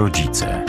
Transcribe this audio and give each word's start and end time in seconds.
rodzice. 0.00 0.59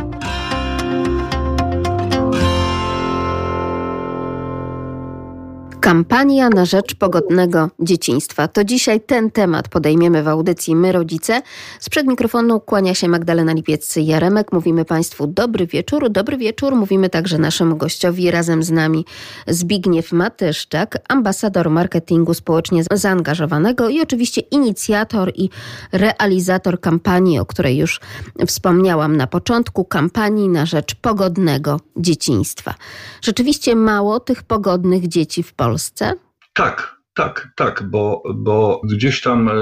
Kampania 5.91 6.49
na 6.49 6.65
rzecz 6.65 6.95
pogodnego 6.95 7.69
dzieciństwa. 7.79 8.47
To 8.47 8.63
dzisiaj 8.63 9.01
ten 9.01 9.31
temat 9.31 9.67
podejmiemy 9.67 10.23
w 10.23 10.27
audycji 10.27 10.75
My 10.75 10.91
Rodzice. 10.91 11.41
Sprzed 11.79 12.07
mikrofonu 12.07 12.59
kłania 12.59 12.95
się 12.95 13.07
Magdalena 13.07 13.53
Lipiec-Jaremek. 13.53 14.43
Mówimy 14.51 14.85
Państwu 14.85 15.27
dobry 15.27 15.67
wieczór. 15.67 16.09
Dobry 16.09 16.37
wieczór. 16.37 16.75
Mówimy 16.75 17.09
także 17.09 17.37
naszemu 17.37 17.75
gościowi 17.75 18.31
razem 18.31 18.63
z 18.63 18.71
nami 18.71 19.05
Zbigniew 19.47 20.11
Matyszczak, 20.11 20.97
ambasador 21.09 21.69
marketingu 21.69 22.33
społecznie 22.33 22.83
zaangażowanego 22.91 23.89
i 23.89 24.01
oczywiście 24.01 24.41
inicjator 24.41 25.31
i 25.35 25.49
realizator 25.91 26.79
kampanii, 26.79 27.39
o 27.39 27.45
której 27.45 27.77
już 27.77 27.99
wspomniałam 28.47 29.17
na 29.17 29.27
początku, 29.27 29.85
kampanii 29.85 30.49
na 30.49 30.65
rzecz 30.65 30.95
pogodnego 30.95 31.79
dzieciństwa. 31.97 32.73
Rzeczywiście 33.21 33.75
mało 33.75 34.19
tych 34.19 34.43
pogodnych 34.43 35.07
dzieci 35.07 35.43
w 35.43 35.53
Polsce. 35.53 35.80
Polsce? 35.81 36.13
Tak, 36.53 36.95
tak, 37.13 37.47
tak, 37.55 37.83
bo, 37.83 38.23
bo 38.35 38.81
gdzieś 38.83 39.21
tam 39.21 39.49
e, 39.49 39.53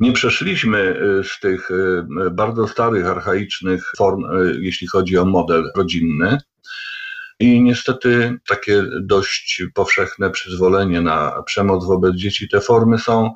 nie 0.00 0.12
przeszliśmy 0.12 0.78
e, 0.78 1.24
z 1.24 1.40
tych 1.40 1.70
e, 1.70 2.30
bardzo 2.30 2.68
starych, 2.68 3.06
archaicznych 3.06 3.92
form, 3.96 4.24
jeśli 4.60 4.86
chodzi 4.86 5.18
o 5.18 5.24
model 5.24 5.70
rodzinny. 5.76 6.38
I 7.40 7.62
niestety 7.62 8.38
takie 8.48 8.84
dość 9.00 9.62
powszechne 9.74 10.30
przyzwolenie 10.30 11.00
na 11.00 11.42
przemoc 11.42 11.86
wobec 11.86 12.14
dzieci, 12.14 12.48
te 12.48 12.60
formy 12.60 12.98
są 12.98 13.34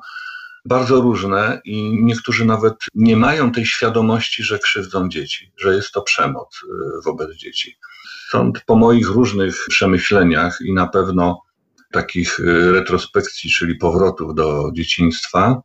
bardzo 0.65 1.01
różne 1.01 1.61
i 1.65 2.03
niektórzy 2.03 2.45
nawet 2.45 2.75
nie 2.95 3.17
mają 3.17 3.51
tej 3.51 3.65
świadomości, 3.65 4.43
że 4.43 4.59
krzywdzą 4.59 5.09
dzieci, 5.09 5.51
że 5.57 5.75
jest 5.75 5.91
to 5.91 6.01
przemoc 6.01 6.61
wobec 7.05 7.35
dzieci. 7.35 7.77
Stąd 8.33 8.61
po 8.65 8.75
moich 8.75 9.09
różnych 9.09 9.65
przemyśleniach 9.69 10.57
i 10.65 10.73
na 10.73 10.87
pewno 10.87 11.41
takich 11.91 12.39
y, 12.39 12.71
retrospekcji, 12.71 13.49
czyli 13.49 13.75
powrotów 13.75 14.35
do 14.35 14.71
dzieciństwa, 14.75 15.61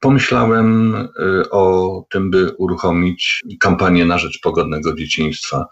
pomyślałem 0.00 0.94
y, 0.94 1.50
o 1.50 2.04
tym, 2.10 2.30
by 2.30 2.50
uruchomić 2.58 3.42
kampanię 3.60 4.04
na 4.04 4.18
rzecz 4.18 4.40
pogodnego 4.40 4.94
dzieciństwa. 4.94 5.66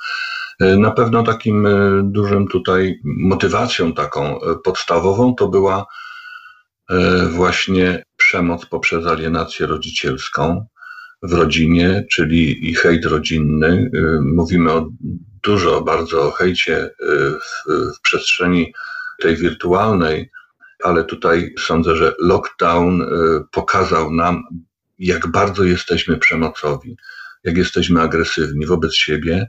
Y, 0.63 0.79
na 0.79 0.91
pewno 0.91 1.23
takim 1.23 1.69
dużym 2.03 2.49
tutaj 2.49 3.01
motywacją 3.05 3.93
taką 3.93 4.39
podstawową 4.65 5.35
to 5.35 5.49
była 5.49 5.87
właśnie 7.31 8.05
przemoc 8.17 8.67
poprzez 8.67 9.07
alienację 9.07 9.67
rodzicielską 9.67 10.67
w 11.23 11.33
rodzinie, 11.33 12.07
czyli 12.11 12.71
i 12.71 12.75
hejt 12.75 13.05
rodzinny. 13.05 13.91
Mówimy 14.23 14.73
o 14.73 14.89
dużo 15.43 15.81
bardzo 15.81 16.23
o 16.23 16.31
hejcie 16.31 16.85
y, 16.85 16.91
w, 17.41 17.65
w 17.97 18.01
przestrzeni 18.01 18.73
tej 19.21 19.37
wirtualnej, 19.37 20.31
ale 20.85 21.05
tutaj 21.05 21.55
sądzę, 21.59 21.97
że 21.97 22.15
lockdown 22.19 23.03
y, 23.03 23.07
pokazał 23.53 24.11
nam, 24.13 24.43
jak 24.99 25.27
bardzo 25.27 25.65
jesteśmy 25.65 26.19
przemocowi, 26.19 26.97
jak 27.45 27.57
jesteśmy 27.57 28.01
agresywni 28.01 28.67
wobec 28.67 28.95
siebie, 28.95 29.49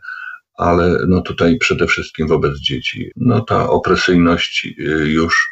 ale 0.58 0.97
no 1.08 1.22
tutaj 1.22 1.58
przede 1.58 1.88
wszystkim 1.88 2.28
wobec 2.28 2.58
dzieci. 2.58 3.12
No 3.16 3.42
ta 3.42 3.69
opresyjność 3.69 4.67
y, 4.80 4.84
już 5.08 5.52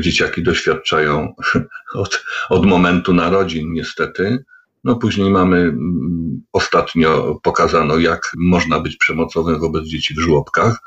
dzieciaki 0.00 0.42
doświadczają 0.42 1.34
od, 1.94 2.24
od 2.48 2.66
momentu 2.66 3.14
narodzin 3.14 3.72
niestety. 3.72 4.44
No 4.86 4.96
później 4.96 5.30
mamy 5.30 5.56
mm, 5.56 6.42
ostatnio 6.52 7.40
pokazano, 7.42 7.98
jak 7.98 8.32
można 8.36 8.80
być 8.80 8.96
przemocowym 8.96 9.60
wobec 9.60 9.84
dzieci 9.84 10.14
w 10.14 10.18
żłobkach, 10.18 10.80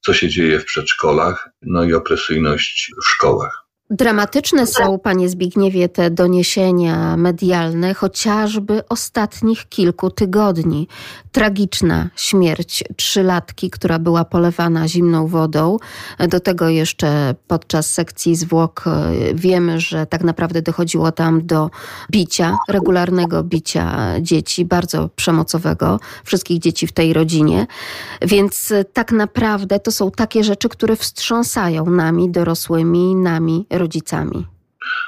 co 0.00 0.14
się 0.14 0.28
dzieje 0.28 0.60
w 0.60 0.64
przedszkolach, 0.64 1.48
no 1.62 1.84
i 1.84 1.94
opresyjność 1.94 2.92
w 3.04 3.08
szkołach. 3.08 3.65
Dramatyczne 3.90 4.66
są, 4.66 4.98
panie 4.98 5.28
Zbigniewie, 5.28 5.88
te 5.88 6.10
doniesienia 6.10 7.16
medialne, 7.16 7.94
chociażby 7.94 8.88
ostatnich 8.88 9.68
kilku 9.68 10.10
tygodni. 10.10 10.88
Tragiczna 11.32 12.10
śmierć 12.16 12.84
trzylatki, 12.96 13.70
która 13.70 13.98
była 13.98 14.24
polewana 14.24 14.88
zimną 14.88 15.26
wodą. 15.26 15.76
Do 16.28 16.40
tego 16.40 16.68
jeszcze 16.68 17.34
podczas 17.48 17.90
sekcji 17.90 18.36
zwłok 18.36 18.84
e, 18.86 19.12
wiemy, 19.34 19.80
że 19.80 20.06
tak 20.06 20.24
naprawdę 20.24 20.62
dochodziło 20.62 21.12
tam 21.12 21.46
do 21.46 21.70
bicia, 22.10 22.56
regularnego 22.68 23.42
bicia 23.42 24.14
dzieci, 24.20 24.64
bardzo 24.64 25.08
przemocowego, 25.16 26.00
wszystkich 26.24 26.58
dzieci 26.58 26.86
w 26.86 26.92
tej 26.92 27.12
rodzinie. 27.12 27.66
Więc 28.22 28.72
e, 28.72 28.84
tak 28.84 29.12
naprawdę 29.12 29.80
to 29.80 29.92
są 29.92 30.10
takie 30.10 30.44
rzeczy, 30.44 30.68
które 30.68 30.96
wstrząsają 30.96 31.86
nami, 31.86 32.30
dorosłymi, 32.30 33.14
nami, 33.14 33.66
rodzicami. 33.78 34.46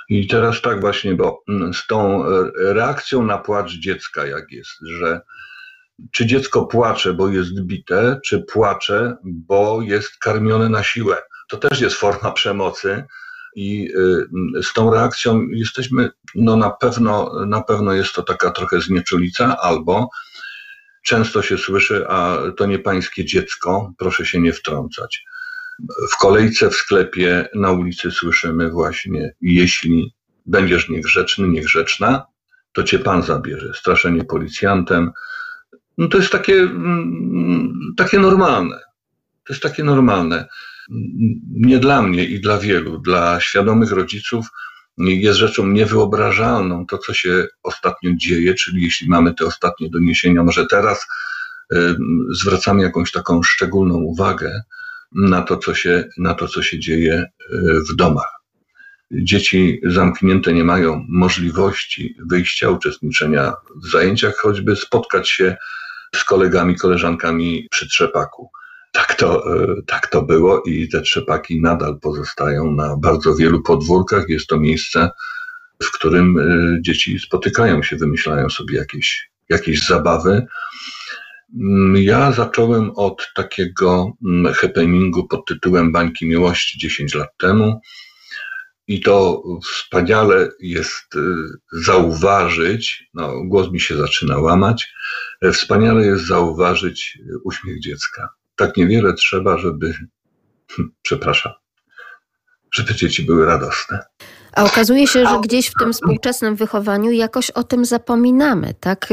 I 0.09 0.27
teraz 0.27 0.63
tak 0.63 0.81
właśnie, 0.81 1.15
bo 1.15 1.43
mm, 1.49 1.75
z 1.75 1.87
tą 1.87 2.27
e, 2.27 2.29
reakcją 2.55 3.25
na 3.25 3.39
płacz 3.39 3.73
dziecka, 3.73 4.27
jak 4.27 4.53
jest, 4.53 4.79
że 4.81 5.21
czy 6.13 6.27
dziecko 6.27 6.67
płacze, 6.67 7.15
bo 7.15 7.29
jest 7.29 7.61
bite, 7.61 8.21
czy 8.25 8.43
płacze, 8.43 9.17
bo 9.25 9.83
jest 9.83 10.17
karmione 10.17 10.69
na 10.69 10.83
siłę. 10.83 11.17
To 11.49 11.57
też 11.57 11.81
jest 11.81 11.97
forma 11.97 12.33
przemocy. 12.33 13.05
I 13.57 13.91
y, 14.59 14.63
z 14.63 14.73
tą 14.73 14.95
reakcją 14.95 15.49
jesteśmy, 15.49 16.11
no 16.35 16.57
na 16.57 16.71
pewno, 16.71 17.33
na 17.47 17.63
pewno 17.63 17.93
jest 17.93 18.13
to 18.13 18.23
taka 18.23 18.51
trochę 18.51 18.81
znieczulica, 18.81 19.57
albo 19.61 20.11
często 21.05 21.43
się 21.43 21.59
słyszy, 21.59 22.09
a 22.09 22.39
to 22.57 22.67
nie 22.67 22.79
pańskie 22.79 23.25
dziecko, 23.25 23.93
proszę 23.99 24.27
się 24.27 24.41
nie 24.41 24.53
wtrącać. 24.53 25.25
W 26.11 26.19
kolejce 26.21 26.71
w 26.71 26.75
sklepie 26.75 27.49
na 27.55 27.73
ulicy 27.73 28.11
słyszymy 28.11 28.71
właśnie, 28.71 29.35
jeśli 29.41 30.15
będziesz 30.47 30.89
niegrzeczny, 30.89 31.49
niegrzeczna, 31.49 32.27
to 32.73 32.83
cię 32.83 32.99
pan 32.99 33.23
zabierze. 33.23 33.73
Straszenie 33.75 34.25
policjantem. 34.25 35.11
No 35.99 36.09
to 36.09 36.19
jest 36.19 36.33
takie, 36.33 36.55
mm, 36.55 37.95
takie 37.97 38.19
normalne. 38.19 38.77
To 39.45 39.53
jest 39.53 39.63
takie 39.63 39.85
normalne. 39.85 40.49
Nie 41.51 41.79
dla 41.79 42.03
mnie 42.03 42.25
i 42.25 42.41
dla 42.41 42.59
wielu, 42.59 42.99
dla 42.99 43.41
świadomych 43.41 43.93
rodziców 43.93 44.47
jest 44.99 45.39
rzeczą 45.39 45.67
niewyobrażalną 45.67 46.87
to, 46.87 46.99
co 46.99 47.15
się 47.15 47.47
ostatnio 47.63 48.11
dzieje, 48.15 48.55
czyli 48.55 48.83
jeśli 48.83 49.09
mamy 49.09 49.35
te 49.35 49.45
ostatnie 49.47 49.91
doniesienia, 49.91 50.43
może 50.43 50.67
teraz 50.67 51.07
y, 51.73 51.97
zwracamy 52.31 52.83
jakąś 52.83 53.13
taką 53.13 53.43
szczególną 53.43 53.95
uwagę, 53.95 54.63
na 55.13 55.43
to, 55.43 55.57
co 55.57 55.75
się, 55.75 56.05
na 56.19 56.35
to, 56.35 56.49
co 56.49 56.63
się 56.63 56.79
dzieje 56.79 57.15
e, 57.15 57.27
w 57.91 57.97
domach. 57.97 58.39
Dzieci 59.11 59.81
zamknięte 59.85 60.53
nie 60.53 60.65
mają 60.65 61.05
możliwości 61.09 62.17
wyjścia, 62.27 62.71
uczestniczenia 62.71 63.53
w 63.85 63.91
zajęciach, 63.91 64.37
choćby 64.37 64.77
spotkać 64.77 65.29
się 65.29 65.57
z 66.17 66.25
kolegami, 66.25 66.77
koleżankami 66.77 67.69
przy 67.71 67.89
trzepaku. 67.89 68.51
Tak 68.93 69.15
to, 69.15 69.55
e, 69.63 69.67
tak 69.87 70.07
to 70.07 70.23
było 70.23 70.63
i 70.63 70.89
te 70.89 71.01
trzepaki 71.01 71.61
nadal 71.61 72.01
pozostają 72.01 72.73
na 72.73 72.97
bardzo 72.97 73.35
wielu 73.35 73.63
podwórkach. 73.63 74.29
Jest 74.29 74.47
to 74.47 74.61
miejsce, 74.61 75.11
w 75.83 75.93
którym 75.93 76.39
e, 76.39 76.83
dzieci 76.83 77.19
spotykają 77.19 77.83
się, 77.83 77.97
wymyślają 77.97 78.51
sobie 78.51 78.79
jakieś, 78.79 79.31
jakieś 79.49 79.87
zabawy. 79.87 80.47
Mm, 81.55 81.97
ja 81.97 82.33
zacząłem 82.33 82.91
od 82.97 83.29
takiego 83.35 84.13
mm, 84.25 84.55
happeningu 84.55 85.29
pod 85.29 85.47
tytułem 85.47 85.93
Bańki 85.93 86.27
Miłości 86.27 86.79
10 86.79 87.15
lat 87.15 87.37
temu. 87.39 87.81
I 88.87 89.01
to 89.01 89.43
wspaniale 89.65 90.49
jest 90.61 91.15
y, 91.15 91.21
zauważyć, 91.73 93.11
no, 93.15 93.45
głos 93.45 93.73
mi 93.73 93.81
się 93.81 93.97
zaczyna 93.97 94.39
łamać, 94.39 94.93
e, 95.43 95.53
wspaniale 95.53 96.07
jest 96.07 96.27
zauważyć 96.27 97.19
uśmiech 97.45 97.81
dziecka. 97.81 98.29
Tak 98.57 98.77
niewiele 98.77 99.15
trzeba, 99.15 99.59
żeby, 99.59 99.95
przepraszam, 101.03 101.53
żeby 102.73 102.95
dzieci 102.95 103.23
były 103.23 103.47
radosne. 103.47 103.99
A 104.59 104.65
okazuje 104.65 105.07
się, 105.07 105.27
że 105.27 105.41
gdzieś 105.41 105.69
w 105.69 105.73
tym 105.81 105.93
współczesnym 105.93 106.57
wychowaniu 106.57 107.11
jakoś 107.11 107.51
o 107.51 107.63
tym 107.63 107.85
zapominamy, 107.85 108.75
tak? 108.81 109.09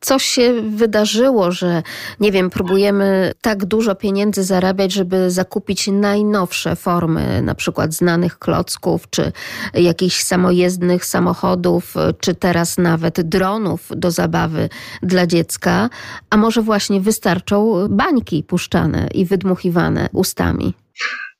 Coś 0.00 0.24
się 0.24 0.52
wydarzyło, 0.62 1.52
że 1.52 1.82
nie 2.20 2.32
wiem, 2.32 2.50
próbujemy 2.50 3.32
tak 3.40 3.64
dużo 3.64 3.94
pieniędzy 3.94 4.44
zarabiać, 4.44 4.92
żeby 4.92 5.30
zakupić 5.30 5.86
najnowsze 5.86 6.76
formy, 6.76 7.42
na 7.42 7.54
przykład 7.54 7.94
znanych 7.94 8.38
klocków, 8.38 9.10
czy 9.10 9.32
jakichś 9.74 10.22
samojezdnych 10.22 11.04
samochodów, 11.04 11.94
czy 12.20 12.34
teraz 12.34 12.78
nawet 12.78 13.20
dronów 13.20 13.88
do 13.96 14.10
zabawy 14.10 14.68
dla 15.02 15.26
dziecka, 15.26 15.90
a 16.30 16.36
może 16.36 16.62
właśnie 16.62 17.00
wystarczą 17.00 17.88
bańki 17.88 18.42
puszczane 18.42 19.08
i 19.14 19.24
wydmuchiwane 19.24 20.08
ustami. 20.12 20.74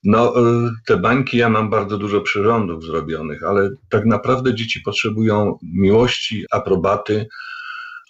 No, 0.03 0.39
y, 0.39 0.71
te 0.85 0.97
bańki, 0.97 1.37
ja 1.37 1.49
mam 1.49 1.69
bardzo 1.69 1.97
dużo 1.97 2.21
przyrządów 2.21 2.83
zrobionych, 2.83 3.43
ale 3.43 3.69
tak 3.89 4.05
naprawdę 4.05 4.55
dzieci 4.55 4.81
potrzebują 4.81 5.57
miłości, 5.61 6.45
aprobaty, 6.51 7.27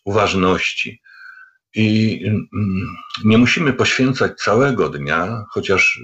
uważności. 0.06 1.02
I 1.76 2.20
mm, 2.26 2.48
nie 3.26 3.38
musimy 3.38 3.74
poświęcać 3.74 4.38
całego 4.38 4.90
dnia, 4.90 5.44
chociaż 5.50 6.02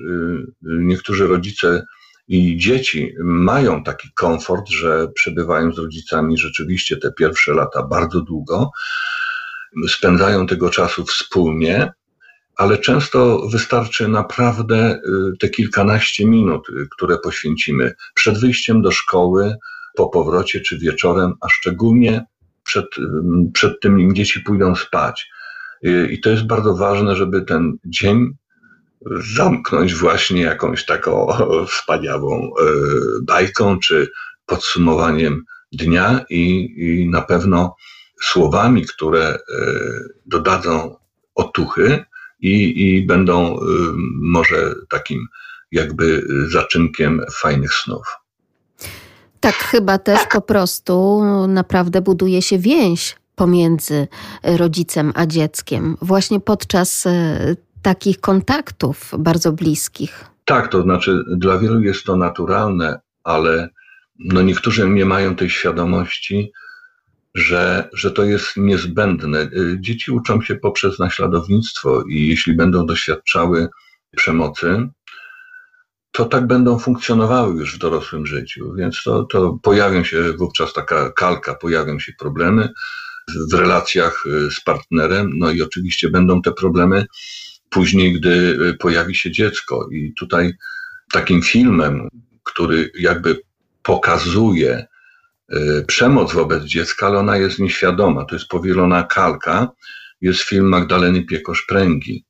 niektórzy 0.62 1.28
rodzice 1.28 1.86
i 2.28 2.58
dzieci 2.58 3.14
mają 3.24 3.84
taki 3.84 4.10
komfort, 4.16 4.70
że 4.70 5.08
przebywają 5.16 5.74
z 5.74 5.78
rodzicami 5.78 6.38
rzeczywiście 6.38 6.98
te 6.98 7.12
pierwsze 7.12 7.54
lata 7.54 7.84
bardzo 7.84 8.22
długo, 8.22 8.72
spędzają 9.88 10.48
tego 10.48 10.70
czasu 10.70 11.06
wspólnie, 11.06 11.92
ale 12.60 12.78
często 12.78 13.48
wystarczy 13.48 14.08
naprawdę 14.08 14.96
y, 15.34 15.38
te 15.40 15.50
kilkanaście 15.50 16.26
minut, 16.26 16.70
y, 16.70 16.88
które 16.92 17.18
poświęcimy 17.18 17.94
przed 18.14 18.40
wyjściem 18.40 18.82
do 18.82 18.92
szkoły, 18.92 19.56
po 19.96 20.10
powrocie 20.10 20.62
czy 20.62 20.78
wieczorem, 20.78 21.34
a 21.42 21.50
szczególnie 21.50 22.26
przed, 22.64 22.86
y, 22.98 23.02
przed 23.54 23.80
tym, 23.80 24.00
im 24.00 24.16
dzieci 24.16 24.40
pójdą 24.40 24.76
spać. 24.76 25.30
I 26.10 26.20
to 26.20 26.30
jest 26.30 26.48
bardzo 26.48 26.76
ważne, 26.76 27.16
żeby 27.16 27.42
ten 27.42 27.78
dzień 27.86 28.38
zamknąć 29.36 29.96
właśnie 29.96 30.42
jakąś 30.42 30.86
taką 30.86 31.28
wspaniałą 31.72 32.52
bajką 33.22 33.80
czy 33.80 34.12
podsumowaniem 34.46 35.44
dnia 35.72 36.26
i, 36.30 36.74
i 36.78 37.10
na 37.10 37.22
pewno 37.22 37.76
słowami, 38.22 38.86
które 38.86 39.38
dodadzą 40.26 40.96
otuchy 41.36 42.06
i, 42.42 42.84
i 42.88 43.06
będą 43.06 43.56
y, 43.56 43.60
może 44.22 44.74
takim 44.90 45.28
jakby 45.72 46.28
zaczynkiem 46.52 47.22
fajnych 47.34 47.74
snów. 47.74 48.20
Tak, 49.40 49.56
chyba 49.56 49.98
też 49.98 50.20
po 50.32 50.42
prostu 50.42 51.22
naprawdę 51.48 52.02
buduje 52.02 52.42
się 52.42 52.58
więź 52.58 53.16
pomiędzy 53.36 54.08
rodzicem 54.44 55.12
a 55.16 55.26
dzieckiem, 55.26 55.98
właśnie 56.02 56.40
podczas 56.40 57.06
y, 57.06 57.10
takich 57.82 58.20
kontaktów 58.20 59.12
bardzo 59.20 59.52
bliskich. 59.52 60.26
Tak, 60.46 60.68
to 60.68 60.82
znaczy 60.82 61.24
dla 61.38 61.58
wielu 61.58 61.82
jest 61.82 62.04
to 62.04 62.16
naturalne, 62.16 63.00
ale 63.24 63.70
no 64.20 64.42
niektórzy 64.42 64.90
nie 64.90 65.06
mają 65.06 65.36
tej 65.36 65.50
świadomości, 65.50 66.52
że, 67.36 67.90
że 67.94 68.12
to 68.12 68.24
jest 68.24 68.58
niezbędne. 68.58 69.42
Y, 69.42 69.78
dzieci 69.80 70.12
uczą 70.12 70.42
się 70.42 70.56
poprzez 70.56 71.00
naśladownictwo 71.00 72.04
i 72.04 72.28
jeśli 72.28 72.54
będą 72.54 72.86
doświadczały 72.86 73.68
przemocy, 74.16 74.90
to 76.12 76.26
tak 76.26 76.48
będą 76.48 76.80
funkcjonowały 76.80 77.56
już 77.56 77.76
w 77.76 77.80
dorosłym 77.80 78.26
życiu. 78.26 78.74
Więc 78.74 79.04
to, 79.04 79.24
to 79.24 79.60
pojawią 79.64 80.04
się 80.04 80.34
wówczas 80.34 80.74
taka 80.74 81.12
kalka, 81.12 81.56
pojawią 81.56 82.00
się 82.00 82.14
problemy 82.20 82.70
w 83.52 83.54
relacjach 83.54 84.24
y, 84.26 84.52
z 84.52 84.62
partnerem, 84.62 85.32
no 85.38 85.52
i 85.52 85.62
oczywiście 85.62 86.10
będą 86.10 86.42
te 86.42 86.52
problemy 86.52 87.06
później, 87.70 88.14
gdy 88.14 88.58
y, 88.70 88.74
pojawi 88.74 89.16
się 89.16 89.32
dziecko. 89.32 89.88
I 89.92 90.14
tutaj 90.14 90.54
takim 91.12 91.42
filmem, 91.42 92.08
który 92.44 92.92
jakby 93.00 93.42
pokazuje, 93.84 94.86
przemoc 95.88 96.34
wobec 96.34 96.64
dziecka, 96.64 97.08
ale 97.08 97.20
ona 97.20 97.38
jest 97.38 97.60
nieświadoma. 97.60 98.26
To 98.26 98.36
jest 98.36 98.48
powielona 98.48 99.04
kalka. 99.04 99.72
Jest 100.22 100.42
film 100.42 100.66
Magdaleny 100.66 101.26
Piekosz-Pręgi. 101.26 102.24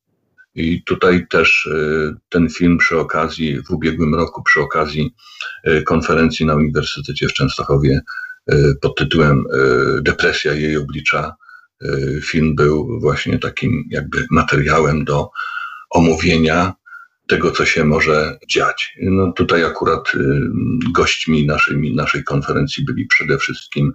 I 0.55 0.83
tutaj 0.83 1.27
też 1.27 1.65
y, 1.65 2.15
ten 2.29 2.49
film 2.49 2.77
przy 2.77 2.99
okazji, 2.99 3.61
w 3.61 3.71
ubiegłym 3.71 4.15
roku, 4.15 4.43
przy 4.43 4.61
okazji 4.61 5.15
y, 5.67 5.83
konferencji 5.83 6.45
na 6.45 6.55
Uniwersytecie 6.55 7.27
w 7.27 7.33
Częstochowie 7.33 8.01
pod 8.81 8.97
tytułem 8.97 9.43
Depresja 10.01 10.53
jej 10.53 10.77
oblicza, 10.77 11.35
film 12.21 12.55
był 12.55 12.99
właśnie 12.99 13.39
takim 13.39 13.83
jakby 13.89 14.25
materiałem 14.31 15.05
do 15.05 15.29
omówienia 15.89 16.73
tego, 17.29 17.51
co 17.51 17.65
się 17.65 17.85
może 17.85 18.37
dziać. 18.47 18.97
No 19.01 19.31
tutaj 19.31 19.63
akurat 19.63 20.15
y, 20.15 20.19
gośćmi 20.91 21.45
naszej, 21.45 21.95
naszej 21.95 22.23
konferencji 22.23 22.85
byli 22.85 23.07
przede 23.07 23.37
wszystkim 23.37 23.93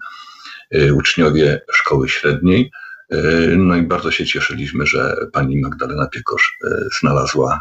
y, 0.74 0.94
uczniowie 0.94 1.60
szkoły 1.72 2.08
średniej. 2.08 2.70
Y, 3.12 3.54
no 3.56 3.76
i 3.76 3.82
bardzo 3.82 4.10
się 4.10 4.26
cieszyliśmy, 4.26 4.86
że 4.86 5.16
pani 5.32 5.60
Magdalena 5.60 6.06
Piekosz 6.06 6.58
znalazła 7.00 7.60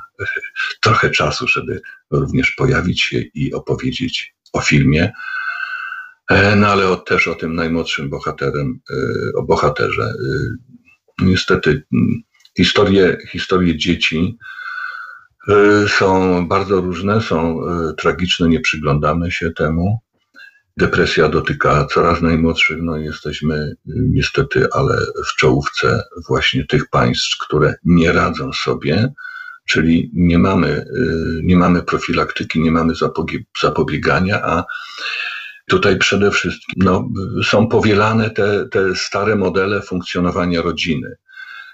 trochę 0.82 1.10
czasu, 1.10 1.48
żeby 1.48 1.82
również 2.12 2.52
pojawić 2.52 3.02
się 3.02 3.20
i 3.34 3.54
opowiedzieć 3.54 4.36
o 4.54 4.62
filmie. 4.62 5.12
E, 6.30 6.56
no 6.56 6.68
ale 6.68 6.98
też 7.06 7.28
o 7.28 7.36
tym 7.36 7.56
najmłodszym 7.56 8.10
bohaterem, 8.10 8.80
o 9.36 9.44
bohaterze. 9.44 10.14
Niestety 11.22 11.84
mm, 11.94 12.22
historie, 12.58 13.18
historie 13.32 13.78
dzieci 13.78 14.38
są 15.88 16.48
bardzo 16.48 16.82
różne, 16.82 17.22
są 17.22 17.60
y, 17.90 17.94
tragiczne, 17.94 18.50
nie 18.50 18.60
przyglądamy 18.60 19.32
się 19.32 19.52
temu. 19.52 20.00
Depresja 20.78 21.30
dotyka 21.30 21.86
coraz 21.86 22.22
najmłodszych, 22.22 22.78
no 22.82 22.98
jesteśmy 22.98 23.56
y, 23.56 23.76
niestety, 23.86 24.68
ale 24.74 24.98
w 25.28 25.36
czołówce 25.36 26.04
właśnie 26.28 26.66
tych 26.66 26.90
państw, 26.90 27.38
które 27.38 27.76
nie 27.84 28.12
radzą 28.12 28.54
sobie, 28.54 29.14
czyli 29.66 30.12
nie 30.14 30.40
mamy, 30.40 30.86
nie 31.44 31.56
mamy 31.56 31.84
profilaktyki, 31.84 32.60
nie 32.60 32.72
mamy 32.72 32.94
zapobiegania, 33.62 34.42
a 34.44 34.64
tutaj 35.68 35.98
przede 35.98 36.32
wszystkim 36.32 36.84
no, 36.84 37.10
są 37.44 37.68
powielane 37.68 38.30
te, 38.30 38.66
te 38.70 38.96
stare 38.96 39.36
modele 39.36 39.82
funkcjonowania 39.82 40.62
rodziny. 40.62 41.16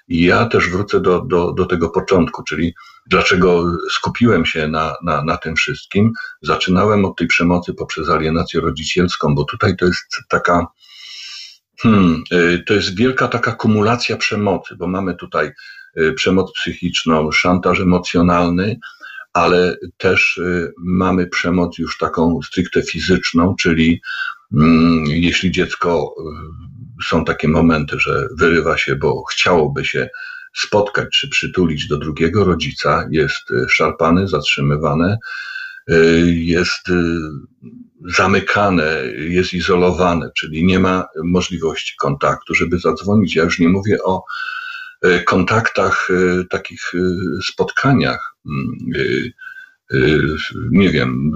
I 0.08 0.26
ja 0.26 0.46
też 0.46 0.70
wrócę 0.70 1.02
do, 1.02 1.22
do, 1.22 1.52
do 1.52 1.66
tego 1.66 1.90
początku, 1.90 2.44
czyli 2.44 2.74
dlaczego 3.10 3.78
skupiłem 3.92 4.46
się 4.46 4.68
na, 4.68 4.96
na, 5.04 5.24
na 5.24 5.38
tym 5.38 5.56
wszystkim. 5.56 6.14
Zaczynałem 6.42 7.06
od 7.06 7.18
tej 7.18 7.28
przemocy 7.28 7.74
poprzez 7.74 8.10
alienację 8.10 8.62
rodzicielską, 8.62 9.36
bo 9.36 9.44
tutaj 9.44 9.76
to 9.76 9.86
jest 9.86 10.20
taka, 10.28 10.68
hmm, 11.80 12.24
y, 12.34 12.64
to 12.68 12.74
jest 12.74 12.96
wielka 12.96 13.28
taka 13.28 13.52
kumulacja 13.52 14.18
przemocy, 14.18 14.76
bo 14.76 14.88
mamy 14.88 15.16
tutaj 15.16 15.52
y, 15.98 16.14
przemoc 16.14 16.52
psychiczną, 16.54 17.32
szantaż 17.32 17.80
emocjonalny, 17.80 18.80
ale 19.34 19.78
też 19.98 20.38
y, 20.38 20.74
mamy 20.78 21.28
przemoc 21.28 21.78
już 21.78 21.98
taką 21.98 22.40
stricte 22.42 22.84
fizyczną, 22.84 23.56
czyli 23.60 24.02
mm, 24.54 25.04
jeśli 25.06 25.52
dziecko 25.52 26.16
są 27.06 27.26
takie 27.26 27.48
momenty, 27.48 28.00
że 28.00 28.28
wyrywa 28.38 28.78
się, 28.78 28.96
bo 28.96 29.24
chciałoby 29.24 29.86
się 29.86 30.10
spotkać 30.54 31.10
czy 31.12 31.30
przytulić 31.30 31.88
do 31.88 31.98
drugiego 31.98 32.44
rodzica, 32.44 33.08
jest 33.12 33.52
y, 33.52 33.70
szarpany, 33.70 34.28
zatrzymywane, 34.28 35.18
y, 35.92 35.96
jest 36.36 36.90
y, 36.90 37.20
zamykane, 38.06 39.02
jest 39.16 39.54
izolowane, 39.54 40.30
czyli 40.36 40.66
nie 40.66 40.80
ma 40.80 41.06
możliwości 41.24 41.94
kontaktu, 41.98 42.56
żeby 42.56 42.80
zadzwonić. 42.80 43.36
Ja 43.36 43.44
już 43.44 43.60
nie 43.60 43.70
mówię 43.70 44.04
o 44.04 44.24
kontaktach, 45.26 46.10
takich 46.50 46.92
spotkaniach, 47.44 48.36
mm, 48.46 48.92
nie 50.72 50.90
wiem, 50.90 51.32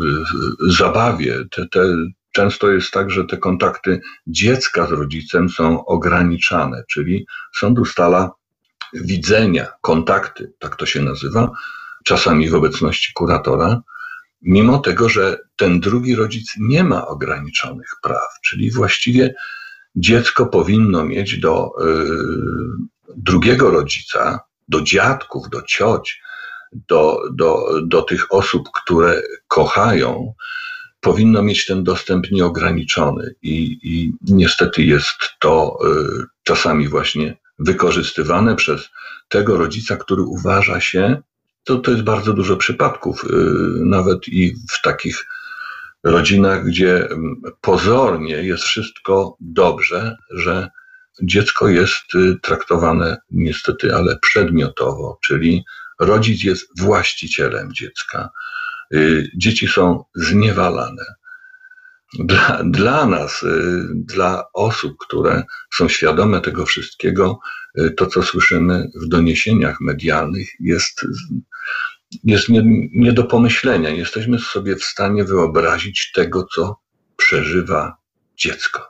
zabawie. 0.70 1.36
Te, 1.52 1.68
te, 1.68 1.96
często 2.34 2.72
jest 2.72 2.92
tak, 2.92 3.12
że 3.12 3.26
te 3.26 3.38
kontakty 3.38 4.02
dziecka 4.28 4.88
z 4.88 4.92
rodzicem 4.92 5.50
są 5.50 5.86
ograniczane, 5.86 6.84
czyli 6.90 7.26
sąd 7.56 7.80
ustala 7.80 8.32
widzenia, 8.94 9.68
kontakty, 9.82 10.54
tak 10.60 10.76
to 10.76 10.86
się 10.86 11.02
nazywa, 11.02 11.52
czasami 12.04 12.50
w 12.50 12.56
obecności 12.56 13.14
kuratora, 13.14 13.82
mimo 14.42 14.78
tego, 14.78 15.10
że 15.10 15.40
ten 15.56 15.80
drugi 15.80 16.16
rodzic 16.16 16.54
nie 16.60 16.84
ma 16.84 17.08
ograniczonych 17.08 17.90
praw, 18.02 18.40
czyli 18.44 18.72
właściwie 18.72 19.36
dziecko 19.96 20.46
powinno 20.46 21.06
mieć 21.06 21.40
do 21.40 21.72
y, 21.82 21.94
drugiego 23.16 23.72
rodzica, 23.72 24.40
do 24.68 24.82
dziadków, 24.82 25.50
do 25.50 25.62
cioć, 25.62 26.22
do, 26.88 27.22
do, 27.32 27.82
do 27.84 28.02
tych 28.02 28.34
osób, 28.34 28.70
które 28.74 29.22
kochają, 29.48 30.34
powinno 31.02 31.44
mieć 31.44 31.66
ten 31.66 31.84
dostęp 31.84 32.32
nieograniczony. 32.32 33.36
I, 33.42 33.80
i 33.84 34.14
niestety 34.22 34.84
jest 34.84 35.18
to 35.40 35.78
y, 35.88 36.26
czasami 36.44 36.88
właśnie 36.88 37.38
wykorzystywane 37.60 38.56
przez 38.56 38.90
tego 39.28 39.58
rodzica, 39.58 39.98
który 39.98 40.22
uważa 40.22 40.80
się, 40.80 41.22
to, 41.64 41.78
to 41.78 41.92
jest 41.92 42.04
bardzo 42.04 42.34
dużo 42.34 42.58
przypadków, 42.58 43.24
y, 43.24 43.28
nawet 43.86 44.28
i 44.28 44.56
w 44.72 44.82
takich 44.82 45.26
rodzinach, 46.04 46.66
gdzie 46.66 47.10
mm, 47.10 47.42
pozornie 47.62 48.36
jest 48.36 48.64
wszystko 48.64 49.38
dobrze, 49.40 50.18
że 50.30 50.70
dziecko 51.24 51.70
jest 51.70 52.16
y, 52.16 52.36
traktowane 52.42 53.18
niestety, 53.32 53.96
ale 53.96 54.20
przedmiotowo, 54.20 55.20
czyli 55.24 55.64
rodzic 56.00 56.44
jest 56.44 56.82
właścicielem 56.82 57.74
dziecka. 57.74 58.30
Y, 58.94 59.32
dzieci 59.38 59.68
są 59.68 60.04
zniewalane. 60.16 61.04
Dla, 62.20 62.64
dla 62.66 63.06
nas, 63.06 63.46
dla 63.94 64.44
osób, 64.54 64.98
które 65.00 65.44
są 65.74 65.90
świadome 65.90 66.42
tego 66.42 66.66
wszystkiego, 66.66 67.40
to 67.98 68.08
co 68.08 68.24
słyszymy 68.24 68.92
w 68.96 69.08
doniesieniach 69.08 69.82
medialnych 69.82 70.48
jest, 70.60 71.06
jest 72.24 72.50
nie, 72.50 72.64
nie 72.94 73.14
do 73.14 73.24
pomyślenia. 73.24 73.90
Jesteśmy 73.90 74.40
sobie 74.40 74.76
w 74.76 74.84
stanie 74.84 75.24
wyobrazić 75.24 76.12
tego, 76.12 76.48
co 76.56 76.78
przeżywa 77.18 77.98
dziecko. 78.38 78.82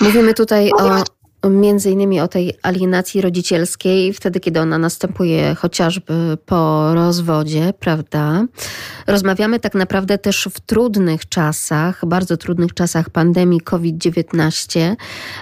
Mówimy 0.00 0.34
tutaj 0.34 0.70
o 0.78 1.04
między 1.50 1.90
innymi 1.90 2.20
o 2.20 2.28
tej 2.28 2.52
alienacji 2.62 3.20
rodzicielskiej, 3.20 4.12
wtedy 4.12 4.40
kiedy 4.40 4.60
ona 4.60 4.78
następuje 4.78 5.54
chociażby 5.54 6.38
po 6.46 6.94
rozwodzie, 6.94 7.72
prawda? 7.80 8.44
Rozmawiamy 9.06 9.60
tak 9.60 9.74
naprawdę 9.74 10.18
też 10.18 10.48
w 10.54 10.60
trudnych 10.60 11.28
czasach, 11.28 12.06
bardzo 12.06 12.36
trudnych 12.36 12.74
czasach 12.74 13.10
pandemii 13.10 13.60
COVID-19. 13.60 14.96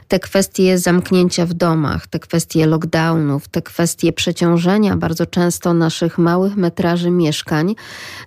Te 0.08 0.18
kwestie 0.18 0.78
zamknięcia 0.78 1.46
w 1.46 1.54
domach, 1.54 2.06
te 2.06 2.18
kwestie 2.18 2.66
lockdownów, 2.66 3.48
te 3.48 3.62
kwestie 3.62 4.12
przeciążenia 4.12 4.96
bardzo 4.96 5.26
często 5.26 5.74
naszych 5.74 6.18
małych 6.18 6.56
metraży 6.56 7.10
mieszkań, 7.10 7.74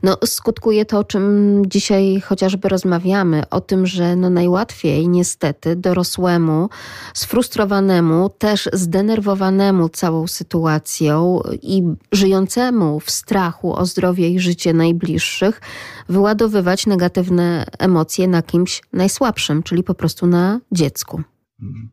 no 0.04 0.18
skutkuje 0.26 0.86
to, 0.86 1.00
o 1.00 1.04
czym 1.04 1.62
dzisiaj 1.68 2.22
chociażby 2.22 2.70
rozmawiamy, 2.70 3.44
o 3.50 3.62
tym, 3.62 3.86
że 3.86 4.16
no 4.16 4.30
najłatwiej 4.30 5.08
niestety 5.08 5.76
dorosłemu 5.76 6.70
sfrustrować 7.14 7.63
sfrustrowanemu, 7.64 8.30
też 8.30 8.70
zdenerwowanemu 8.74 9.90
całą 9.90 10.28
sytuacją 10.28 11.42
i 11.62 11.84
żyjącemu 12.12 13.00
w 13.00 13.12
strachu 13.12 13.76
o 13.76 13.86
zdrowie 13.86 14.30
i 14.30 14.40
życie 14.40 14.74
najbliższych, 14.74 15.62
wyładowywać 16.10 16.88
negatywne 16.88 17.66
emocje 17.80 18.28
na 18.28 18.42
kimś 18.42 18.82
najsłabszym, 18.94 19.64
czyli 19.64 19.84
po 19.84 19.94
prostu 19.94 20.28
na 20.28 20.60
dziecku. 20.72 21.24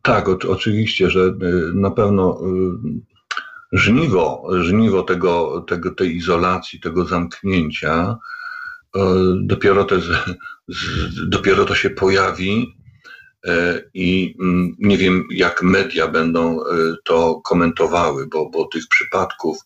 Tak, 0.01 0.29
o, 0.29 0.37
oczywiście, 0.49 1.09
że 1.09 1.19
y, 1.21 1.33
na 1.73 1.91
pewno 1.91 2.41
y, 2.41 3.77
żniwo, 3.77 4.47
żniwo 4.61 5.03
tego, 5.03 5.65
tego, 5.67 5.91
tej 5.91 6.15
izolacji, 6.15 6.79
tego 6.79 7.05
zamknięcia, 7.05 8.17
y, 8.95 8.99
dopiero, 9.41 9.83
te, 9.83 9.95
dopiero 11.27 11.65
to 11.65 11.75
się 11.75 11.89
pojawi 11.89 12.80
I 13.93 14.35
mm, 14.39 14.75
nie 14.79 14.97
wiem, 14.97 15.27
jak 15.31 15.63
media 15.63 16.07
będą 16.07 16.61
e, 16.61 16.65
to 17.03 17.41
komentowały, 17.45 18.27
bo, 18.27 18.49
bo 18.49 18.65
tych 18.65 18.87
przypadków, 18.87 19.57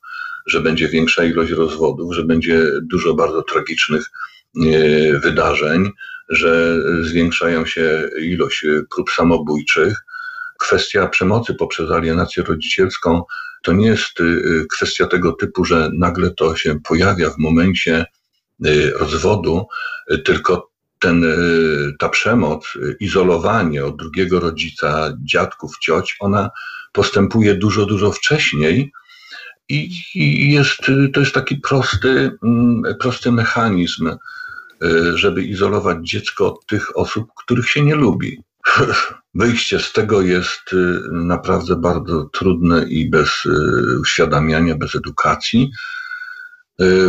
że 0.46 0.62
będzie 0.62 0.88
większa 0.88 1.24
ilość 1.24 1.52
rozwodów, 1.52 2.14
że 2.14 2.24
będzie 2.24 2.66
dużo 2.82 3.14
bardzo 3.14 3.42
tragicznych 3.42 4.06
e, 4.06 5.20
wydarzeń, 5.20 5.90
że 6.30 6.80
zwiększają 7.02 7.66
się 7.66 8.10
ilość 8.22 8.66
prób 8.96 9.12
samobójczych. 9.12 10.06
Kwestia 10.60 11.08
przemocy 11.08 11.54
poprzez 11.54 11.92
alienację 11.92 12.44
rodzicielską 12.44 13.24
to 13.64 13.74
nie 13.74 13.88
jest 13.88 14.18
kwestia 14.72 15.08
tego 15.08 15.32
typu, 15.32 15.66
że 15.66 15.90
nagle 15.94 16.32
to 16.32 16.56
się 16.56 16.80
pojawia 16.80 17.30
w 17.30 17.38
momencie 17.38 18.06
rozwodu, 19.00 19.66
tylko 20.26 20.75
ten, 21.06 21.24
y, 21.24 21.94
ta 22.00 22.10
przemoc, 22.10 22.76
y, 22.76 22.98
izolowanie 23.00 23.86
od 23.86 23.98
drugiego 23.98 24.40
rodzica, 24.40 25.18
dziadków, 25.24 25.78
cioć, 25.80 26.16
ona 26.20 26.50
postępuje 26.92 27.56
dużo, 27.56 27.86
dużo 27.86 28.12
wcześniej 28.12 28.92
i, 29.70 29.92
jest, 30.52 30.90
y, 30.90 31.10
to 31.14 31.20
jest 31.20 31.34
taki 31.34 31.56
prosty, 31.56 32.32
mm, 32.44 32.84
prosty 33.00 33.32
mechanizm, 33.32 34.12
żeby 35.16 35.44
izolować 35.44 35.98
dziecko 36.02 36.54
od 36.54 36.66
tych 36.66 36.98
osób, 36.98 37.32
których 37.38 37.70
się 37.70 37.82
nie 37.82 37.96
lubi. 37.96 38.44
Wyjście 39.34 39.80
z 39.80 39.94
tego 39.94 40.22
jest 40.22 40.76
naprawdę 41.12 41.76
bardzo 41.76 42.30
trudne 42.34 42.86
i 42.90 43.10
bez 43.10 43.30
uświadamiania, 44.02 44.76
bez 44.76 44.96
edukacji, 44.96 45.72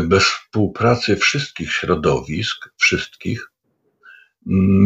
bez 0.05 0.25
współpracy 0.25 1.17
wszystkich 1.17 1.73
środowisk, 1.73 2.69
wszystkich, 2.77 3.51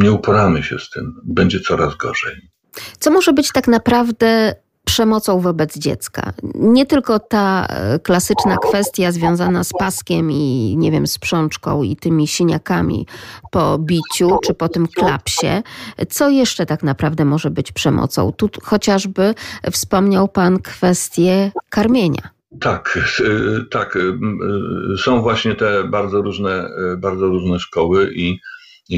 nie 0.00 0.12
uporamy 0.12 0.62
się 0.62 0.79
z 0.79 0.90
tym. 0.90 1.21
Będzie 1.25 1.61
coraz 1.61 1.97
gorzej. 1.97 2.50
Co 2.99 3.11
może 3.11 3.33
być 3.33 3.52
tak 3.52 3.69
naprawdę 3.69 4.55
przemocą 4.85 5.40
wobec 5.40 5.79
dziecka. 5.79 6.33
Nie 6.55 6.87
tylko 6.87 7.19
ta 7.19 7.67
e, 7.67 7.99
klasyczna 7.99 8.57
kwestia 8.57 9.12
związana 9.12 9.64
z 9.64 9.71
paskiem 9.79 10.31
i 10.33 10.75
nie 10.79 10.90
wiem, 10.90 11.07
sprzączką 11.07 11.83
i 11.83 11.97
tymi 11.97 12.26
siniakami 12.26 13.07
po 13.50 13.79
biciu 13.79 14.38
czy 14.45 14.55
po 14.55 14.69
tym 14.69 14.88
klapsie. 14.88 15.62
Co 16.09 16.29
jeszcze 16.29 16.67
tak 16.67 16.83
naprawdę 16.83 17.25
może 17.25 17.50
być 17.50 17.73
przemocą? 17.73 18.33
Tu 18.33 18.50
chociażby 18.62 19.35
wspomniał 19.71 20.29
Pan 20.29 20.59
kwestię 20.59 21.52
karmienia. 21.69 22.31
Tak, 22.61 22.99
e, 23.21 23.64
tak. 23.71 23.97
E, 23.97 24.97
są 24.97 25.23
właśnie 25.23 25.55
te 25.55 25.85
bardzo 25.85 26.23
różne, 26.23 26.69
bardzo 26.99 27.26
różne 27.26 27.61
szkoły 27.61 28.12
i 28.14 28.40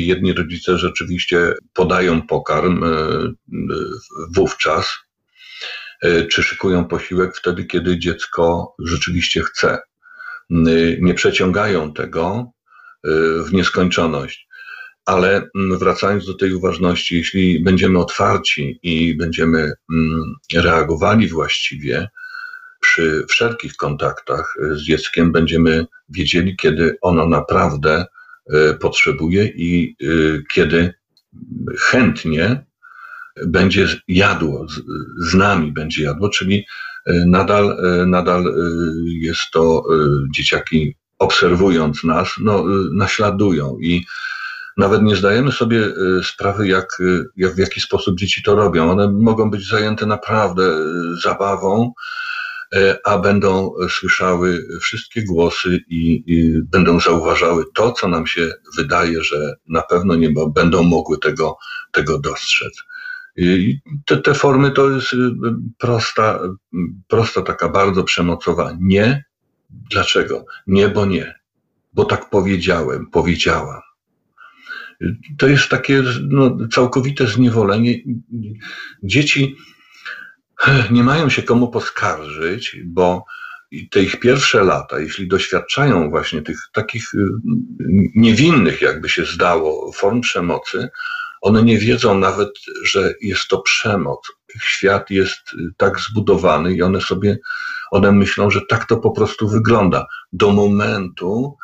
jedni 0.00 0.32
rodzice 0.32 0.78
rzeczywiście 0.78 1.54
podają 1.72 2.26
pokarm 2.26 2.84
e, 2.84 2.88
e, 2.88 3.32
wówczas, 4.36 4.86
e, 6.02 6.26
czy 6.26 6.42
szykują 6.42 6.84
posiłek 6.84 7.36
wtedy, 7.36 7.64
kiedy 7.64 7.98
dziecko 7.98 8.74
rzeczywiście 8.78 9.42
chce. 9.42 9.78
Nie 11.00 11.14
przeciągają 11.14 11.92
tego 11.92 12.50
w 13.46 13.52
nieskończoność. 13.52 14.48
Ale 15.04 15.48
wracając 15.54 16.26
do 16.26 16.34
tej 16.34 16.54
uważności, 16.54 17.16
jeśli 17.16 17.60
będziemy 17.60 17.98
otwarci 17.98 18.78
i 18.82 19.16
będziemy 19.16 19.72
reagowali 20.54 21.28
właściwie 21.28 22.08
przy 22.80 23.24
wszelkich 23.28 23.76
kontaktach 23.76 24.54
z 24.72 24.82
dzieckiem, 24.82 25.32
będziemy 25.32 25.86
wiedzieli, 26.08 26.56
kiedy 26.56 26.96
ono 27.00 27.28
naprawdę 27.28 28.04
E, 28.04 28.21
potrzebuje 28.80 29.44
i 29.44 29.96
e, 30.00 30.06
kiedy 30.54 30.94
chętnie 31.78 32.64
będzie 33.46 33.86
jadło, 34.08 34.66
z 35.18 35.34
nami 35.34 35.72
będzie 35.72 36.02
jadło, 36.02 36.28
czyli 36.28 36.66
e, 37.06 37.24
nadal, 37.26 37.76
nadal 38.06 38.54
jest 39.06 39.50
to 39.52 39.84
dzieciaki 40.34 40.96
obserwując 41.18 42.04
nas, 42.04 42.28
no, 42.40 42.64
naśladują 42.92 43.78
i 43.80 44.04
nawet 44.76 45.02
nie 45.02 45.16
zdajemy 45.16 45.52
sobie 45.52 45.88
sprawy, 46.22 46.68
jak, 46.68 46.98
jak 47.36 47.54
w 47.54 47.58
jaki 47.58 47.80
sposób 47.80 48.18
dzieci 48.18 48.42
to 48.42 48.54
robią. 48.54 48.90
One 48.90 49.12
mogą 49.12 49.50
być 49.50 49.68
zajęte 49.68 50.06
naprawdę 50.06 50.62
zabawą, 51.22 51.92
a 53.04 53.18
będą 53.18 53.74
słyszały 53.88 54.66
wszystkie 54.80 55.24
głosy 55.24 55.80
i, 55.88 56.24
i, 56.26 56.62
będą 56.62 57.00
zauważały 57.00 57.64
to, 57.74 57.92
co 57.92 58.08
nam 58.08 58.26
się 58.26 58.52
wydaje, 58.76 59.22
że 59.22 59.54
na 59.68 59.82
pewno 59.82 60.14
nie 60.16 60.30
będą 60.54 60.82
mogły 60.82 61.18
tego, 61.18 61.56
tego 61.92 62.18
dostrzec. 62.18 62.82
I 63.36 63.78
te, 64.06 64.16
te 64.16 64.34
formy 64.34 64.70
to 64.70 64.90
jest 64.90 65.12
y, 65.12 65.16
prosta, 65.78 66.40
prosta 67.08 67.42
taka 67.42 67.68
bardzo 67.68 68.04
przemocowa. 68.04 68.76
Nie. 68.80 69.24
Dlaczego? 69.90 70.44
Nie, 70.66 70.88
bo 70.88 71.06
nie. 71.06 71.34
Bo 71.92 72.04
tak 72.04 72.30
powiedziałem, 72.30 73.06
powiedziałam. 73.10 73.80
To 75.38 75.48
jest 75.48 75.68
takie 75.68 76.02
no, 76.28 76.58
całkowite 76.72 77.26
zniewolenie. 77.26 77.94
Dzieci 79.02 79.56
nie 80.90 81.02
mają 81.02 81.28
się 81.28 81.42
komu 81.42 81.68
poskarżyć, 81.68 82.76
bo 82.84 83.24
te 83.90 84.02
ich 84.02 84.20
pierwsze 84.20 84.64
lata, 84.64 85.00
jeśli 85.00 85.28
doświadczają 85.28 86.10
właśnie 86.10 86.42
tych 86.42 86.58
takich 86.72 87.14
y, 87.14 87.18
niewinnych, 88.14 88.82
jakby 88.82 89.08
się 89.08 89.24
zdało, 89.24 89.92
form 89.92 90.20
przemocy, 90.20 90.88
one 91.40 91.62
nie 91.62 91.78
wiedzą 91.78 92.18
nawet, 92.18 92.50
że 92.82 93.14
jest 93.20 93.48
to 93.48 93.58
przemoc. 93.58 94.32
Świat 94.60 95.10
jest 95.10 95.52
y, 95.54 95.56
tak 95.76 96.00
zbudowany 96.00 96.74
i 96.74 96.82
one 96.82 97.00
sobie, 97.00 97.38
one 97.90 98.12
myślą, 98.12 98.50
że 98.50 98.60
tak 98.68 98.86
to 98.86 98.96
po 98.96 99.10
prostu 99.10 99.48
wygląda. 99.48 100.06
Do 100.32 100.50
momentu, 100.50 101.56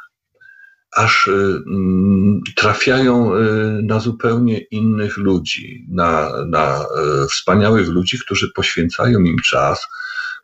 aż 0.96 1.26
y, 1.26 1.32
mm, 1.66 2.40
trafiają 2.56 3.34
y, 3.34 3.40
na 3.82 4.00
zupełnie 4.00 4.58
innych 4.58 5.16
ludzi, 5.16 5.86
na, 5.88 6.32
na 6.46 6.86
y, 7.24 7.28
wspaniałych 7.28 7.88
ludzi, 7.88 8.18
którzy 8.18 8.52
poświęcają 8.52 9.20
im 9.20 9.38
czas, 9.38 9.86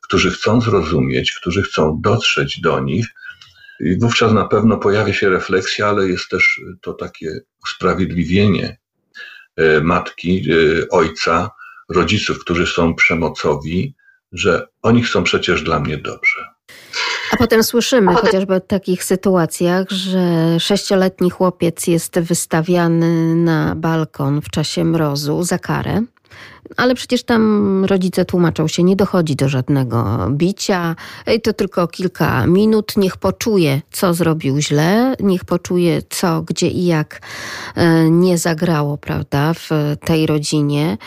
którzy 0.03 0.31
chcą 0.31 0.61
zrozumieć, 0.61 1.33
którzy 1.33 1.63
chcą 1.63 2.01
dotrzeć 2.01 2.61
do 2.61 2.81
nich. 2.81 3.07
I 3.81 3.99
wówczas 3.99 4.33
na 4.33 4.45
pewno 4.45 4.77
pojawia 4.77 5.13
się 5.13 5.29
refleksja, 5.29 5.89
ale 5.89 6.09
jest 6.09 6.29
też 6.29 6.61
to 6.81 6.93
takie 6.93 7.41
usprawiedliwienie 7.65 8.79
matki, 9.83 10.47
ojca, 10.91 11.51
rodziców, 11.89 12.39
którzy 12.39 12.67
są 12.67 12.95
przemocowi, 12.95 13.95
że 14.33 14.67
oni 14.83 15.03
chcą 15.03 15.25
przecież 15.25 15.63
dla 15.63 15.81
mnie 15.81 15.99
dobrze. 15.99 16.55
A 17.35 17.37
potem 17.37 17.65
słyszymy 17.65 18.11
a 18.11 18.15
potem... 18.15 18.27
chociażby 18.27 18.55
o 18.55 18.61
takich 18.61 19.05
sytuacjach, 19.05 19.91
że 19.91 20.21
sześcioletni 20.61 21.31
chłopiec 21.31 21.87
jest 21.87 22.19
wystawiany 22.19 23.35
na 23.35 23.75
balkon 23.75 24.41
w 24.41 24.51
czasie 24.51 24.85
mrozu 24.85 25.43
za 25.43 25.59
karę 25.59 26.03
ale 26.77 26.95
przecież 26.95 27.23
tam 27.23 27.85
rodzice 27.85 28.25
tłumaczą 28.25 28.69
się, 28.69 28.83
nie 28.83 28.97
dochodzi 28.97 29.37
do 29.37 29.49
żadnego 29.49 30.29
bicia, 30.31 30.97
to 31.43 31.53
tylko 31.53 31.89
kilka 31.89 32.47
minut, 32.47 32.97
niech 32.97 33.17
poczuje, 33.17 33.81
co 33.93 34.15
zrobił 34.15 34.61
źle, 34.61 35.15
niech 35.21 35.45
poczuje, 35.45 36.03
co, 36.11 36.43
gdzie 36.43 36.69
i 36.69 36.87
jak 36.87 37.21
e, 37.75 38.11
nie 38.11 38.39
zagrało, 38.39 38.99
prawda, 38.99 39.55
w 39.55 39.97
tej 40.05 40.27
rodzinie. 40.27 40.99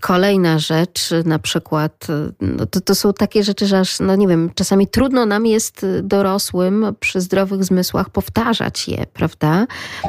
Kolejna 0.00 0.58
rzecz, 0.58 1.10
na 1.24 1.38
przykład, 1.38 2.06
no 2.40 2.66
to, 2.66 2.80
to 2.80 2.94
są 2.94 3.12
takie 3.12 3.42
rzeczy, 3.42 3.66
że 3.66 3.80
aż, 3.80 4.00
no 4.00 4.16
nie 4.16 4.28
wiem, 4.28 4.50
czasami 4.54 4.86
trudno 4.86 5.26
nam 5.26 5.46
jest 5.46 5.86
dorosłym 6.02 6.86
przy 7.00 7.20
zdrowych 7.20 7.64
zmysłach 7.64 8.10
powtarzać 8.10 8.88
je, 8.88 9.06
prawda, 9.12 9.66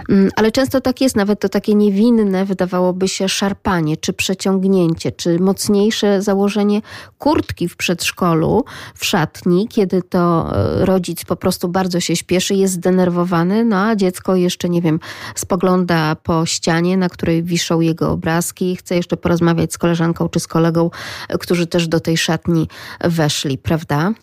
mm, 0.09 0.29
ale 0.35 0.51
często 0.51 0.81
tak 0.81 1.01
jest, 1.01 1.15
nawet 1.15 1.39
to 1.39 1.49
takie 1.49 1.75
niewinne, 1.75 2.45
wydawałoby 2.45 3.07
się, 3.07 3.29
szarpanie 3.29 3.97
czy 3.97 4.13
przeciągnięcie, 4.13 4.88
czy 5.17 5.39
mocniejsze 5.39 6.21
założenie 6.21 6.81
kurtki 7.17 7.69
w 7.69 7.75
przedszkolu, 7.75 8.65
w 8.95 9.05
szatni, 9.05 9.67
kiedy 9.67 10.01
to 10.01 10.51
e, 10.55 10.85
rodzic 10.85 11.25
po 11.25 11.35
prostu 11.35 11.67
bardzo 11.67 11.99
się 11.99 12.15
śpieszy, 12.15 12.55
jest 12.55 12.73
zdenerwowany, 12.73 13.65
no 13.65 13.77
a 13.77 13.95
dziecko 13.95 14.35
jeszcze, 14.35 14.69
nie 14.69 14.81
wiem, 14.81 14.99
spogląda 15.35 16.15
po 16.15 16.45
ścianie, 16.45 16.97
na 16.97 17.09
której 17.09 17.43
wiszą 17.43 17.81
jego 17.81 18.11
obrazki, 18.11 18.75
chce 18.75 18.95
jeszcze 18.95 19.17
porozmawiać 19.17 19.73
z 19.73 19.77
koleżanką 19.77 20.29
czy 20.29 20.39
z 20.39 20.47
kolegą, 20.47 20.89
e, 21.29 21.37
którzy 21.37 21.67
też 21.67 21.87
do 21.87 21.99
tej 21.99 22.17
szatni 22.17 22.67
weszli, 23.03 23.57
prawda? 23.57 24.13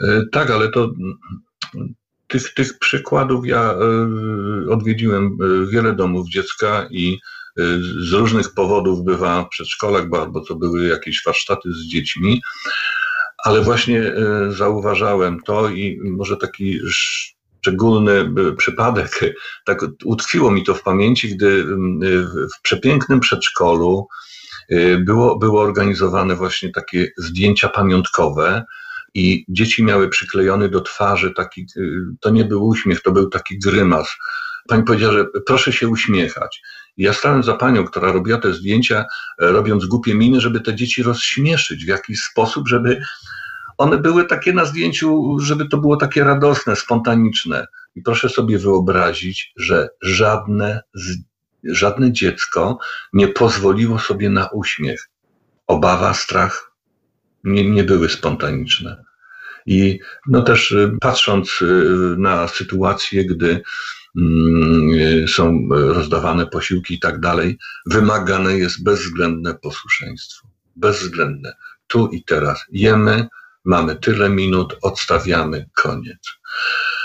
E, 0.00 0.22
tak, 0.32 0.50
ale 0.50 0.68
to 0.68 0.90
tych, 2.28 2.54
tych 2.54 2.78
przykładów 2.78 3.46
ja 3.46 3.74
odwiedziłem 4.70 5.38
wiele 5.70 5.94
domów 5.94 6.28
dziecka 6.28 6.88
i 6.90 7.18
z 7.98 8.12
różnych 8.12 8.54
powodów 8.54 9.04
bywa 9.04 9.42
w 9.42 9.48
przedszkolach, 9.48 10.04
albo 10.20 10.40
to 10.40 10.54
były 10.54 10.86
jakieś 10.86 11.22
warsztaty 11.26 11.72
z 11.72 11.86
dziećmi, 11.86 12.42
ale 13.44 13.60
właśnie 13.60 14.02
e, 14.02 14.52
zauważałem 14.52 15.40
to 15.40 15.68
i 15.68 16.00
może 16.04 16.36
taki 16.36 16.80
szczególny 16.88 18.12
e, 18.12 18.52
przypadek, 18.56 19.20
tak 19.64 19.80
utkwiło 20.04 20.50
mi 20.50 20.64
to 20.64 20.74
w 20.74 20.82
pamięci, 20.82 21.36
gdy 21.36 21.64
w 22.56 22.62
przepięknym 22.62 23.20
przedszkolu 23.20 24.06
było, 24.98 25.38
było 25.38 25.62
organizowane 25.62 26.36
właśnie 26.36 26.72
takie 26.72 27.12
zdjęcia 27.16 27.68
pamiątkowe 27.68 28.64
i 29.14 29.44
dzieci 29.48 29.84
miały 29.84 30.08
przyklejony 30.08 30.68
do 30.68 30.80
twarzy 30.80 31.30
taki, 31.30 31.66
to 32.20 32.30
nie 32.30 32.44
był 32.44 32.66
uśmiech, 32.66 33.02
to 33.02 33.12
był 33.12 33.28
taki 33.28 33.58
grymas. 33.58 34.16
Pani 34.68 34.82
powiedziała, 34.82 35.12
że 35.12 35.26
proszę 35.46 35.72
się 35.72 35.88
uśmiechać. 35.88 36.62
Ja 36.96 37.12
stałem 37.12 37.42
za 37.42 37.54
panią, 37.54 37.84
która 37.84 38.12
robiła 38.12 38.38
te 38.38 38.52
zdjęcia, 38.52 39.04
e, 39.42 39.46
robiąc 39.46 39.86
głupie 39.86 40.14
miny, 40.14 40.40
żeby 40.40 40.60
te 40.60 40.74
dzieci 40.74 41.02
rozśmieszyć 41.02 41.84
w 41.84 41.88
jakiś 41.88 42.20
sposób, 42.20 42.68
żeby 42.68 43.00
one 43.78 43.98
były 43.98 44.24
takie 44.24 44.52
na 44.52 44.64
zdjęciu, 44.64 45.38
żeby 45.38 45.68
to 45.68 45.78
było 45.78 45.96
takie 45.96 46.24
radosne, 46.24 46.76
spontaniczne. 46.76 47.66
I 47.94 48.02
proszę 48.02 48.28
sobie 48.28 48.58
wyobrazić, 48.58 49.52
że 49.56 49.88
żadne, 50.02 50.80
żadne 51.64 52.12
dziecko 52.12 52.78
nie 53.12 53.28
pozwoliło 53.28 53.98
sobie 53.98 54.30
na 54.30 54.48
uśmiech. 54.48 55.08
Obawa, 55.66 56.14
strach 56.14 56.72
nie, 57.44 57.70
nie 57.70 57.84
były 57.84 58.08
spontaniczne. 58.08 59.04
I 59.66 59.98
no 60.26 60.42
też 60.42 60.70
y, 60.70 60.96
patrząc 61.00 61.62
y, 61.62 61.64
na 62.18 62.48
sytuację, 62.48 63.24
gdy 63.24 63.62
są 65.26 65.68
rozdawane 65.70 66.46
posiłki 66.46 66.94
i 66.94 67.00
tak 67.00 67.20
dalej, 67.20 67.58
wymagane 67.86 68.58
jest 68.58 68.82
bezwzględne 68.82 69.54
posłuszeństwo. 69.54 70.48
Bezwzględne. 70.76 71.56
Tu 71.86 72.08
i 72.08 72.24
teraz. 72.24 72.64
Jemy, 72.70 73.28
mamy 73.64 73.96
tyle 73.96 74.28
minut, 74.28 74.76
odstawiamy, 74.82 75.68
koniec. 75.74 76.18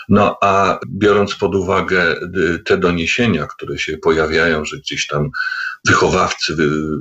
No 0.09 0.37
a 0.41 0.79
biorąc 0.87 1.35
pod 1.35 1.55
uwagę 1.55 2.15
y, 2.37 2.59
te 2.59 2.77
doniesienia, 2.77 3.47
które 3.47 3.77
się 3.77 3.97
pojawiają, 3.97 4.65
że 4.65 4.77
gdzieś 4.77 5.07
tam 5.07 5.29
wychowawcy 5.87 6.55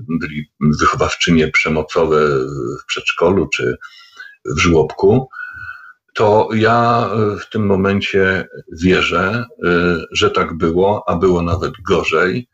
byli 0.08 0.50
wychowawczynie 0.60 1.48
przemocowe 1.48 2.28
w 2.82 2.86
przedszkolu 2.86 3.48
czy 3.48 3.76
w 4.44 4.58
żłobku, 4.58 5.28
to 6.14 6.48
ja 6.54 7.08
e, 7.12 7.36
w 7.36 7.50
tym 7.50 7.66
momencie 7.66 8.48
wierzę, 8.72 9.44
e, 9.64 9.96
że 10.12 10.30
tak 10.30 10.56
było, 10.56 11.04
a 11.08 11.16
było 11.16 11.42
nawet 11.42 11.72
gorzej 11.88 12.48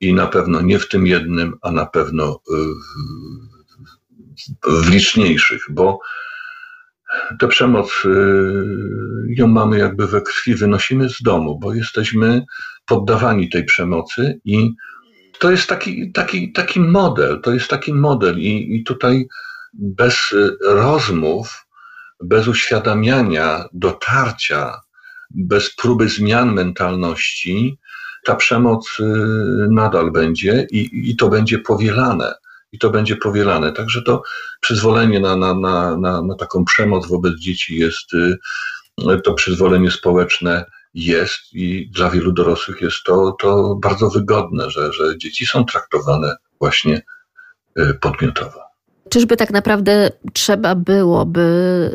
i 0.00 0.14
na 0.14 0.26
pewno 0.26 0.60
nie 0.60 0.78
w 0.78 0.88
tym 0.88 1.06
jednym, 1.06 1.54
a 1.62 1.70
na 1.70 1.86
pewno 1.86 2.40
e, 2.50 2.56
w 4.82 4.90
liczniejszych, 4.90 5.62
bo 5.70 5.98
tę 7.38 7.48
przemoc 7.48 8.02
ją 9.28 9.46
mamy 9.46 9.78
jakby 9.78 10.06
we 10.06 10.20
krwi, 10.20 10.54
wynosimy 10.54 11.08
z 11.08 11.22
domu, 11.22 11.58
bo 11.58 11.74
jesteśmy 11.74 12.44
poddawani 12.86 13.48
tej 13.48 13.64
przemocy 13.64 14.40
i 14.44 14.70
to 15.38 15.50
jest 15.50 15.68
taki, 15.68 16.12
taki, 16.12 16.52
taki 16.52 16.80
model, 16.80 17.40
to 17.40 17.54
jest 17.54 17.68
taki 17.68 17.94
model 17.94 18.38
i, 18.38 18.76
i 18.76 18.84
tutaj 18.84 19.26
bez 19.74 20.34
rozmów 20.64 21.65
bez 22.20 22.48
uświadamiania, 22.48 23.64
dotarcia, 23.72 24.80
bez 25.30 25.74
próby 25.74 26.08
zmian 26.08 26.54
mentalności, 26.54 27.78
ta 28.24 28.34
przemoc 28.34 29.00
y, 29.00 29.04
nadal 29.70 30.10
będzie 30.10 30.66
i, 30.70 31.10
i 31.10 31.16
to 31.16 31.28
będzie 31.28 31.58
powielane. 31.58 32.34
I 32.72 32.78
to 32.78 32.90
będzie 32.90 33.16
powielane. 33.16 33.72
Także 33.72 34.02
to 34.02 34.22
przyzwolenie 34.60 35.20
na, 35.20 35.36
na, 35.36 35.54
na, 35.54 35.96
na, 35.96 36.22
na 36.22 36.34
taką 36.34 36.64
przemoc 36.64 37.08
wobec 37.08 37.38
dzieci 37.38 37.76
jest, 37.76 38.14
y, 38.14 38.38
to 39.24 39.34
przyzwolenie 39.34 39.90
społeczne 39.90 40.64
jest 40.94 41.54
i 41.54 41.90
dla 41.90 42.10
wielu 42.10 42.32
dorosłych 42.32 42.80
jest 42.80 43.02
to, 43.04 43.36
to 43.40 43.74
bardzo 43.82 44.10
wygodne, 44.10 44.70
że, 44.70 44.92
że 44.92 45.18
dzieci 45.18 45.46
są 45.46 45.64
traktowane 45.64 46.36
właśnie 46.60 47.02
y, 47.78 47.94
podmiotowo. 47.94 48.65
Czyżby 49.16 49.36
tak 49.36 49.50
naprawdę 49.50 50.10
trzeba 50.32 50.74
byłoby 50.74 51.48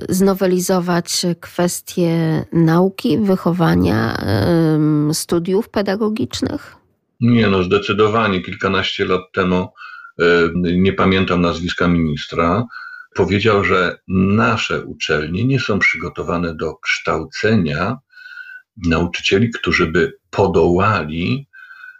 znowelizować 0.10 1.25
kwestie 1.41 2.45
nauki, 2.53 3.17
wychowania, 3.17 4.17
studiów 5.13 5.69
pedagogicznych? 5.69 6.75
Nie, 7.19 7.47
no 7.47 7.63
zdecydowanie. 7.63 8.41
Kilkanaście 8.41 9.05
lat 9.05 9.21
temu, 9.34 9.67
nie 10.62 10.93
pamiętam 10.93 11.41
nazwiska 11.41 11.88
ministra, 11.88 12.65
powiedział, 13.15 13.63
że 13.63 13.99
nasze 14.07 14.86
uczelnie 14.86 15.45
nie 15.45 15.60
są 15.60 15.79
przygotowane 15.79 16.55
do 16.55 16.75
kształcenia 16.75 17.97
nauczycieli, 18.86 19.49
którzy 19.49 19.88
by 19.88 20.13
podołali 20.29 21.47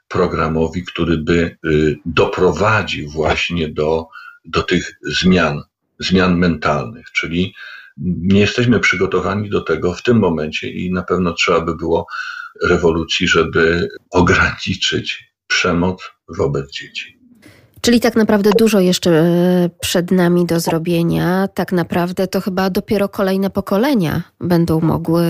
programowi, 0.08 0.84
który 0.84 1.18
by 1.18 1.58
y, 1.66 1.98
doprowadził 2.06 3.10
właśnie 3.10 3.70
do 3.70 4.08
do 4.46 4.64
tych 4.64 5.00
zmian, 5.02 5.62
zmian 6.00 6.38
mentalnych, 6.38 7.12
czyli 7.12 7.54
nie 7.98 8.40
jesteśmy 8.40 8.80
przygotowani 8.80 9.50
do 9.50 9.62
tego 9.62 9.94
w 9.94 10.04
tym 10.04 10.20
momencie 10.20 10.70
i 10.70 10.92
na 10.92 11.04
pewno 11.04 11.34
trzeba 11.34 11.62
by 11.62 11.76
było 11.76 12.08
rewolucji, 12.64 13.28
żeby 13.28 13.90
ograniczyć 14.12 15.34
przemoc 15.48 16.12
wobec 16.38 16.72
dzieci. 16.72 17.22
Czyli 17.82 18.00
tak 18.00 18.16
naprawdę 18.16 18.50
dużo 18.60 18.80
jeszcze 18.80 19.12
e, 19.12 19.70
przed 19.80 20.12
nami 20.12 20.46
do 20.46 20.60
zrobienia. 20.60 21.48
Tak 21.48 21.72
naprawdę 21.72 22.28
to 22.28 22.42
chyba 22.42 22.70
dopiero 22.70 23.10
kolejne 23.10 23.50
pokolenia 23.50 24.24
będą 24.40 24.82
mogły, 24.82 25.24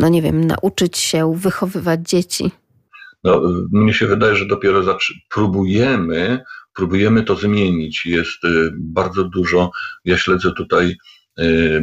no 0.00 0.08
nie 0.08 0.22
wiem, 0.22 0.44
nauczyć 0.44 0.98
się 0.98 1.34
wychowywać 1.36 2.00
dzieci. 2.08 2.50
No, 3.24 3.42
mnie 3.72 3.94
się 3.94 4.06
wydaje, 4.06 4.36
że 4.36 4.46
dopiero 4.46 4.98
próbujemy 5.30 6.44
próbujemy 6.80 7.22
to 7.22 7.36
zmienić. 7.36 8.06
Jest 8.06 8.44
y, 8.44 8.70
bardzo 8.76 9.24
dużo, 9.24 9.70
ja 10.04 10.18
śledzę 10.18 10.52
tutaj 10.52 10.96
y, 11.38 11.82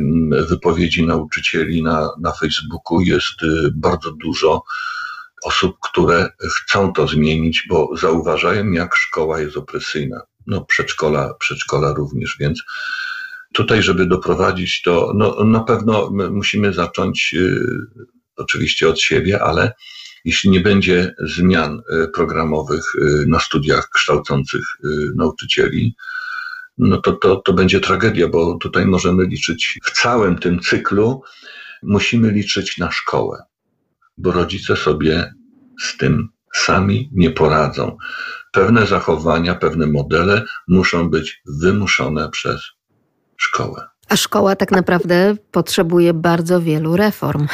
wypowiedzi 0.50 1.06
nauczycieli 1.06 1.84
na, 1.84 2.10
na 2.22 2.32
Facebooku, 2.32 3.02
jest 3.02 3.44
y, 3.44 3.72
bardzo 3.76 4.12
dużo 4.12 4.64
osób, 5.44 5.78
które 5.84 6.30
chcą 6.56 6.94
to 6.94 7.08
zmienić, 7.08 7.66
bo 7.70 7.90
zauważają, 7.98 8.72
jak 8.72 8.96
szkoła 8.96 9.40
jest 9.40 9.58
opresyjna. 9.58 10.22
No, 10.48 10.66
przedszkola, 10.66 11.34
przedszkola 11.34 11.94
również, 11.94 12.38
więc 12.40 12.64
tutaj, 13.54 13.84
żeby 13.84 14.06
doprowadzić 14.06 14.82
to, 14.82 15.12
no, 15.16 15.44
na 15.44 15.60
pewno 15.60 16.10
musimy 16.32 16.74
zacząć 16.74 17.36
oczywiście 18.36 18.90
od 18.90 19.02
siebie, 19.02 19.44
ale 19.44 19.74
jeśli 20.28 20.50
nie 20.50 20.60
będzie 20.60 21.16
zmian 21.20 21.82
e, 21.90 22.08
programowych 22.08 22.84
e, 22.96 23.26
na 23.28 23.40
studiach 23.40 23.90
kształcących 23.90 24.62
e, 24.62 24.88
nauczycieli, 25.16 25.96
no 26.78 26.98
to, 26.98 27.12
to, 27.12 27.36
to 27.36 27.54
będzie 27.54 27.80
tragedia, 27.80 28.28
bo 28.28 28.58
tutaj 28.58 28.86
możemy 28.86 29.26
liczyć 29.26 29.80
w 29.84 29.92
całym 29.92 30.38
tym 30.38 30.60
cyklu, 30.60 31.22
musimy 31.84 32.32
liczyć 32.32 32.78
na 32.78 32.92
szkołę, 32.92 33.44
bo 34.18 34.32
rodzice 34.32 34.76
sobie 34.76 35.34
z 35.82 35.98
tym 35.98 36.30
sami 36.56 37.10
nie 37.14 37.32
poradzą. 37.32 37.98
Pewne 38.52 38.88
zachowania, 38.88 39.56
pewne 39.56 39.88
modele 39.88 40.46
muszą 40.68 41.10
być 41.10 41.42
wymuszone 41.46 42.30
przez 42.30 42.62
szkołę. 43.38 43.88
A 44.10 44.16
szkoła 44.16 44.56
tak 44.56 44.72
naprawdę 44.72 45.36
potrzebuje 45.52 46.14
bardzo 46.14 46.62
wielu 46.62 46.96
reform. 46.96 47.48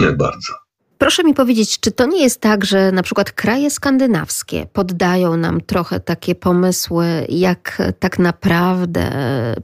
Nie 0.00 0.12
bardzo. 0.12 0.59
Proszę 1.00 1.24
mi 1.24 1.34
powiedzieć, 1.34 1.80
czy 1.80 1.92
to 1.92 2.06
nie 2.06 2.22
jest 2.22 2.40
tak, 2.40 2.64
że 2.64 2.92
na 2.92 3.02
przykład 3.02 3.32
kraje 3.32 3.70
skandynawskie 3.70 4.66
poddają 4.72 5.36
nam 5.36 5.60
trochę 5.60 6.00
takie 6.00 6.34
pomysły, 6.34 7.06
jak 7.28 7.82
tak 7.98 8.18
naprawdę 8.18 9.10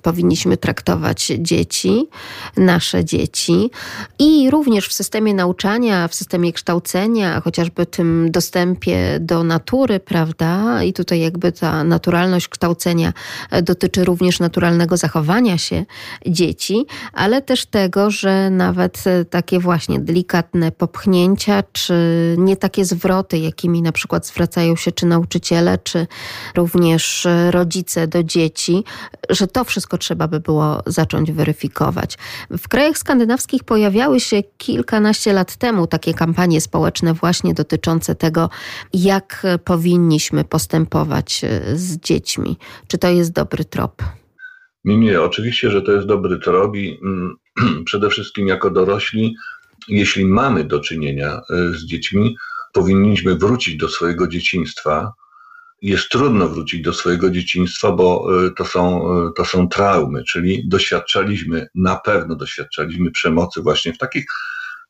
powinniśmy 0.03 0.57
traktować 0.57 1.33
dzieci, 1.39 2.09
nasze 2.57 3.05
dzieci 3.05 3.71
i 4.19 4.51
również 4.51 4.89
w 4.89 4.93
systemie 4.93 5.35
nauczania, 5.35 6.09
w 6.09 6.15
systemie 6.15 6.53
kształcenia, 6.53 7.41
chociażby 7.41 7.87
tym 7.87 8.31
dostępie 8.31 9.19
do 9.21 9.45
natury, 9.45 10.01
prawda? 10.01 10.83
I 10.83 10.93
tutaj 10.93 11.21
jakby 11.21 11.53
ta 11.53 11.85
naturalność 11.85 12.49
kształcenia 12.49 13.13
dotyczy 13.63 14.05
również 14.05 14.41
naturalnego 14.41 14.97
zachowania 14.97 15.59
się 15.59 15.85
dzieci, 16.27 16.87
ale 17.13 17.43
też 17.43 17.67
tego, 17.67 18.11
że 18.11 18.51
nawet 18.51 19.05
takie 19.31 19.61
właśnie 19.61 20.01
delikatne 20.01 20.73
popchnięcie, 20.73 21.26
czy 21.73 21.95
nie 22.39 22.57
takie 22.57 22.85
zwroty, 22.85 23.39
jakimi 23.39 23.83
na 23.83 23.93
przykład 23.93 24.27
zwracają 24.27 24.77
się 24.77 24.93
czy 24.93 25.07
nauczyciele, 25.07 25.79
czy 25.79 26.07
również 26.57 27.27
rodzice 27.51 28.07
do 28.07 28.23
dzieci, 28.23 28.85
że 29.31 29.47
to 29.47 29.65
wszystko 29.65 29.99
trzeba 29.99 30.29
by 30.29 30.41
było 30.41 30.83
zacząć 30.87 31.33
weryfikować. 31.33 32.19
W 32.51 32.69
krajach 32.69 32.99
skandynawskich 32.99 33.65
pojawiały 33.65 34.21
się 34.21 34.43
kilkanaście 34.59 35.33
lat 35.33 35.57
temu 35.57 35.87
takie 35.87 36.15
kampanie 36.15 36.61
społeczne 36.61 37.15
właśnie 37.15 37.55
dotyczące 37.55 38.15
tego, 38.15 38.51
jak 38.95 39.47
powinniśmy 39.65 40.45
postępować 40.45 41.45
z 41.75 41.97
dziećmi. 41.97 42.57
Czy 42.87 42.99
to 42.99 43.09
jest 43.09 43.33
dobry 43.33 43.65
trop? 43.65 44.03
Nie, 44.85 44.97
nie, 44.97 45.23
oczywiście, 45.23 45.71
że 45.71 45.83
to 45.83 45.93
jest 45.93 46.07
dobry 46.07 46.39
trop 46.39 46.77
i 46.77 46.99
mm, 47.03 47.37
przede 47.85 48.11
wszystkim 48.11 48.49
jako 48.49 48.71
dorośli 48.71 49.37
jeśli 49.89 50.25
mamy 50.25 50.65
do 50.65 50.81
czynienia 50.81 51.41
e, 51.51 51.73
z 51.73 51.85
dziećmi, 51.85 52.37
powinniśmy 52.73 53.35
wrócić 53.35 53.77
do 53.77 53.89
swojego 53.89 54.29
dzieciństwa. 54.29 55.13
Jest 55.83 56.09
trudno 56.09 56.49
wrócić 56.49 56.83
do 56.83 56.93
swojego 56.93 57.31
dzieciństwa, 57.31 57.93
bo 57.93 58.29
e, 58.47 58.51
to 58.51 58.65
są, 58.65 59.13
e, 59.13 59.31
to 59.37 59.45
są 59.45 59.69
traumy, 59.69 60.25
czyli 60.25 60.69
doświadczaliśmy, 60.69 61.69
na 61.75 61.97
pewno 61.97 62.37
doświadczaliśmy 62.37 63.11
przemocy 63.11 63.63
właśnie 63.63 63.93
w 63.93 63.99
takich, 63.99 64.27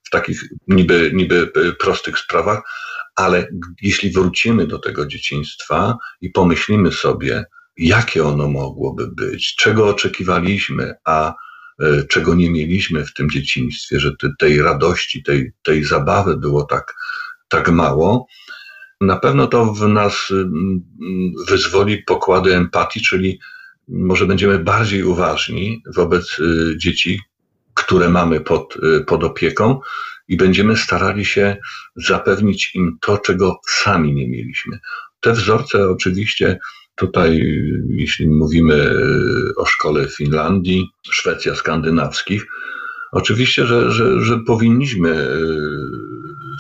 w 0.04 0.10
takich 0.10 0.44
niby, 0.68 1.10
niby 1.14 1.52
prostych 1.80 2.18
sprawach, 2.18 2.62
ale 3.16 3.48
jeśli 3.82 4.10
wrócimy 4.10 4.66
do 4.66 4.78
tego 4.78 5.06
dzieciństwa 5.06 5.96
i 6.20 6.30
pomyślimy 6.30 6.92
sobie, 6.92 7.44
jakie 7.76 8.24
ono 8.24 8.48
mogłoby 8.48 9.08
być, 9.08 9.56
czego 9.56 9.88
oczekiwaliśmy, 9.88 10.94
a 11.04 11.34
czego 12.08 12.34
nie 12.34 12.50
mieliśmy 12.50 13.04
w 13.04 13.12
tym 13.12 13.30
dzieciństwie, 13.30 14.00
że 14.00 14.12
tej 14.38 14.62
radości, 14.62 15.22
tej, 15.22 15.52
tej 15.62 15.84
zabawy 15.84 16.36
było 16.36 16.64
tak, 16.64 16.94
tak 17.48 17.70
mało. 17.70 18.26
Na 19.00 19.16
pewno 19.16 19.46
to 19.46 19.64
w 19.64 19.88
nas 19.88 20.32
wyzwoli 21.48 22.02
pokłady 22.02 22.54
empatii, 22.54 23.00
czyli 23.00 23.38
może 23.88 24.26
będziemy 24.26 24.58
bardziej 24.58 25.02
uważni 25.02 25.82
wobec 25.94 26.40
e, 26.40 26.78
dzieci, 26.78 27.20
które 27.74 28.08
mamy 28.08 28.40
pod, 28.40 28.76
e, 28.76 29.00
pod 29.00 29.24
opieką 29.24 29.80
i 30.28 30.36
będziemy 30.36 30.76
starali 30.76 31.24
się 31.24 31.56
zapewnić 31.96 32.74
im 32.74 32.98
to, 33.00 33.18
czego 33.18 33.60
sami 33.68 34.14
nie 34.14 34.28
mieliśmy. 34.28 34.78
Te 35.20 35.32
wzorce 35.32 35.88
oczywiście 35.88 36.58
Tutaj, 36.96 37.62
jeśli 37.88 38.28
mówimy 38.28 38.74
e, 38.74 39.54
o 39.56 39.66
szkole 39.66 40.08
Finlandii, 40.08 40.90
Szwecja 41.10 41.54
skandynawskich, 41.54 42.46
oczywiście, 43.12 43.66
że, 43.66 43.92
że, 43.92 44.20
że 44.20 44.38
powinniśmy 44.38 45.10
e, 45.10 45.28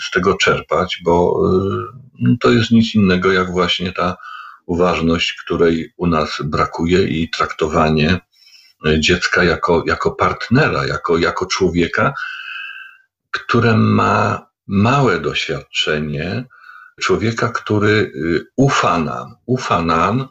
z 0.06 0.10
tego 0.10 0.34
czerpać, 0.34 1.00
bo 1.04 1.42
e, 2.28 2.36
to 2.40 2.50
jest 2.50 2.70
nic 2.70 2.94
innego 2.94 3.32
jak 3.32 3.50
właśnie 3.50 3.92
ta 3.92 4.16
uważność, 4.66 5.32
której 5.32 5.92
u 5.96 6.06
nas 6.06 6.38
brakuje 6.44 7.02
i 7.02 7.30
traktowanie 7.30 8.20
dziecka 8.98 9.44
jako, 9.44 9.84
jako 9.86 10.10
partnera, 10.10 10.86
jako, 10.86 11.18
jako 11.18 11.46
człowieka, 11.46 12.14
które 13.30 13.76
ma 13.76 14.46
małe 14.66 15.20
doświadczenie 15.20 16.44
człowieka, 17.00 17.48
który 17.48 17.88
y, 17.88 18.46
ufa 18.56 18.98
nam, 18.98 19.34
ufa 19.46 19.82
nam 19.82 20.28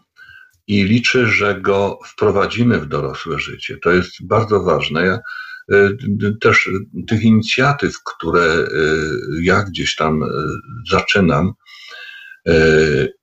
i 0.67 0.83
liczy, 0.83 1.27
że 1.27 1.61
go 1.61 1.99
wprowadzimy 2.05 2.79
w 2.79 2.87
dorosłe 2.87 3.39
życie. 3.39 3.77
To 3.83 3.91
jest 3.91 4.27
bardzo 4.27 4.63
ważne. 4.63 5.05
Ja, 5.05 5.19
y, 5.75 6.37
też 6.41 6.69
tych 7.07 7.23
inicjatyw, 7.23 8.03
które 8.03 8.43
y, 8.43 8.67
ja 9.41 9.63
gdzieś 9.63 9.95
tam 9.95 10.23
zaczynam 10.91 11.53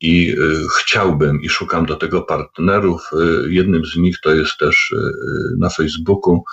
i 0.01 0.37
chciałbym 0.79 1.43
i 1.43 1.49
szukam 1.49 1.87
do 1.87 1.97
tego 1.97 2.23
partnerów, 2.23 3.11
jednym 3.49 3.85
z 3.85 3.97
nich 3.97 4.21
to 4.21 4.35
jest 4.35 4.59
też 4.59 4.95
na 5.59 5.69
Facebooku 5.69 6.45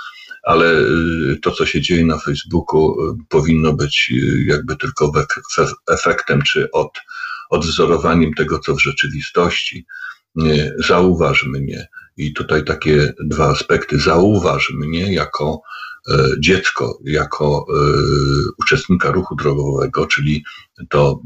ale 0.43 0.79
y, 0.79 1.39
to, 1.41 1.51
co 1.51 1.65
się 1.65 1.81
dzieje 1.81 2.05
na 2.05 2.17
Facebooku, 2.17 3.01
y, 3.01 3.15
powinno 3.29 3.73
być 3.73 4.11
y, 4.11 4.43
jakby 4.47 4.75
tylko 4.75 5.11
efektem 5.89 6.41
czy 6.41 6.71
od, 6.71 6.97
odwzorowaniem 7.49 8.33
tego, 8.33 8.59
co 8.59 8.75
w 8.75 8.81
rzeczywistości. 8.81 9.85
Zauważ 10.87 11.45
mnie. 11.45 11.87
I 12.17 12.33
tutaj 12.33 12.65
takie 12.65 13.13
dwa 13.23 13.49
aspekty. 13.49 13.99
Zauważ 13.99 14.73
mnie 14.73 15.13
jako 15.13 15.61
dziecko, 16.39 16.99
jako 17.05 17.65
uczestnika 18.57 19.11
ruchu 19.11 19.35
drogowego, 19.35 20.07
czyli 20.07 20.43
to 20.89 21.21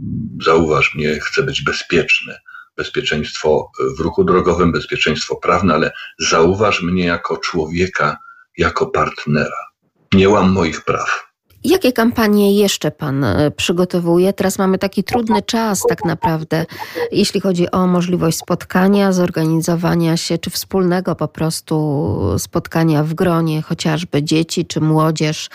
zauważ 0.46 0.96
mnie, 0.96 1.20
chcę 1.20 1.44
być 1.44 1.62
bezpieczny. 1.62 2.36
Bezpieczeństwo 2.78 3.72
w 3.98 4.00
ruchu 4.00 4.24
drogowym, 4.24 4.72
bezpieczeństwo 4.72 5.36
prawne, 5.36 5.74
ale 5.74 5.92
zauważ 6.20 6.82
mnie 6.82 7.06
jako 7.06 7.38
człowieka, 7.38 8.18
jako 8.58 8.88
partnera. 8.88 9.68
Nie 10.14 10.30
łam 10.30 10.52
moich 10.52 10.84
praw. 10.84 11.33
Jakie 11.64 11.94
kampanie 11.94 12.58
jeszcze 12.58 12.92
Pan 12.92 13.24
e, 13.24 13.52
przygotowuje? 13.52 14.34
Teraz 14.34 14.58
mamy 14.58 14.78
taki 14.78 15.04
trudny 15.04 15.42
czas, 15.42 15.84
tak 15.90 16.06
naprawdę, 16.06 16.66
jeśli 17.12 17.42
chodzi 17.42 17.72
o 17.72 17.88
możliwość 17.88 18.38
spotkania, 18.38 19.12
zorganizowania 19.12 20.18
się, 20.18 20.38
czy 20.38 20.50
wspólnego 20.50 21.16
po 21.16 21.28
prostu 21.28 22.20
spotkania 22.38 23.04
w 23.04 23.14
gronie, 23.14 23.62
chociażby 23.62 24.24
dzieci 24.24 24.66
czy 24.66 24.82
młodzież 24.82 25.50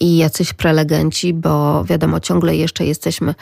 i 0.00 0.16
jacyś 0.16 0.52
prelegenci, 0.52 1.34
bo 1.34 1.84
wiadomo, 1.84 2.20
ciągle 2.20 2.56
jeszcze 2.56 2.84
jesteśmy 2.84 3.34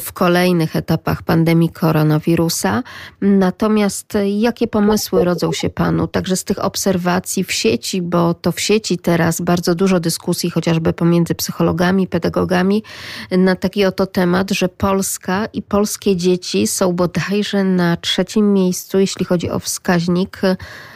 w 0.00 0.12
kolejnych 0.12 0.76
etapach 0.76 1.22
pandemii 1.22 1.68
koronawirusa. 1.68 2.82
Natomiast 3.20 4.18
jakie 4.38 4.66
pomysły 4.66 5.24
rodzą 5.24 5.52
się 5.52 5.70
Panu, 5.70 6.06
także 6.06 6.36
z 6.36 6.44
tych 6.44 6.64
obserwacji 6.64 7.44
w 7.44 7.52
sieci, 7.52 8.02
bo 8.02 8.34
to 8.34 8.52
w 8.52 8.60
sieci 8.60 8.98
teraz 8.98 9.40
bardzo 9.40 9.74
dużo 9.74 10.00
dyskusji, 10.00 10.50
chociażby 10.50 10.92
pomiędzy 10.92 11.34
psychologami, 11.34 11.59
psychologami, 11.60 12.06
pedagogami 12.06 12.82
na 13.30 13.56
taki 13.56 13.84
oto 13.84 14.06
temat, 14.06 14.50
że 14.50 14.68
Polska 14.68 15.46
i 15.52 15.62
polskie 15.62 16.16
dzieci 16.16 16.66
są 16.66 16.92
bodajże 16.92 17.64
na 17.64 17.96
trzecim 17.96 18.52
miejscu, 18.52 18.98
jeśli 18.98 19.24
chodzi 19.24 19.50
o 19.50 19.58
wskaźnik 19.58 20.40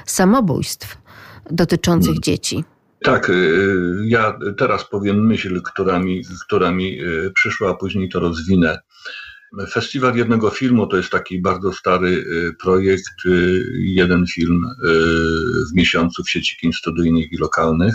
samobójstw 0.06 0.98
dotyczących 1.50 2.14
hmm. 2.14 2.22
dzieci. 2.22 2.64
Tak, 3.02 3.30
y, 3.30 3.96
ja 4.06 4.38
teraz 4.58 4.84
powiem 4.84 5.26
myśl, 5.26 5.62
która 5.62 5.98
mi, 5.98 6.22
która 6.46 6.72
mi 6.72 7.00
y, 7.00 7.30
przyszła, 7.34 7.70
a 7.70 7.74
później 7.74 8.08
to 8.08 8.20
rozwinę. 8.20 8.78
Festiwal 9.70 10.16
jednego 10.16 10.50
filmu 10.50 10.86
to 10.86 10.96
jest 10.96 11.10
taki 11.10 11.40
bardzo 11.40 11.72
stary 11.72 12.08
y, 12.08 12.52
projekt, 12.62 13.14
jeden 13.78 14.26
film 14.26 14.64
w 15.72 15.76
miesiącu 15.76 16.24
w 16.24 16.30
sieci 16.30 16.56
kin 16.56 16.72
studyjnych 16.72 17.32
i 17.32 17.36
lokalnych. 17.36 17.94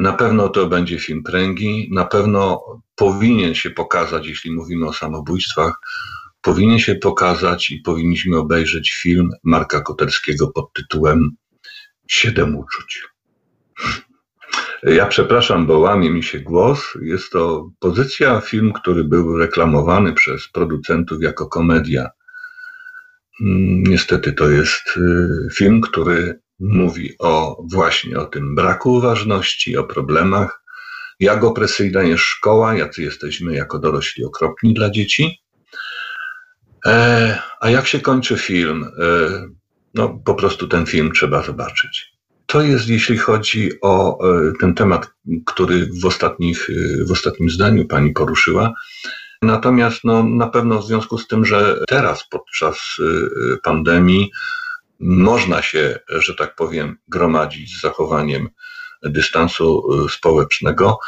Na 0.00 0.12
pewno 0.12 0.48
to 0.48 0.66
będzie 0.66 0.98
film 0.98 1.22
pręgi, 1.22 1.88
na 1.92 2.04
pewno 2.04 2.64
powinien 2.94 3.54
się 3.54 3.70
pokazać, 3.70 4.26
jeśli 4.26 4.52
mówimy 4.52 4.86
o 4.86 4.92
samobójstwach, 4.92 5.80
powinien 6.42 6.78
się 6.78 6.94
pokazać 6.94 7.70
i 7.70 7.80
powinniśmy 7.80 8.38
obejrzeć 8.38 8.92
film 8.92 9.30
Marka 9.42 9.80
Koterskiego 9.80 10.48
pod 10.48 10.72
tytułem 10.72 11.30
Siedem 12.08 12.56
uczuć. 12.56 13.02
Ja 14.82 15.06
przepraszam, 15.06 15.66
bo 15.66 15.78
łamie 15.78 16.10
mi 16.10 16.22
się 16.22 16.40
głos. 16.40 16.94
Jest 17.02 17.32
to 17.32 17.70
pozycja, 17.78 18.40
film, 18.40 18.72
który 18.72 19.04
był 19.04 19.38
reklamowany 19.38 20.12
przez 20.12 20.48
producentów 20.48 21.22
jako 21.22 21.46
komedia. 21.46 22.10
mm, 23.40 23.82
niestety 23.82 24.32
to 24.32 24.50
jest 24.50 24.98
film, 25.54 25.80
który 25.80 26.40
mówi 26.60 27.14
o 27.18 27.62
właśnie 27.72 28.18
o 28.18 28.26
tym 28.26 28.54
braku 28.54 28.92
uważności, 28.92 29.76
o 29.76 29.84
problemach, 29.84 30.62
jak 31.20 31.44
opresyjna 31.44 32.02
jest 32.02 32.22
szkoła, 32.22 32.74
jacy 32.74 33.02
jesteśmy 33.02 33.54
jako 33.54 33.78
dorośli 33.78 34.24
okropni 34.24 34.74
dla 34.74 34.90
dzieci. 34.90 35.42
E, 36.86 37.38
a 37.60 37.70
jak 37.70 37.86
się 37.86 38.00
kończy 38.00 38.36
film? 38.36 38.84
E, 38.84 39.08
no, 39.94 40.20
po 40.24 40.34
prostu 40.34 40.68
ten 40.68 40.86
film 40.86 41.12
trzeba 41.12 41.42
zobaczyć. 41.42 42.12
To 42.46 42.62
jest, 42.62 42.88
jeśli 42.88 43.18
chodzi 43.18 43.70
o 43.82 44.18
e, 44.28 44.52
ten 44.60 44.74
temat, 44.74 45.10
który 45.46 45.88
w, 46.02 46.06
ostatnich, 46.06 46.70
w 47.08 47.12
ostatnim 47.12 47.50
zdaniu 47.50 47.86
pani 47.86 48.12
poruszyła. 48.12 48.72
Natomiast 49.42 50.04
no, 50.04 50.22
na 50.22 50.48
pewno 50.48 50.78
w 50.78 50.86
związku 50.86 51.18
z 51.18 51.26
tym, 51.26 51.44
że 51.44 51.80
teraz 51.88 52.24
podczas 52.30 52.96
pandemii 53.62 54.30
można 55.00 55.62
się, 55.62 55.98
że 56.08 56.34
tak 56.34 56.54
powiem, 56.54 56.96
gromadzić 57.08 57.78
z 57.78 57.80
zachowaniem 57.80 58.48
dystansu 59.02 59.82
społecznego, 60.08 60.98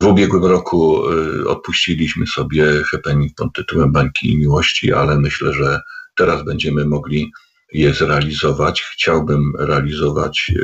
w 0.00 0.06
ubiegłym 0.06 0.44
roku 0.44 1.02
odpuściliśmy 1.46 2.26
sobie 2.26 2.82
happening 2.84 3.32
pod 3.36 3.52
tytułem 3.54 3.92
Bańki 3.92 4.32
i 4.32 4.38
Miłości, 4.38 4.92
ale 4.92 5.18
myślę, 5.18 5.52
że 5.52 5.80
teraz 6.14 6.44
będziemy 6.44 6.84
mogli 6.86 7.32
je 7.72 7.94
zrealizować. 7.94 8.82
Chciałbym 8.82 9.52
realizować, 9.58 10.52
e, 10.56 10.62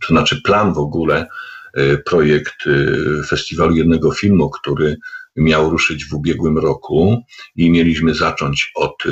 to 0.00 0.06
znaczy 0.08 0.42
plan 0.42 0.74
w 0.74 0.78
ogóle, 0.78 1.26
e, 1.74 1.96
projekt 1.96 2.54
e, 2.66 3.22
festiwalu 3.22 3.76
jednego 3.76 4.12
filmu, 4.12 4.50
który 4.50 4.96
miał 5.36 5.70
ruszyć 5.70 6.04
w 6.04 6.14
ubiegłym 6.14 6.58
roku 6.58 7.22
i 7.56 7.70
mieliśmy 7.70 8.14
zacząć 8.14 8.72
od 8.74 9.02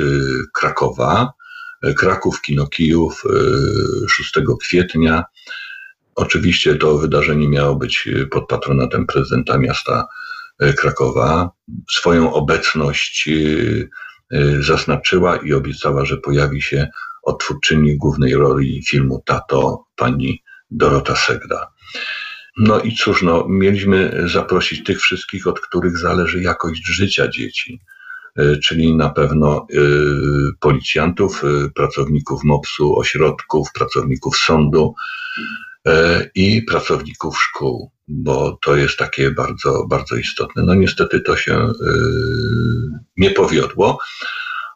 Krakowa. 0.53 1.33
Kraków, 1.97 2.41
Kino 2.41 2.67
Kijów 2.67 3.23
6 4.09 4.33
kwietnia. 4.61 5.23
Oczywiście 6.15 6.75
to 6.75 6.97
wydarzenie 6.97 7.49
miało 7.49 7.75
być 7.75 8.09
pod 8.31 8.47
patronatem 8.47 9.05
prezydenta 9.05 9.57
miasta 9.57 10.07
Krakowa. 10.77 11.49
Swoją 11.91 12.33
obecność 12.33 13.29
zaznaczyła 14.59 15.37
i 15.37 15.53
obiecała, 15.53 16.05
że 16.05 16.17
pojawi 16.17 16.61
się 16.61 16.87
odtwórczyni 17.23 17.97
głównej 17.97 18.33
roli 18.33 18.83
filmu 18.87 19.23
Tato, 19.25 19.85
pani 19.95 20.43
Dorota 20.71 21.15
Segda. 21.15 21.67
No 22.57 22.79
i 22.79 22.95
cóż, 22.95 23.21
no, 23.21 23.45
mieliśmy 23.49 24.23
zaprosić 24.25 24.83
tych 24.83 25.01
wszystkich, 25.01 25.47
od 25.47 25.59
których 25.59 25.97
zależy 25.97 26.41
jakość 26.41 26.87
życia 26.87 27.27
dzieci, 27.27 27.79
czyli 28.63 28.95
na 28.95 29.09
pewno 29.09 29.67
y, 29.71 29.77
policjantów, 30.59 31.43
pracowników 31.75 32.43
MOPS-u, 32.43 32.99
ośrodków, 32.99 33.71
pracowników 33.73 34.37
sądu 34.37 34.95
i 36.35 36.61
pracowników 36.61 37.41
szkół, 37.41 37.91
bo 38.07 38.57
to 38.61 38.75
jest 38.75 38.97
takie 38.97 39.31
bardzo, 39.31 39.85
bardzo 39.89 40.15
istotne. 40.15 40.63
No 40.63 40.73
niestety 40.73 41.21
to 41.21 41.37
się 41.37 41.71
nie 43.17 43.29
powiodło, 43.29 43.99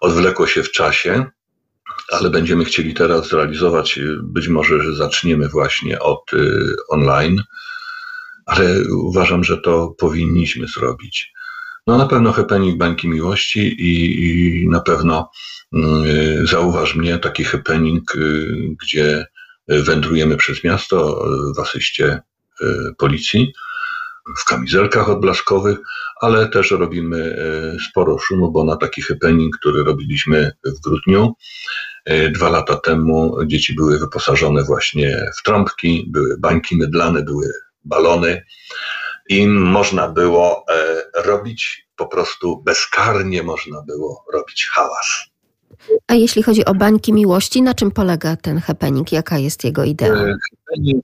odwlekło 0.02 0.48
się 0.48 0.64
w 0.64 0.72
czasie, 0.72 1.26
ale 2.12 2.30
będziemy 2.30 2.66
chcieli 2.66 2.94
teraz 2.94 3.28
zrealizować, 3.28 4.00
być 4.24 4.48
może, 4.48 4.84
że 4.84 4.96
zaczniemy 4.96 5.50
właśnie 5.50 6.00
od 6.00 6.34
y, 6.34 6.76
online, 6.90 7.44
ale 8.46 8.84
uważam, 8.92 9.44
że 9.44 9.58
to 9.58 9.96
powinniśmy 9.98 10.68
zrobić. 10.68 11.34
No 11.88 11.98
na 11.98 12.06
pewno 12.06 12.32
happening 12.32 12.78
Bańki 12.78 13.08
Miłości 13.08 13.60
i, 13.60 14.24
i 14.64 14.70
na 14.70 14.80
pewno 14.80 15.32
y, 15.74 16.48
zauważ 16.48 16.96
mnie 16.96 17.20
taki 17.20 17.44
happening, 17.44 18.16
y, 18.16 18.76
gdzie 18.82 19.26
wędrujemy 19.68 20.38
przez 20.38 20.64
miasto 20.64 21.26
w 21.56 21.60
asyście 21.60 22.22
y, 22.62 22.66
policji, 22.98 23.54
w 24.38 24.46
kamizelkach 24.46 25.10
odblaskowych, 25.10 25.78
ale 26.22 26.50
też 26.50 26.72
robimy 26.72 27.18
e, 27.18 27.80
sporo 27.90 28.20
szumu, 28.20 28.52
bo 28.52 28.64
na 28.64 28.76
taki 28.78 29.02
happening, 29.02 29.58
który 29.58 29.84
robiliśmy 29.84 30.52
w 30.66 30.82
grudniu, 30.82 31.34
e, 32.06 32.30
dwa 32.30 32.50
lata 32.50 32.76
temu 32.76 33.38
dzieci 33.46 33.76
były 33.76 34.00
wyposażone 34.00 34.64
właśnie 34.64 35.32
w 35.40 35.44
trąbki, 35.44 36.06
były 36.08 36.38
bańki 36.40 36.78
mydlane, 36.78 37.24
były 37.24 37.48
balony 37.86 38.46
i 39.30 39.48
można 39.48 40.08
było 40.08 40.66
e, 40.70 41.04
robić 41.24 41.88
po 41.96 42.08
prostu 42.08 42.62
bezkarnie 42.66 43.44
można 43.44 43.82
było 43.82 44.26
robić 44.34 44.68
hałas. 44.68 45.26
A 46.08 46.14
jeśli 46.14 46.44
chodzi 46.44 46.66
o 46.66 46.74
bańki 46.74 47.14
miłości, 47.14 47.62
na 47.62 47.74
czym 47.74 47.92
polega 47.92 48.36
ten 48.36 48.60
happening? 48.60 49.12
Jaka 49.12 49.38
jest 49.38 49.64
jego 49.64 49.84
idea? 49.84 50.10
Happening, 50.10 51.04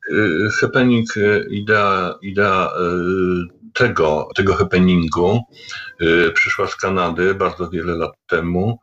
happening 0.62 1.07
idea, 1.49 2.15
idea 2.21 2.71
tego, 3.73 4.27
tego 4.36 4.53
happeningu 4.53 5.39
przyszła 6.33 6.67
z 6.67 6.75
Kanady 6.75 7.36
bardzo 7.36 7.69
wiele 7.69 7.95
lat 7.95 8.12
temu. 8.27 8.79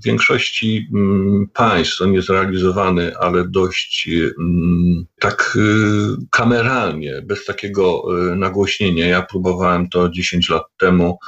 W 0.00 0.04
większości 0.04 0.88
mm, 0.94 1.48
państw 1.54 2.02
on 2.02 2.12
jest 2.12 2.28
realizowany, 2.28 3.16
ale 3.16 3.48
dość 3.48 4.08
mm, 4.38 5.04
tak 5.20 5.56
y, 5.56 6.26
kameralnie, 6.30 7.22
bez 7.22 7.44
takiego 7.44 8.02
y, 8.32 8.36
nagłośnienia. 8.36 9.06
Ja 9.06 9.22
próbowałem 9.22 9.88
to 9.88 10.08
10 10.08 10.48
lat 10.48 10.62
temu. 10.78 11.18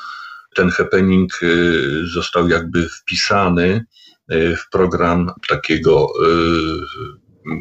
Ten 0.54 0.70
happening 0.70 1.30
został 2.14 2.48
jakby 2.48 2.88
wpisany 2.88 3.84
w 4.30 4.70
program 4.70 5.30
takiego 5.48 6.08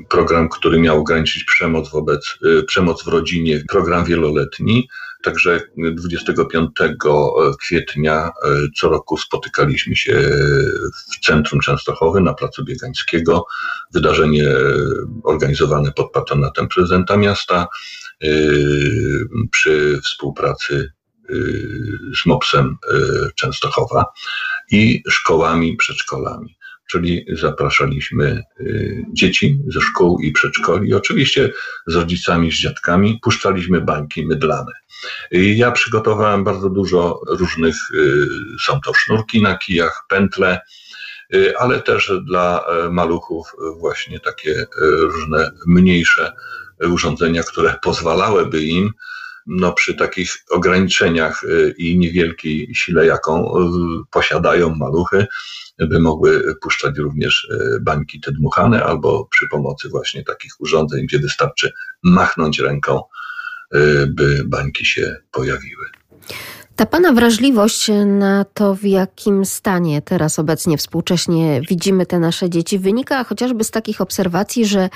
program, 0.09 0.49
który 0.49 0.79
miał 0.79 0.99
ograniczyć 0.99 1.43
przemoc 1.43 1.89
wobec 1.89 2.39
przemoc 2.67 3.03
w 3.03 3.07
rodzinie, 3.07 3.63
program 3.69 4.05
wieloletni. 4.05 4.87
Także 5.23 5.61
25 5.77 6.69
kwietnia 7.59 8.27
e, 8.27 8.31
co 8.75 8.89
roku 8.89 9.17
spotykaliśmy 9.17 9.95
się 9.95 10.13
w 11.11 11.25
centrum 11.25 11.59
Częstochowy 11.59 12.21
na 12.21 12.33
Placu 12.33 12.65
Biegańskiego. 12.65 13.45
Wydarzenie 13.93 14.47
organizowane 15.23 15.91
pod 15.91 16.11
patronatem 16.11 16.67
prezydenta 16.67 17.17
miasta 17.17 17.67
e, 18.23 18.27
przy 19.51 19.99
współpracy 20.03 20.93
e, 21.29 21.33
z 22.15 22.25
MOPS-em 22.25 22.77
Częstochowa 23.35 24.05
i 24.71 25.03
szkołami, 25.09 25.75
przedszkolami 25.75 26.57
czyli 26.89 27.25
zapraszaliśmy 27.33 28.43
dzieci 29.13 29.59
ze 29.67 29.81
szkół 29.81 30.19
i 30.19 30.31
przedszkoli, 30.31 30.93
oczywiście 30.93 31.49
z 31.87 31.95
rodzicami, 31.95 32.51
z 32.51 32.55
dziadkami, 32.55 33.19
puszczaliśmy 33.23 33.81
bańki 33.81 34.25
mydlane. 34.25 34.71
Ja 35.31 35.71
przygotowałem 35.71 36.43
bardzo 36.43 36.69
dużo 36.69 37.21
różnych, 37.27 37.75
y, 37.93 38.27
są 38.65 38.81
to 38.81 38.93
sznurki 38.93 39.41
na 39.41 39.57
kijach, 39.57 40.05
pętle, 40.09 40.59
y, 41.35 41.57
ale 41.57 41.81
też 41.81 42.11
dla 42.25 42.65
e, 42.65 42.89
maluchów 42.89 43.55
właśnie 43.79 44.19
takie 44.19 44.51
e, 44.51 44.65
różne 44.81 45.51
mniejsze 45.67 46.31
urządzenia, 46.91 47.43
które 47.43 47.75
pozwalałyby 47.81 48.63
im 48.63 48.91
no, 49.47 49.73
przy 49.73 49.93
takich 49.93 50.33
ograniczeniach 50.49 51.41
i 51.77 51.97
niewielkiej 51.97 52.75
sile, 52.75 53.05
jaką 53.05 53.53
posiadają 54.11 54.75
maluchy, 54.75 55.27
by 55.79 55.99
mogły 55.99 56.55
puszczać 56.61 56.97
również 56.97 57.47
e, 57.51 57.79
bańki 57.79 58.19
te 58.19 58.31
dmuchane 58.31 58.83
albo 58.83 59.25
przy 59.25 59.47
pomocy 59.47 59.89
właśnie 59.89 60.23
takich 60.23 60.61
urządzeń, 60.61 61.05
gdzie 61.05 61.19
wystarczy 61.19 61.73
machnąć 62.03 62.59
ręką, 62.59 63.01
by 64.07 64.43
bańki 64.45 64.85
się 64.85 65.15
pojawiły. 65.31 65.85
Ta 66.75 66.85
Pana 66.85 67.13
wrażliwość 67.13 67.91
na 68.05 68.45
to, 68.53 68.75
w 68.75 68.83
jakim 68.83 69.45
stanie 69.45 70.01
teraz 70.01 70.39
obecnie 70.39 70.77
współcześnie 70.77 71.61
widzimy 71.69 72.05
te 72.05 72.19
nasze 72.19 72.49
dzieci, 72.49 72.79
wynika 72.79 73.23
chociażby 73.23 73.63
z 73.63 73.71
takich 73.71 74.01
obserwacji, 74.01 74.65
że 74.65 74.89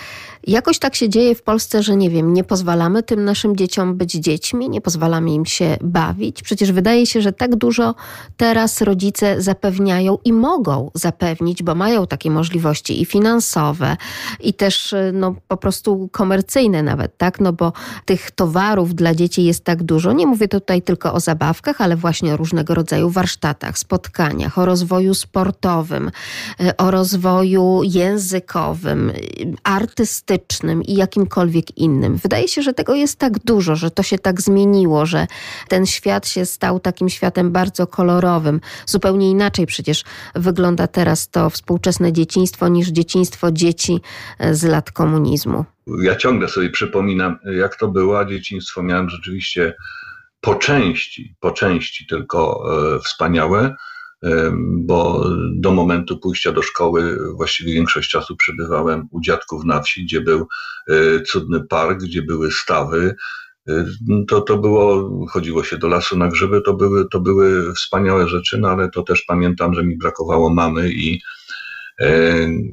jakoś 0.48 0.80
tak 0.80 0.96
się 0.96 1.10
dzieje 1.10 1.36
w 1.36 1.42
Polsce, 1.44 1.84
że 1.84 1.96
nie 1.96 2.10
wiem, 2.10 2.34
nie 2.34 2.44
pozwalamy 2.44 3.04
tym 3.04 3.26
naszym 3.26 3.56
dzieciom 3.56 3.96
być 3.96 4.12
dziećmi, 4.12 4.70
nie 4.70 4.82
pozwalamy 4.82 5.32
im 5.32 5.46
się 5.46 5.78
bawić. 5.82 6.44
Przecież 6.44 6.72
wydaje 6.72 7.06
się, 7.06 7.22
że 7.22 7.34
tak 7.34 7.56
dużo 7.56 7.96
teraz 8.38 8.82
rodzice 8.82 9.42
zapewniają 9.42 10.18
i 10.26 10.34
mogą 10.34 10.92
zapewnić, 10.94 11.64
bo 11.64 11.76
mają 11.76 12.08
takie 12.08 12.32
możliwości 12.32 13.02
i 13.02 13.06
finansowe, 13.06 13.98
i 14.40 14.54
też 14.54 14.96
no, 15.14 15.36
po 15.48 15.58
prostu 15.58 16.10
komercyjne 16.12 16.84
nawet, 16.84 17.18
tak? 17.18 17.40
No 17.40 17.54
bo 17.54 17.74
tych 18.06 18.32
towarów 18.32 18.96
dla 18.96 19.16
dzieci 19.16 19.44
jest 19.44 19.64
tak 19.64 19.84
dużo. 19.84 20.14
Nie 20.14 20.28
mówię 20.28 20.48
tutaj 20.48 20.82
tylko 20.82 21.14
o 21.14 21.20
zabawkach, 21.20 21.67
książkach, 21.68 21.82
ale 21.82 21.96
właśnie 21.96 22.34
o 22.34 22.38
różnego 22.38 22.74
rodzaju 22.76 23.10
warsztatach, 23.10 23.78
spotkaniach, 23.78 24.58
o 24.58 24.66
rozwoju 24.66 25.14
sportowym, 25.14 26.12
o 26.78 26.92
rozwoju 26.92 27.82
językowym, 27.84 29.12
artystycznym 29.64 30.84
i 30.84 30.96
jakimkolwiek 30.96 31.78
innym. 31.78 32.18
Wydaje 32.18 32.48
się, 32.48 32.62
że 32.62 32.74
tego 32.74 32.96
jest 32.96 33.20
tak 33.20 33.40
dużo, 33.40 33.76
że 33.76 33.92
to 33.92 34.04
się 34.04 34.20
tak 34.20 34.42
zmieniło, 34.42 35.06
że 35.06 35.28
ten 35.68 35.86
świat 35.86 36.28
się 36.28 36.46
stał 36.46 36.80
takim 36.80 37.10
światem 37.10 37.52
bardzo 37.52 37.88
kolorowym. 37.88 38.62
Zupełnie 38.86 39.30
inaczej 39.30 39.66
przecież 39.66 40.04
wygląda 40.36 40.88
teraz 40.88 41.30
to 41.30 41.50
współczesne 41.50 42.14
dzieciństwo 42.14 42.68
niż 42.68 42.88
dzieciństwo 42.88 43.52
dzieci 43.52 44.02
z 44.52 44.64
lat 44.64 44.92
komunizmu. 44.92 45.66
Ja 46.04 46.16
ciągle 46.16 46.48
sobie 46.48 46.70
przypominam, 46.70 47.40
jak 47.58 47.76
to 47.76 47.88
było, 47.88 48.20
a 48.20 48.26
dzieciństwo 48.26 48.84
miałem 48.84 49.10
rzeczywiście 49.10 49.74
po 50.42 50.56
części, 50.56 51.36
po 51.40 51.52
części 51.52 52.08
tylko 52.08 52.64
e, 52.96 53.00
wspaniałe, 53.00 53.76
e, 54.24 54.52
bo 54.78 55.30
do 55.56 55.72
momentu 55.72 56.18
pójścia 56.18 56.52
do 56.52 56.62
szkoły 56.62 57.18
właściwie 57.36 57.74
większość 57.74 58.10
czasu 58.10 58.36
przebywałem 58.36 59.08
u 59.12 59.22
dziadków 59.22 59.66
na 59.66 59.82
wsi, 59.82 60.06
gdzie 60.06 60.22
był 60.22 60.48
e, 60.88 61.22
cudny 61.22 61.64
park, 61.64 62.00
gdzie 62.00 62.22
były 62.22 62.52
stawy. 62.52 63.16
To, 64.28 64.42
to 64.42 64.58
było, 64.58 65.10
chodziło 65.30 65.64
się 65.64 65.78
do 65.78 65.88
lasu 65.88 66.18
na 66.18 66.28
grzyby, 66.28 66.62
to 66.62 66.74
były, 66.74 67.10
to 67.10 67.20
były 67.20 67.74
wspaniałe 67.74 68.28
rzeczy, 68.28 68.58
no 68.58 68.70
ale 68.70 68.90
to 68.90 69.04
też 69.04 69.22
pamiętam, 69.22 69.74
że 69.74 69.84
mi 69.84 69.98
brakowało 69.98 70.50
mamy 70.50 70.90
i 70.92 71.22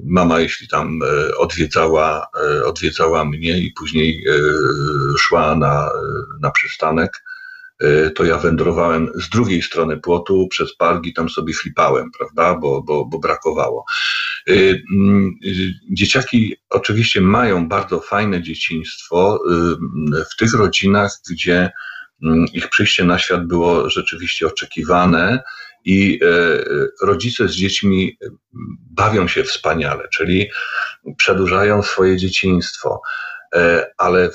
mama, 0.04 0.40
jeśli 0.40 0.68
tam 0.68 0.98
odwiedzała, 1.38 2.26
odwiedzała 2.64 3.24
mnie 3.24 3.58
i 3.58 3.72
później 3.72 4.24
szła 5.18 5.54
na, 5.54 5.90
na 6.40 6.50
przystanek, 6.50 7.22
to 8.14 8.24
ja 8.24 8.38
wędrowałem 8.38 9.08
z 9.14 9.28
drugiej 9.28 9.62
strony 9.62 9.96
płotu 9.96 10.48
przez 10.48 10.76
park 10.76 11.06
i 11.06 11.14
tam 11.14 11.28
sobie 11.28 11.54
chlipałem, 11.54 12.10
prawda, 12.18 12.54
bo, 12.54 12.82
bo, 12.82 13.04
bo 13.04 13.18
brakowało. 13.18 13.84
Dzieciaki 15.92 16.56
oczywiście 16.70 17.20
mają 17.20 17.68
bardzo 17.68 18.00
fajne 18.00 18.42
dzieciństwo 18.42 19.40
w 20.32 20.36
tych 20.36 20.54
rodzinach, 20.54 21.12
gdzie 21.30 21.70
ich 22.52 22.68
przyjście 22.68 23.04
na 23.04 23.18
świat 23.18 23.46
było 23.46 23.90
rzeczywiście 23.90 24.46
oczekiwane 24.46 25.42
i 25.84 26.20
e, 26.22 27.06
rodzice 27.06 27.48
z 27.48 27.52
dziećmi 27.52 28.18
bawią 28.90 29.28
się 29.28 29.44
wspaniale, 29.44 30.08
czyli 30.08 30.50
przedłużają 31.16 31.82
swoje 31.82 32.16
dzieciństwo. 32.16 33.00
E, 33.54 33.86
ale 33.98 34.30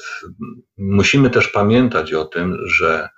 musimy 0.78 1.30
też 1.30 1.47
pamiętać 1.47 2.13
o 2.13 2.25
tym, 2.25 2.58
że 2.65 3.10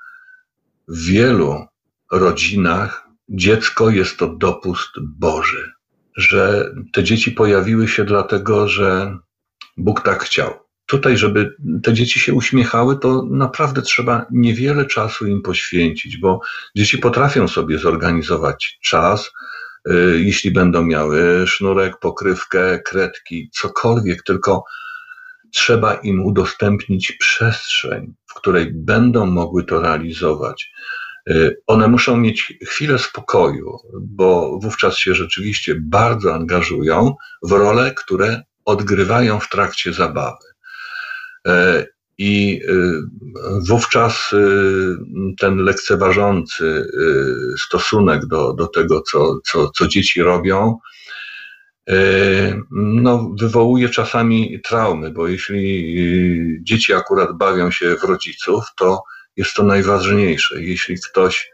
w 0.91 1.05
wielu 1.05 1.65
rodzinach 2.11 3.07
dziecko 3.29 3.89
jest 3.89 4.17
to 4.17 4.27
dopust 4.27 4.89
Boży, 5.01 5.71
że 6.17 6.71
te 6.93 7.03
dzieci 7.03 7.31
pojawiły 7.31 7.87
się 7.87 8.05
dlatego, 8.05 8.67
że 8.67 9.17
Bóg 9.77 10.01
tak 10.01 10.23
chciał. 10.23 10.53
Tutaj, 10.85 11.17
żeby 11.17 11.55
te 11.83 11.93
dzieci 11.93 12.19
się 12.19 12.33
uśmiechały, 12.33 12.99
to 12.99 13.25
naprawdę 13.29 13.81
trzeba 13.81 14.25
niewiele 14.31 14.85
czasu 14.85 15.27
im 15.27 15.41
poświęcić, 15.41 16.17
bo 16.17 16.39
dzieci 16.75 16.97
potrafią 16.97 17.47
sobie 17.47 17.79
zorganizować 17.79 18.79
czas, 18.81 19.31
y, 19.89 20.21
jeśli 20.23 20.51
będą 20.51 20.83
miały 20.83 21.47
sznurek, 21.47 21.99
pokrywkę, 21.99 22.79
kredki, 22.79 23.49
cokolwiek, 23.53 24.23
tylko 24.23 24.63
trzeba 25.53 25.93
im 25.93 26.25
udostępnić 26.25 27.11
przestrzeń, 27.11 28.13
w 28.27 28.33
której 28.33 28.71
będą 28.73 29.25
mogły 29.25 29.63
to 29.63 29.81
realizować. 29.81 30.71
Y, 31.29 31.61
one 31.67 31.87
muszą 31.87 32.17
mieć 32.17 32.53
chwilę 32.67 32.99
spokoju, 32.99 33.77
bo 34.01 34.59
wówczas 34.59 34.97
się 34.97 35.15
rzeczywiście 35.15 35.75
bardzo 35.75 36.33
angażują 36.33 37.15
w 37.43 37.51
role, 37.51 37.93
które 37.95 38.43
odgrywają 38.65 39.39
w 39.39 39.49
trakcie 39.49 39.93
zabawy. 39.93 40.45
E, 41.47 41.85
I 42.17 42.61
y, 42.69 43.01
wówczas 43.67 44.33
y, 44.33 44.97
ten 45.39 45.57
lekceważący 45.57 46.65
y, 46.65 47.57
stosunek 47.57 48.25
do, 48.25 48.53
do 48.53 48.67
tego, 48.67 49.01
co, 49.01 49.39
co, 49.43 49.69
co 49.69 49.87
dzieci 49.87 50.21
robią, 50.21 50.77
no, 52.71 53.31
wywołuje 53.39 53.89
czasami 53.89 54.59
traumy, 54.63 55.11
bo 55.11 55.27
jeśli 55.27 56.59
dzieci 56.63 56.93
akurat 56.93 57.37
bawią 57.37 57.71
się 57.71 57.95
w 57.95 58.03
rodziców, 58.03 58.65
to 58.77 59.03
jest 59.37 59.53
to 59.53 59.63
najważniejsze. 59.63 60.61
Jeśli 60.61 60.95
ktoś 61.01 61.51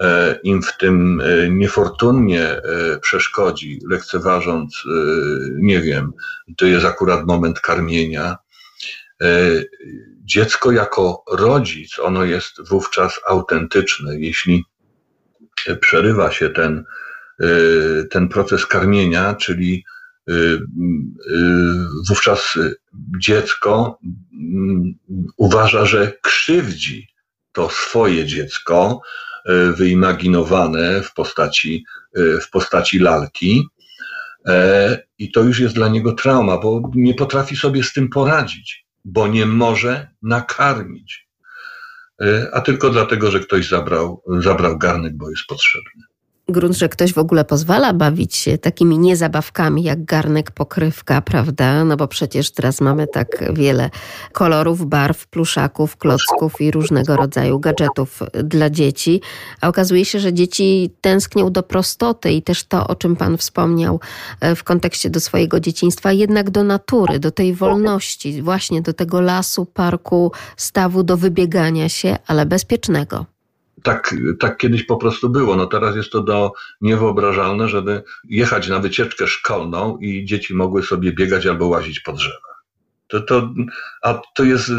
e, 0.00 0.38
im 0.42 0.62
w 0.62 0.76
tym 0.76 1.20
e, 1.20 1.50
niefortunnie 1.50 2.60
przeszkodzi, 3.02 3.80
lekceważąc, 3.88 4.84
nie 5.58 5.80
wiem, 5.80 6.12
to 6.56 6.66
jest 6.66 6.86
akurat 6.86 7.26
moment 7.26 7.60
karmienia, 7.60 8.36
E, 9.22 9.64
dziecko 10.24 10.72
jako 10.72 11.24
rodzic, 11.30 11.98
ono 11.98 12.24
jest 12.24 12.68
wówczas 12.68 13.20
autentyczne. 13.26 14.18
Jeśli 14.18 14.64
przerywa 15.80 16.30
się 16.32 16.50
ten, 16.50 16.78
e, 16.78 16.84
ten 18.10 18.28
proces 18.28 18.66
karmienia, 18.66 19.34
czyli 19.34 19.84
e, 20.28 20.32
wówczas 22.08 22.58
dziecko 23.18 23.98
mm, 24.32 24.94
uważa, 25.36 25.86
że 25.86 26.12
krzywdzi 26.22 27.08
to 27.52 27.70
swoje 27.70 28.26
dziecko, 28.26 29.00
wyimaginowane 29.76 31.02
w 31.02 31.14
postaci, 31.14 31.84
w 32.14 32.50
postaci 32.50 32.98
lalki. 32.98 33.68
I 35.18 35.32
to 35.32 35.42
już 35.42 35.60
jest 35.60 35.74
dla 35.74 35.88
niego 35.88 36.12
trauma, 36.12 36.58
bo 36.58 36.90
nie 36.94 37.14
potrafi 37.14 37.56
sobie 37.56 37.82
z 37.82 37.92
tym 37.92 38.08
poradzić 38.08 38.88
bo 39.08 39.28
nie 39.28 39.46
może 39.46 40.08
nakarmić, 40.22 41.28
e, 42.20 42.48
a 42.52 42.60
tylko 42.60 42.90
dlatego, 42.90 43.30
że 43.30 43.40
ktoś 43.40 43.68
zabrał, 43.68 44.22
zabrał 44.38 44.78
garnek, 44.78 45.16
bo 45.16 45.30
jest 45.30 45.44
potrzebny 45.48 46.07
grunt, 46.48 46.76
że 46.76 46.88
ktoś 46.88 47.12
w 47.12 47.18
ogóle 47.18 47.44
pozwala 47.44 47.92
bawić 47.92 48.36
się 48.36 48.58
takimi 48.58 48.98
niezabawkami 48.98 49.82
jak 49.82 50.04
garnek, 50.04 50.50
pokrywka, 50.50 51.20
prawda? 51.20 51.84
No 51.84 51.96
bo 51.96 52.08
przecież 52.08 52.50
teraz 52.50 52.80
mamy 52.80 53.06
tak 53.06 53.52
wiele 53.52 53.90
kolorów, 54.32 54.86
barw, 54.86 55.26
pluszaków, 55.26 55.96
klocków 55.96 56.60
i 56.60 56.70
różnego 56.70 57.16
rodzaju 57.16 57.60
gadżetów 57.60 58.20
dla 58.44 58.70
dzieci. 58.70 59.20
A 59.60 59.68
okazuje 59.68 60.04
się, 60.04 60.20
że 60.20 60.32
dzieci 60.32 60.90
tęsknią 61.00 61.52
do 61.52 61.62
prostoty 61.62 62.32
i 62.32 62.42
też 62.42 62.64
to, 62.64 62.86
o 62.86 62.94
czym 62.94 63.16
Pan 63.16 63.36
wspomniał 63.36 64.00
e, 64.40 64.54
w 64.54 64.64
kontekście 64.64 65.10
do 65.10 65.20
swojego 65.20 65.60
dzieciństwa, 65.60 66.12
jednak 66.12 66.50
do 66.50 66.64
natury, 66.64 67.18
do 67.18 67.30
tej 67.30 67.54
wolności, 67.54 68.42
właśnie 68.42 68.82
do 68.82 68.92
tego 68.92 69.20
lasu, 69.20 69.66
parku, 69.66 70.32
stawu, 70.56 71.02
do 71.02 71.16
wybiegania 71.16 71.88
się, 71.88 72.16
ale 72.26 72.46
bezpiecznego 72.46 73.37
tak, 73.82 74.14
tak 74.40 74.56
kiedyś 74.56 74.82
po 74.82 74.96
prostu 74.96 75.30
było. 75.30 75.56
No 75.56 75.66
teraz 75.66 75.96
jest 75.96 76.10
to 76.10 76.22
do 76.22 76.52
niewyobrażalne, 76.80 77.68
żeby 77.68 78.02
jechać 78.24 78.68
na 78.68 78.78
wycieczkę 78.78 79.26
szkolną 79.26 79.98
i 79.98 80.24
dzieci 80.24 80.54
mogły 80.54 80.82
sobie 80.82 81.12
biegać 81.12 81.46
albo 81.46 81.66
łazić 81.66 82.00
po 82.00 82.12
drzewach. 82.12 82.64
To, 83.08 83.20
to, 83.20 83.50
a 84.02 84.20
to 84.34 84.44
jest, 84.44 84.72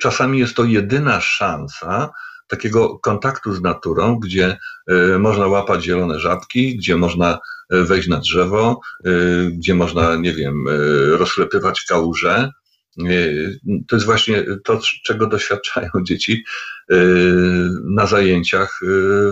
czasami 0.00 0.38
jest 0.38 0.54
to 0.54 0.64
jedyna 0.64 1.20
szansa 1.20 2.10
takiego 2.48 2.98
kontaktu 2.98 3.52
z 3.54 3.62
naturą, 3.62 4.18
gdzie 4.18 4.58
y, 4.90 5.18
można 5.18 5.46
łapać 5.46 5.84
zielone 5.84 6.20
żabki, 6.20 6.76
gdzie 6.76 6.96
można 6.96 7.38
y, 7.74 7.84
wejść 7.84 8.08
na 8.08 8.18
drzewo, 8.18 8.80
y, 9.06 9.50
gdzie 9.54 9.74
można, 9.74 10.16
nie 10.16 10.32
wiem, 10.32 10.64
rozklepywać 11.10 11.84
kałuże, 11.88 12.50
to 13.88 13.96
jest 13.96 14.06
właśnie 14.06 14.44
to, 14.64 14.80
czego 15.04 15.26
doświadczają 15.26 15.90
dzieci 16.02 16.44
y, 16.92 16.96
na 17.84 18.06
zajęciach 18.06 18.82
y, 18.82 18.86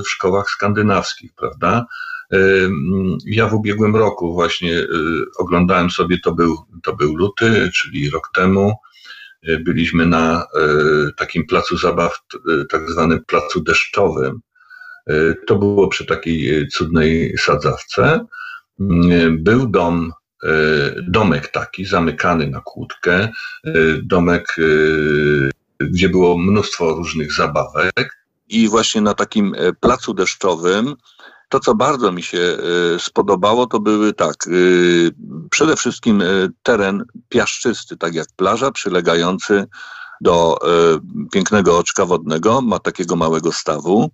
w 0.05 0.09
szkołach 0.09 0.51
skandynawskich, 0.51 1.33
prawda? 1.35 1.87
Y, 2.35 2.69
ja 3.27 3.49
w 3.49 3.55
ubiegłym 3.55 3.97
roku 3.97 4.35
właśnie 4.35 4.87
oglądałem 5.39 5.91
sobie, 5.91 6.19
to 6.19 6.33
był, 6.35 6.57
to 6.83 6.97
był 6.97 7.17
luty, 7.17 7.71
czyli 7.75 8.11
rok 8.11 8.31
temu. 8.35 8.73
Byliśmy 9.61 10.07
na 10.07 10.47
takim 11.17 11.47
placu 11.47 11.77
zabaw, 11.77 12.19
tak 12.71 12.91
zwanym 12.91 13.25
placu 13.25 13.61
deszczowym. 13.61 14.41
To 15.47 15.57
było 15.57 15.89
przy 15.89 16.07
takiej 16.07 16.69
cudnej 16.69 17.39
sadzawce. 17.39 18.27
Był 19.31 19.67
dom 19.67 20.13
E, 20.13 20.22
domek 21.09 21.49
taki, 21.49 21.85
zamykany 21.85 22.47
na 22.47 22.61
kłódkę, 22.61 23.15
e, 23.15 23.31
domek, 24.03 24.57
e, 24.59 25.87
gdzie 25.87 26.09
było 26.09 26.39
mnóstwo 26.39 26.95
różnych 26.95 27.33
zabawek. 27.33 28.25
I 28.49 28.69
właśnie 28.69 29.01
na 29.01 29.15
takim 29.15 29.55
placu 29.81 30.15
deszczowym 30.15 30.95
to, 31.49 31.61
co 31.61 31.75
bardzo 31.75 32.13
mi 32.13 32.23
się 32.23 32.57
spodobało, 32.99 33.67
to 33.67 33.81
były 33.81 34.13
tak, 34.13 34.35
przede 35.51 35.77
wszystkim 35.77 36.23
teren 36.63 37.05
piaszczysty, 37.29 37.97
tak 37.97 38.15
jak 38.15 38.27
plaża, 38.37 38.71
przylegający 38.71 39.67
do 40.21 40.59
pięknego 41.33 41.79
oczka 41.79 42.07
wodnego, 42.07 42.63
ma 42.63 42.79
takiego 42.79 43.17
małego 43.17 43.53
stawu. 43.53 44.11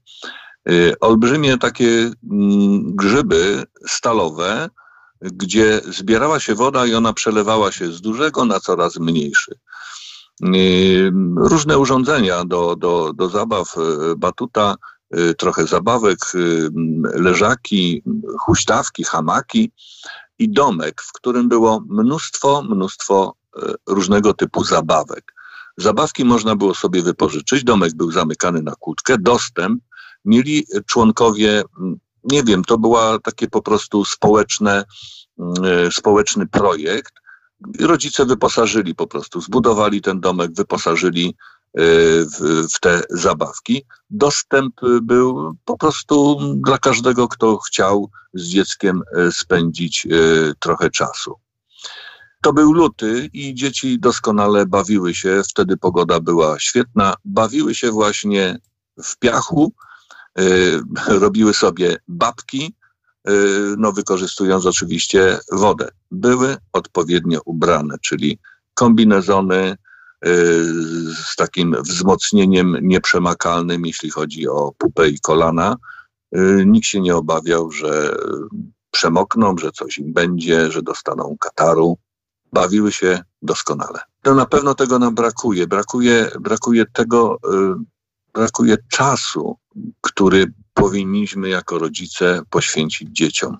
Olbrzymie 1.00 1.58
takie 1.58 2.10
mm, 2.30 2.96
grzyby 2.96 3.62
stalowe, 3.86 4.68
gdzie 5.22 5.80
zbierała 5.88 6.40
się 6.40 6.54
woda 6.54 6.86
i 6.86 6.94
ona 6.94 7.12
przelewała 7.12 7.72
się 7.72 7.92
z 7.92 8.00
dużego 8.00 8.44
na 8.44 8.60
coraz 8.60 8.98
mniejszy. 8.98 9.58
Różne 11.36 11.78
urządzenia 11.78 12.44
do, 12.44 12.76
do, 12.76 13.12
do 13.12 13.28
zabaw, 13.28 13.74
batuta, 14.16 14.76
Y, 15.16 15.34
trochę 15.34 15.66
zabawek, 15.66 16.18
y, 16.34 16.70
leżaki, 17.14 18.02
huśtawki, 18.40 19.04
hamaki 19.04 19.72
i 20.38 20.48
domek, 20.48 21.02
w 21.02 21.12
którym 21.12 21.48
było 21.48 21.84
mnóstwo, 21.88 22.62
mnóstwo 22.62 23.34
y, 23.56 23.74
różnego 23.86 24.34
typu 24.34 24.64
zabawek. 24.64 25.34
Zabawki 25.76 26.24
można 26.24 26.56
było 26.56 26.74
sobie 26.74 27.02
wypożyczyć, 27.02 27.64
domek 27.64 27.94
był 27.94 28.12
zamykany 28.12 28.62
na 28.62 28.74
kłódkę, 28.74 29.18
dostęp 29.18 29.82
mieli 30.24 30.66
członkowie, 30.86 31.62
nie 32.30 32.42
wiem, 32.42 32.64
to 32.64 32.78
była 32.78 33.18
takie 33.18 33.48
po 33.48 33.62
prostu 33.62 34.04
społeczne, 34.04 34.84
społeczny 35.90 36.46
projekt. 36.46 37.12
Rodzice 37.80 38.26
wyposażyli 38.26 38.94
po 38.94 39.06
prostu, 39.06 39.40
zbudowali 39.40 40.00
ten 40.00 40.20
domek, 40.20 40.52
wyposażyli 40.54 41.34
w, 41.74 42.66
w 42.74 42.80
te 42.80 43.02
zabawki. 43.10 43.84
Dostęp 44.10 44.74
był 45.02 45.56
po 45.64 45.78
prostu 45.78 46.40
dla 46.56 46.78
każdego, 46.78 47.28
kto 47.28 47.58
chciał 47.58 48.10
z 48.34 48.48
dzieckiem 48.48 49.02
e, 49.16 49.32
spędzić 49.32 50.06
e, 50.06 50.08
trochę 50.58 50.90
czu. 50.90 51.34
To 52.42 52.52
był 52.52 52.72
luty 52.72 53.30
i 53.32 53.54
dzieci 53.54 54.00
doskonale 54.00 54.66
bawiły 54.66 55.14
się. 55.14 55.42
Wtedy 55.48 55.76
pogoda 55.76 56.20
była 56.20 56.58
świetna. 56.58 57.14
Bawiły 57.24 57.74
się 57.74 57.90
właśnie 57.90 58.58
w 59.04 59.18
piachu, 59.18 59.72
e, 59.72 59.87
robiły 61.08 61.54
sobie 61.54 61.96
babki, 62.08 62.74
no 63.78 63.92
wykorzystując 63.92 64.66
oczywiście 64.66 65.38
wodę. 65.52 65.88
Były 66.10 66.56
odpowiednio 66.72 67.40
ubrane, 67.44 67.96
czyli 68.02 68.38
kombinezony, 68.74 69.76
Y, 70.26 70.64
z 71.14 71.36
takim 71.36 71.76
wzmocnieniem 71.80 72.76
nieprzemakalnym, 72.82 73.86
jeśli 73.86 74.10
chodzi 74.10 74.48
o 74.48 74.72
pupę 74.78 75.08
i 75.08 75.20
kolana. 75.20 75.76
Y, 76.36 76.64
nikt 76.66 76.86
się 76.86 77.00
nie 77.00 77.16
obawiał, 77.16 77.70
że 77.70 78.16
przemokną, 78.90 79.58
że 79.58 79.72
coś 79.72 79.98
im 79.98 80.12
będzie, 80.12 80.70
że 80.70 80.82
dostaną 80.82 81.36
kataru. 81.40 81.98
Bawiły 82.52 82.92
się 82.92 83.22
doskonale. 83.42 84.00
No 84.24 84.34
na 84.34 84.46
pewno 84.46 84.74
tego 84.74 84.98
nam 84.98 85.14
brakuje. 85.14 85.66
Brakuje, 85.66 86.30
brakuje 86.40 86.84
tego, 86.86 87.38
y, 87.52 87.84
brakuje 88.34 88.76
czasu, 88.90 89.56
który 90.00 90.52
powinniśmy 90.74 91.48
jako 91.48 91.78
rodzice 91.78 92.42
poświęcić 92.50 93.08
dzieciom. 93.12 93.58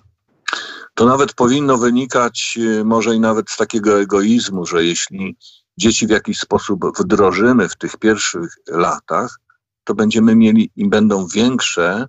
To 0.93 1.05
nawet 1.05 1.33
powinno 1.33 1.77
wynikać 1.77 2.59
może 2.85 3.15
i 3.15 3.19
nawet 3.19 3.49
z 3.49 3.57
takiego 3.57 3.99
egoizmu, 4.01 4.65
że 4.65 4.83
jeśli 4.83 5.37
dzieci 5.77 6.07
w 6.07 6.09
jakiś 6.09 6.39
sposób 6.39 6.85
wdrożymy 6.99 7.69
w 7.69 7.75
tych 7.75 7.97
pierwszych 7.97 8.55
latach, 8.67 9.39
to 9.83 9.95
będziemy 9.95 10.35
mieli 10.35 10.71
i 10.75 10.89
będą 10.89 11.27
większe, 11.27 12.07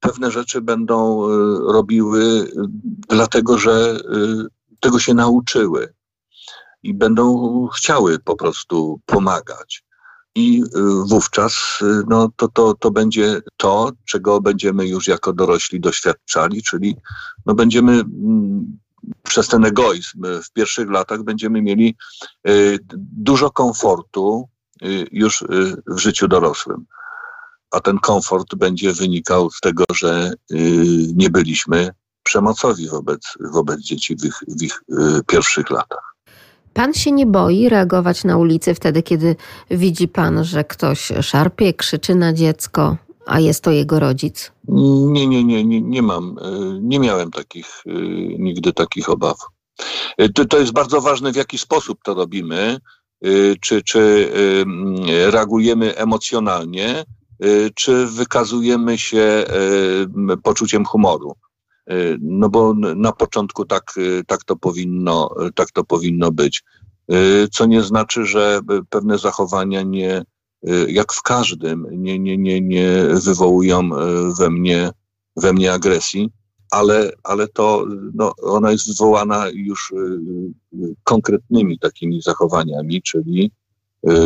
pewne 0.00 0.30
rzeczy 0.30 0.60
będą 0.60 1.24
y, 1.24 1.72
robiły 1.72 2.22
y, 2.22 2.50
dlatego, 3.08 3.58
że 3.58 3.98
y, 4.00 4.78
tego 4.80 4.98
się 4.98 5.14
nauczyły 5.14 5.94
i 6.82 6.94
będą 6.94 7.68
chciały 7.68 8.18
po 8.18 8.36
prostu 8.36 9.00
pomagać. 9.06 9.85
I 10.36 10.62
wówczas 11.06 11.54
no, 12.08 12.28
to, 12.36 12.48
to, 12.48 12.74
to 12.74 12.90
będzie 12.90 13.40
to, 13.56 13.92
czego 14.04 14.40
będziemy 14.40 14.86
już 14.86 15.06
jako 15.06 15.32
dorośli 15.32 15.80
doświadczali, 15.80 16.62
czyli 16.62 16.96
no, 17.46 17.54
będziemy 17.54 17.92
mm, 17.92 18.78
przez 19.22 19.48
ten 19.48 19.64
egoizm 19.64 20.22
w 20.44 20.52
pierwszych 20.52 20.90
latach 20.90 21.22
będziemy 21.22 21.62
mieli 21.62 21.96
y, 22.48 22.78
dużo 23.16 23.50
komfortu 23.50 24.48
y, 24.82 25.06
już 25.12 25.42
y, 25.42 25.46
w 25.86 25.98
życiu 25.98 26.28
dorosłym. 26.28 26.86
A 27.70 27.80
ten 27.80 27.98
komfort 27.98 28.54
będzie 28.54 28.92
wynikał 28.92 29.50
z 29.50 29.60
tego, 29.60 29.84
że 29.94 30.32
nie 31.14 31.30
byliśmy 31.30 31.90
przemocowi 32.22 32.88
wobec, 32.88 33.34
wobec 33.52 33.80
dzieci 33.80 34.16
w 34.16 34.24
ich, 34.24 34.42
w 34.48 34.62
ich 34.62 34.82
pierwszych 35.26 35.70
latach. 35.70 36.15
Pan 36.76 36.94
się 36.94 37.12
nie 37.12 37.26
boi 37.26 37.68
reagować 37.68 38.24
na 38.24 38.36
ulicy 38.36 38.74
wtedy, 38.74 39.02
kiedy 39.02 39.36
widzi 39.70 40.08
pan, 40.08 40.44
że 40.44 40.64
ktoś 40.64 41.12
szarpie, 41.20 41.74
krzyczy 41.74 42.14
na 42.14 42.32
dziecko? 42.32 42.96
a 43.26 43.40
jest 43.40 43.64
to 43.64 43.70
jego 43.70 44.00
rodzic? 44.00 44.52
Nie, 44.68 45.26
nie, 45.26 45.44
nie, 45.44 45.64
nie, 45.64 45.80
nie 45.80 46.02
mam. 46.02 46.38
E, 46.38 46.50
nie 46.80 47.00
miałem 47.00 47.30
takich, 47.30 47.66
e, 47.86 47.92
nigdy 48.38 48.72
takich 48.72 49.10
obaw. 49.10 49.38
E, 50.18 50.28
to, 50.28 50.44
to 50.44 50.58
jest 50.58 50.72
bardzo 50.72 51.00
ważne, 51.00 51.32
w 51.32 51.36
jaki 51.36 51.58
sposób 51.58 51.98
to 52.04 52.14
robimy. 52.14 52.78
Czy, 53.60 53.82
czy 53.82 54.30
reagujemy 55.30 55.96
emocjonalnie, 55.96 57.04
czy 57.74 58.06
wykazujemy 58.06 58.98
się 58.98 59.44
poczuciem 60.42 60.84
humoru. 60.84 61.36
No 62.20 62.48
bo 62.48 62.74
na 62.96 63.12
początku 63.12 63.64
tak, 63.64 63.94
tak, 64.26 64.44
to 64.44 64.56
powinno, 64.56 65.34
tak 65.54 65.70
to 65.70 65.84
powinno 65.84 66.32
być. 66.32 66.64
Co 67.52 67.66
nie 67.66 67.82
znaczy, 67.82 68.26
że 68.26 68.60
pewne 68.90 69.18
zachowania 69.18 69.82
nie, 69.82 70.24
Y, 70.68 70.92
jak 70.92 71.12
w 71.12 71.22
każdym, 71.22 71.86
nie, 71.90 72.18
nie, 72.18 72.38
nie, 72.38 72.60
nie 72.60 73.02
wywołują 73.24 73.80
y, 73.80 74.34
we 74.38 74.50
mnie, 74.50 74.90
we 75.36 75.52
mnie 75.52 75.72
agresji, 75.72 76.30
ale, 76.70 77.12
ale 77.24 77.48
to 77.48 77.86
no, 78.14 78.32
ona 78.42 78.72
jest 78.72 78.88
wywołana 78.88 79.48
już 79.52 79.90
y, 79.90 80.18
konkretnymi 81.04 81.78
takimi 81.78 82.22
zachowaniami, 82.22 83.02
czyli 83.02 83.50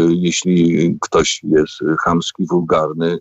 jeśli 0.08 0.96
ktoś 1.00 1.42
jest 1.44 1.72
chamski, 2.04 2.46
wulgarny, 2.46 3.18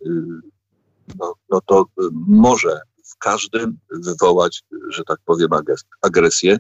no, 1.20 1.34
no 1.50 1.62
to 1.66 1.86
może 2.28 2.82
w 3.12 3.18
każdym 3.18 3.78
wywołać, 3.92 4.64
że 4.90 5.04
tak 5.04 5.18
powiem, 5.26 5.50
agresję, 6.02 6.58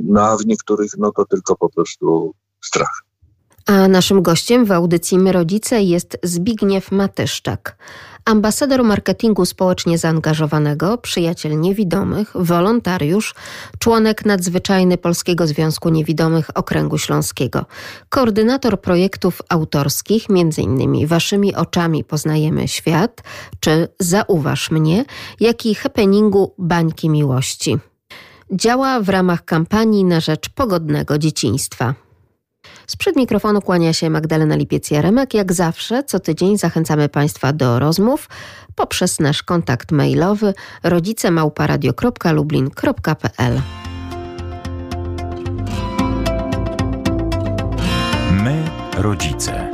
no 0.00 0.20
a 0.20 0.36
w 0.36 0.46
niektórych 0.46 0.90
no 0.98 1.12
to 1.12 1.24
tylko 1.24 1.56
po 1.56 1.70
prostu 1.70 2.34
strach. 2.64 3.02
A 3.66 3.88
naszym 3.88 4.22
gościem 4.22 4.64
w 4.64 4.72
audycji 4.72 5.18
My 5.18 5.32
Rodzice 5.32 5.82
jest 5.82 6.18
Zbigniew 6.22 6.92
Matyszczak, 6.92 7.76
ambasador 8.28 8.84
marketingu 8.84 9.46
społecznie 9.46 9.98
zaangażowanego, 9.98 10.98
przyjaciel 10.98 11.60
niewidomych, 11.60 12.32
wolontariusz, 12.34 13.34
członek 13.78 14.24
nadzwyczajny 14.24 14.98
Polskiego 14.98 15.46
Związku 15.46 15.88
Niewidomych 15.88 16.50
Okręgu 16.54 16.98
Śląskiego, 16.98 17.66
koordynator 18.08 18.80
projektów 18.80 19.42
autorskich, 19.48 20.26
m.in. 20.30 21.06
Waszymi 21.06 21.54
oczami 21.54 22.04
poznajemy 22.04 22.68
świat, 22.68 23.22
czy 23.60 23.88
Zauważ 23.98 24.70
mnie, 24.70 25.04
jak 25.40 25.66
i 25.66 25.74
happeningu 25.74 26.54
Bańki 26.58 27.10
Miłości. 27.10 27.78
Działa 28.52 29.00
w 29.00 29.08
ramach 29.08 29.44
kampanii 29.44 30.04
na 30.04 30.20
rzecz 30.20 30.48
pogodnego 30.48 31.18
dzieciństwa. 31.18 31.94
Sprzed 32.90 33.16
mikrofonu 33.16 33.60
kłania 33.60 33.92
się 33.92 34.10
Magdalena 34.10 34.56
Lipiec-Jaremek. 34.56 35.34
Jak 35.34 35.52
zawsze, 35.52 36.04
co 36.04 36.20
tydzień 36.20 36.58
zachęcamy 36.58 37.08
Państwa 37.08 37.52
do 37.52 37.78
rozmów 37.78 38.28
poprzez 38.74 39.20
nasz 39.20 39.42
kontakt 39.42 39.92
mailowy 39.92 40.54
rodzicemałparadio.lublin.pl 40.82 43.60
My, 48.32 48.64
rodzice. 48.96 49.70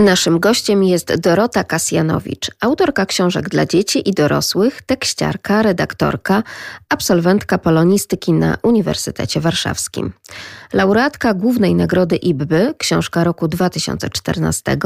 Naszym 0.00 0.40
gościem 0.40 0.84
jest 0.84 1.20
Dorota 1.20 1.64
Kasjanowicz, 1.64 2.50
autorka 2.60 3.06
książek 3.06 3.48
dla 3.48 3.66
dzieci 3.66 4.08
i 4.08 4.12
dorosłych, 4.12 4.82
tekściarka, 4.82 5.62
redaktorka, 5.62 6.42
absolwentka 6.88 7.58
polonistyki 7.58 8.32
na 8.32 8.56
Uniwersytecie 8.62 9.40
Warszawskim. 9.40 10.12
Laureatka 10.72 11.34
głównej 11.34 11.74
nagrody 11.74 12.16
IBBY, 12.16 12.74
książka 12.78 13.24
roku 13.24 13.48
2014 13.48 14.76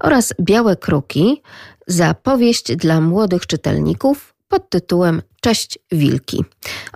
oraz 0.00 0.34
Białe 0.40 0.76
Kruki 0.76 1.42
za 1.86 2.14
powieść 2.14 2.76
dla 2.76 3.00
młodych 3.00 3.46
czytelników 3.46 4.34
pod 4.48 4.70
tytułem 4.70 5.22
Cześć 5.40 5.78
Wilki. 5.92 6.44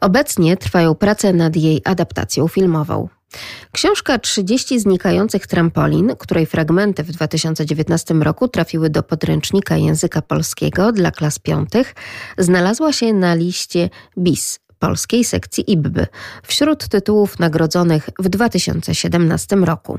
Obecnie 0.00 0.57
trwają 0.57 0.94
prace 0.94 1.32
nad 1.32 1.57
jej 1.57 1.82
adaptacją 1.84 2.48
filmową. 2.48 3.09
Książka 3.72 4.18
30 4.18 4.80
znikających 4.80 5.47
trampolin, 5.47 6.16
której 6.18 6.47
fragmenty 6.47 7.03
w 7.03 7.11
2019 7.11 8.14
roku 8.14 8.49
trafiły 8.49 8.91
do 8.91 9.03
podręcznika 9.03 9.76
języka 9.76 10.22
polskiego 10.22 10.93
dla 10.93 11.11
klas 11.11 11.39
piątych, 11.39 11.95
znalazła 12.39 12.93
się 12.93 13.12
na 13.12 13.35
liście 13.35 13.91
BIS 14.18 14.61
polskiej 14.78 15.24
sekcji 15.24 15.72
IBBY 15.72 16.07
wśród 16.43 16.89
tytułów 16.89 17.39
nagrodzonych 17.39 18.11
w 18.18 18.28
2017 18.28 19.57
roku. 19.57 19.99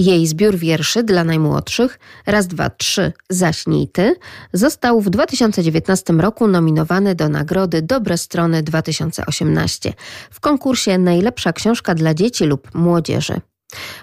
Jej 0.00 0.26
zbiór 0.26 0.56
wierszy 0.56 1.02
dla 1.02 1.24
najmłodszych 1.24 1.98
Raz, 2.26 2.46
dwa, 2.46 2.70
trzy, 2.70 3.12
zaśnij 3.30 3.88
ty 3.88 4.14
został 4.52 5.00
w 5.00 5.10
2019 5.10 6.12
roku 6.12 6.48
nominowany 6.48 7.14
do 7.14 7.28
nagrody 7.28 7.82
Dobre 7.82 8.18
Strony 8.18 8.62
2018 8.62 9.92
w 10.30 10.40
konkursie 10.40 10.98
Najlepsza 10.98 11.52
książka 11.52 11.94
dla 11.94 12.14
dzieci 12.14 12.44
lub 12.44 12.74
młodzieży. 12.74 13.40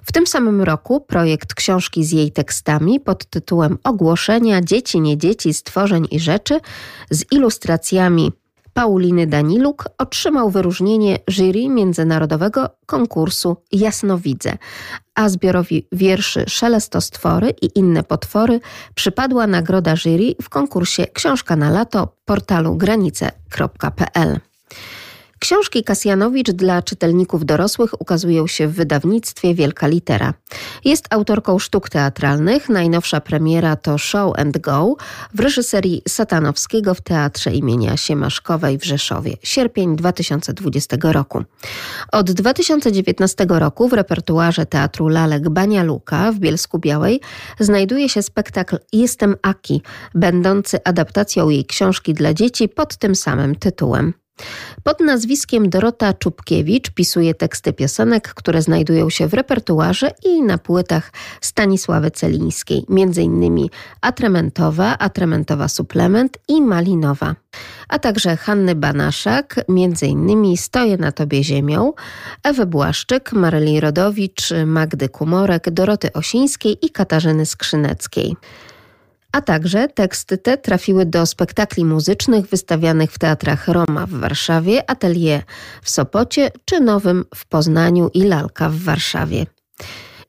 W 0.04 0.12
tym 0.12 0.28
samym 0.28 0.62
roku 0.62 1.02
projekt 1.02 1.54
książki 1.54 2.06
z 2.06 2.12
jej 2.12 2.32
tekstami 2.32 3.00
pod 3.00 3.26
tytułem 3.26 3.78
Ogłoszenia 3.84 4.62
Dzieci, 4.62 5.02
nie 5.02 5.18
dzieci, 5.18 5.54
stworzeń 5.54 6.08
i 6.12 6.20
rzeczy 6.20 6.60
z 7.10 7.24
ilustracjami 7.32 8.32
Pauliny 8.78 9.28
Daniluk 9.28 9.86
otrzymał 9.98 10.50
wyróżnienie 10.50 11.20
jury 11.28 11.70
międzynarodowego 11.70 12.70
konkursu 12.86 13.58
Jasnowidze, 13.72 14.58
a 15.16 15.30
zbiorowi 15.30 15.88
wierszy 15.92 16.46
Szelestostwory 16.48 17.54
i 17.62 17.70
inne 17.76 18.04
potwory 18.04 18.60
przypadła 18.96 19.48
nagroda 19.48 19.96
jury 19.96 20.36
w 20.42 20.50
konkursie 20.50 21.08
Książka 21.08 21.56
na 21.56 21.70
lato 21.70 22.16
portalu 22.26 22.76
granice.pl. 22.76 24.40
Książki 25.40 25.84
Kasjanowicz 25.84 26.52
dla 26.52 26.82
czytelników 26.82 27.46
dorosłych 27.46 28.02
ukazują 28.02 28.48
się 28.48 28.68
w 28.68 28.74
wydawnictwie 28.74 29.56
Wielka 29.56 29.88
Litera. 29.88 30.34
Jest 30.86 31.06
autorką 31.10 31.60
sztuk 31.60 31.90
teatralnych. 31.90 32.70
Najnowsza 32.70 33.22
premiera 33.22 33.76
to 33.76 33.98
Show 33.98 34.40
and 34.40 34.58
Go 34.58 34.96
w 35.34 35.40
reżyserii 35.40 36.02
Satanowskiego 36.08 36.94
w 36.94 37.02
Teatrze 37.02 37.52
imienia 37.52 37.98
Siemaszkowej 37.98 38.78
w 38.78 38.86
Rzeszowie, 38.86 39.34
sierpień 39.44 39.96
2020 39.96 40.98
roku. 41.02 41.44
Od 42.12 42.32
2019 42.32 43.46
roku 43.50 43.88
w 43.88 43.94
repertuarze 43.94 44.66
Teatru 44.66 45.08
Lalek 45.08 45.50
Banialuka 45.50 46.32
w 46.32 46.40
Bielsku 46.40 46.80
Białej 46.80 47.22
znajduje 47.60 48.10
się 48.10 48.22
spektakl 48.22 48.78
Jestem 48.94 49.36
Aki, 49.42 49.82
będący 50.16 50.84
adaptacją 50.84 51.50
jej 51.50 51.66
książki 51.66 52.14
dla 52.14 52.34
dzieci 52.34 52.70
pod 52.70 52.98
tym 52.98 53.16
samym 53.16 53.56
tytułem. 53.56 54.14
Pod 54.84 55.00
nazwiskiem 55.00 55.70
Dorota 55.70 56.14
Czubkiewicz 56.14 56.90
pisuje 56.90 57.34
teksty 57.34 57.74
piosenek, 57.74 58.34
które 58.34 58.62
znajdują 58.62 59.10
się 59.10 59.28
w 59.28 59.34
repertuarze 59.34 60.12
i 60.26 60.42
na 60.42 60.58
płytach 60.58 61.12
Stanisławy 61.42 62.12
Celińskiej, 62.12 62.86
m.in. 62.90 63.68
Atrementowa, 64.02 64.98
Atrementowa 64.98 65.68
Suplement 65.68 66.38
i 66.48 66.62
Malinowa, 66.62 67.36
a 67.90 68.00
także 68.00 68.38
Hanny 68.38 68.76
Banaszak, 68.76 69.56
m.in. 69.70 70.58
Stoję 70.58 70.98
na 70.98 71.12
Tobie 71.12 71.44
ziemią, 71.44 71.94
Ewy 72.44 72.66
Błaszczyk, 72.66 73.34
Maryli 73.34 73.80
Rodowicz, 73.80 74.50
Magdy 74.66 75.10
Kumorek, 75.10 75.70
Doroty 75.70 76.14
Osińskiej 76.14 76.86
i 76.86 76.90
Katarzyny 76.90 77.46
Skrzyneckiej 77.46 78.36
a 79.32 79.42
także 79.42 79.88
teksty 79.88 80.38
te 80.38 80.58
trafiły 80.58 81.06
do 81.06 81.26
spektakli 81.26 81.86
muzycznych 81.86 82.46
wystawianych 82.46 83.12
w 83.12 83.20
teatrach 83.20 83.68
Roma 83.68 84.06
w 84.06 84.10
Warszawie, 84.12 84.90
Atelier 84.90 85.44
w 85.82 85.90
Sopocie 85.90 86.52
czy 86.66 86.80
Nowym 86.80 87.26
w 87.36 87.46
Poznaniu 87.46 88.10
i 88.14 88.24
Lalka 88.24 88.70
w 88.70 88.78
Warszawie. 88.78 89.46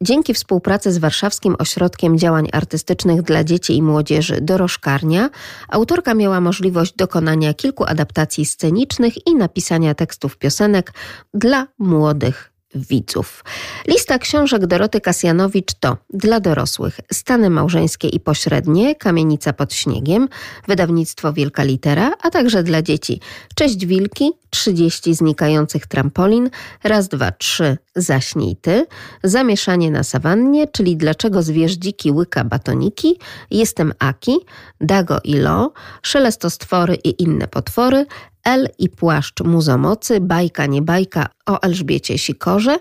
Dzięki 0.02 0.34
współpracy 0.34 0.92
z 0.92 0.98
Warszawskim 0.98 1.56
Ośrodkiem 1.58 2.18
Działań 2.18 2.48
Artystycznych 2.52 3.22
dla 3.22 3.44
Dzieci 3.44 3.76
i 3.76 3.82
Młodzieży 3.82 4.40
Dorożkarnia, 4.40 5.30
autorka 5.68 6.14
miała 6.14 6.40
możliwość 6.40 6.92
dokonania 6.96 7.54
kilku 7.54 7.84
adaptacji 7.84 8.44
scenicznych 8.44 9.26
i 9.26 9.34
napisania 9.34 9.94
tekstów 9.94 10.36
piosenek 10.36 10.92
dla 11.34 11.66
młodych 11.78 12.52
widzów. 12.74 13.44
Lista 13.88 14.18
książek 14.18 14.66
Doroty 14.66 15.00
Kasjanowicz 15.00 15.74
to 15.80 15.96
dla 16.10 16.40
dorosłych 16.40 17.00
Stany 17.12 17.50
małżeńskie 17.50 18.08
i 18.08 18.20
pośrednie, 18.20 18.94
Kamienica 18.94 19.52
pod 19.52 19.74
śniegiem, 19.74 20.28
wydawnictwo 20.68 21.32
Wielka 21.32 21.62
Litera, 21.64 22.12
a 22.22 22.30
także 22.30 22.62
dla 22.62 22.82
dzieci 22.82 23.20
Cześć 23.54 23.86
Wilki, 23.86 24.32
30 24.50 25.14
znikających 25.14 25.86
trampolin, 25.86 26.50
raz, 26.84 27.08
dwa, 27.08 27.32
trzy, 27.32 27.78
zaśnij 27.96 28.56
ty, 28.56 28.86
zamieszanie 29.24 29.90
na 29.90 30.02
sawannie, 30.02 30.66
czyli 30.66 30.96
dlaczego 30.96 31.42
zwierz 31.42 31.72
dziki 31.72 32.10
łyka 32.10 32.44
batoniki, 32.44 33.18
jestem 33.50 33.92
Aki, 33.98 34.36
Dago 34.80 35.18
i 35.24 35.34
Lo, 35.34 35.72
szelestostwory 36.02 36.94
i 36.94 37.22
inne 37.22 37.48
potwory, 37.48 38.06
El 38.48 38.68
i 38.78 38.88
płaszcz 38.88 39.40
muzomocy, 39.44 40.20
bajka 40.20 40.66
nie 40.66 40.82
bajka 40.82 41.26
o 41.46 41.62
Elżbiecie 41.62 42.18
Sikorze, 42.18 42.78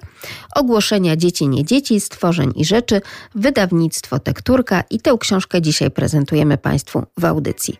ogłoszenia 0.55 1.15
dzieci 1.15 1.47
nie 1.47 1.65
dzieci, 1.65 1.99
stworzeń 1.99 2.51
i 2.55 2.65
rzeczy, 2.65 3.01
wydawnictwo 3.35 4.19
Tekturka 4.19 4.83
i 4.89 4.99
tę 4.99 5.17
książkę 5.19 5.61
dzisiaj 5.61 5.91
prezentujemy 5.91 6.57
Państwu 6.57 7.03
w 7.17 7.25
audycji. 7.25 7.77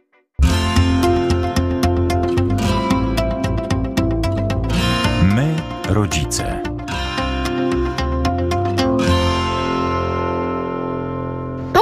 My, 5.24 5.56
rodzice. 5.90 6.67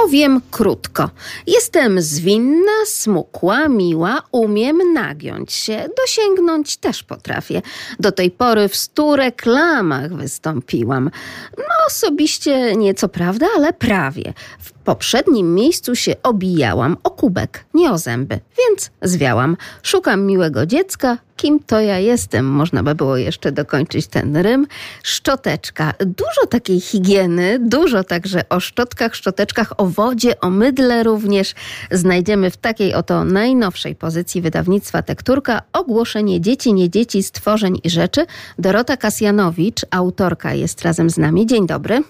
Powiem 0.06 0.42
krótko. 0.52 1.10
Jestem 1.48 2.02
zwinna, 2.02 2.86
smukła, 2.86 3.68
miła, 3.68 4.22
umiem 4.32 4.94
nagiąć 4.94 5.54
się. 5.54 5.90
Dosięgnąć 5.98 6.78
też 6.78 7.04
potrafię. 7.04 7.62
Do 8.00 8.12
tej 8.12 8.32
pory 8.32 8.70
w 8.70 8.76
stu 8.76 9.16
reklamach 9.16 10.14
wystąpiłam. 10.14 11.12
No 11.58 11.64
osobiście 11.88 12.76
nieco 12.76 13.10
prawda, 13.10 13.48
ale 13.56 13.74
prawie. 13.74 14.34
W 14.60 14.75
poprzednim 14.86 15.56
miejscu 15.56 15.96
się 15.96 16.16
obijałam 16.24 16.98
o 17.04 17.10
kubek, 17.12 17.66
nie 17.74 17.92
o 17.92 17.98
zęby, 17.98 18.40
więc 18.58 18.92
zwiałam. 19.02 19.58
Szukam 19.84 20.26
miłego 20.26 20.66
dziecka, 20.66 21.18
kim 21.36 21.60
to 21.60 21.80
ja 21.80 22.00
jestem, 22.00 22.46
można 22.46 22.84
by 22.84 22.96
było 22.96 23.18
jeszcze 23.18 23.52
dokończyć 23.52 24.08
ten 24.08 24.38
rym. 24.38 24.68
Szczoteczka, 25.04 25.94
dużo 26.00 26.48
takiej 26.50 26.80
higieny, 26.80 27.60
dużo 27.60 28.04
także 28.04 28.50
o 28.50 28.60
szczotkach, 28.60 29.16
szczoteczkach, 29.16 29.80
o 29.80 29.86
wodzie, 29.86 30.40
o 30.40 30.50
mydle 30.50 31.04
również 31.04 31.54
znajdziemy 31.92 32.52
w 32.52 32.58
takiej 32.58 32.94
oto 32.94 33.24
najnowszej 33.24 33.96
pozycji 33.96 34.42
wydawnictwa 34.42 35.02
Tekturka 35.02 35.62
ogłoszenie 35.74 36.42
dzieci, 36.42 36.74
nie 36.74 36.90
dzieci, 36.90 37.24
stworzeń 37.24 37.80
i 37.84 37.90
rzeczy. 37.90 38.26
Dorota 38.60 38.98
Kasjanowicz, 38.98 39.86
autorka 39.92 40.54
jest 40.54 40.82
razem 40.82 41.10
z 41.10 41.18
nami. 41.18 41.46
Dzień 41.46 41.68
dobry. 41.68 42.04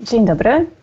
Dzień 0.00 0.26
dobry. 0.26 0.77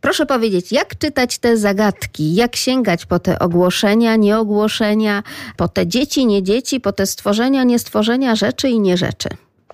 Proszę 0.00 0.26
powiedzieć, 0.26 0.72
jak 0.72 0.98
czytać 0.98 1.38
te 1.38 1.56
zagadki, 1.56 2.34
jak 2.34 2.56
sięgać 2.56 3.06
po 3.06 3.18
te 3.18 3.38
ogłoszenia, 3.38 4.16
nieogłoszenia, 4.16 5.22
po 5.56 5.68
te 5.68 5.86
dzieci, 5.86 6.26
nie 6.26 6.42
dzieci, 6.42 6.80
po 6.80 6.92
te 6.92 7.06
stworzenia, 7.06 7.64
niestworzenia, 7.64 8.34
rzeczy 8.34 8.68
i 8.68 8.80
nie 8.80 8.96
rzeczy? 8.96 9.28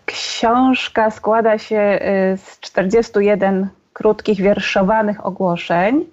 Książka 0.06 1.10
składa 1.10 1.58
się 1.58 1.98
y, 2.34 2.38
z 2.38 2.60
41 2.60 3.68
krótkich, 3.92 4.40
wierszowanych 4.40 5.26
ogłoszeń. 5.26 6.04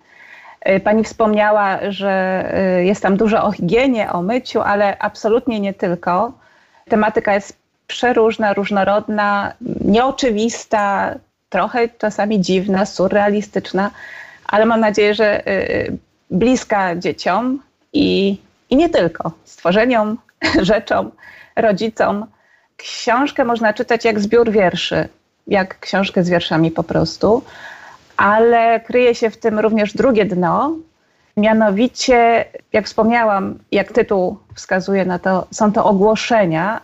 Y, 0.70 0.80
pani 0.80 1.03
wspomniała, 1.03 1.80
że 1.89 2.43
y, 2.80 2.86
jest 2.86 3.01
tam 3.01 3.18
dużo 3.18 3.43
o 3.43 3.51
higienie, 3.51 4.11
o 4.11 4.22
myciu, 4.22 4.61
ale 4.61 4.97
absolutnie 4.99 5.59
nie 5.59 5.74
tylko. 5.74 6.32
Tematyka 6.89 7.34
jest 7.34 7.57
przeróżna, 7.88 8.53
różnorodna, 8.53 9.53
nieoczywista, 9.86 11.16
trochę 11.54 11.89
czasami 11.89 12.41
dziwna, 12.41 12.86
surrealistyczna, 12.86 13.91
ale 14.45 14.66
mam 14.66 14.80
nadzieję, 14.80 15.14
że 15.14 15.47
y, 15.47 15.97
bliska 16.32 16.95
dzieciom 16.95 17.60
i, 17.93 18.38
i 18.70 18.76
nie 18.76 18.89
tylko, 18.89 19.32
stworzeniom, 19.45 20.18
rzeczom, 20.72 21.12
rodzicom. 21.56 22.26
Książkę 22.78 23.45
można 23.45 23.74
czytać 23.74 24.06
jak 24.06 24.20
zbiór 24.20 24.51
wierszy, 24.51 25.10
jak 25.47 25.80
książkę 25.80 26.24
z 26.24 26.30
wierszami 26.30 26.72
po 26.72 26.84
prostu, 26.84 27.43
ale 28.18 28.80
kryje 28.80 29.16
się 29.16 29.30
w 29.30 29.38
tym 29.38 29.60
również 29.60 29.93
drugie 29.93 30.26
dno, 30.26 30.76
mianowicie, 31.38 32.45
jak 32.74 32.86
wspomniałam, 32.86 33.60
jak 33.72 33.91
tytuł 33.91 34.38
wskazuje 34.56 35.06
na 35.06 35.20
to, 35.20 35.47
są 35.51 35.72
to 35.72 35.86
ogłoszenia, 35.86 36.82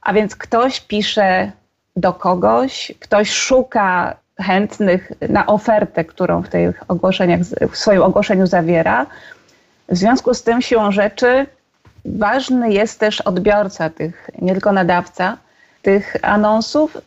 a 0.00 0.12
więc 0.12 0.36
ktoś 0.36 0.80
pisze 0.80 1.52
do 1.96 2.12
kogoś, 2.12 2.92
ktoś 3.00 3.30
szuka 3.30 4.16
chętnych 4.40 5.12
na 5.28 5.46
ofertę, 5.46 6.04
którą 6.04 6.42
w 6.42 6.48
tych 6.48 6.84
ogłoszeniach, 6.88 7.40
w 7.70 7.76
swoim 7.76 8.02
ogłoszeniu 8.02 8.46
zawiera. 8.46 9.06
W 9.88 9.96
związku 9.96 10.34
z 10.34 10.42
tym 10.42 10.62
siłą 10.62 10.92
rzeczy 10.92 11.46
ważny 12.04 12.72
jest 12.72 13.00
też 13.00 13.20
odbiorca 13.20 13.90
tych, 13.90 14.30
nie 14.42 14.52
tylko 14.52 14.72
nadawca 14.72 15.36
tych 15.82 16.16
anonsów 16.22 16.98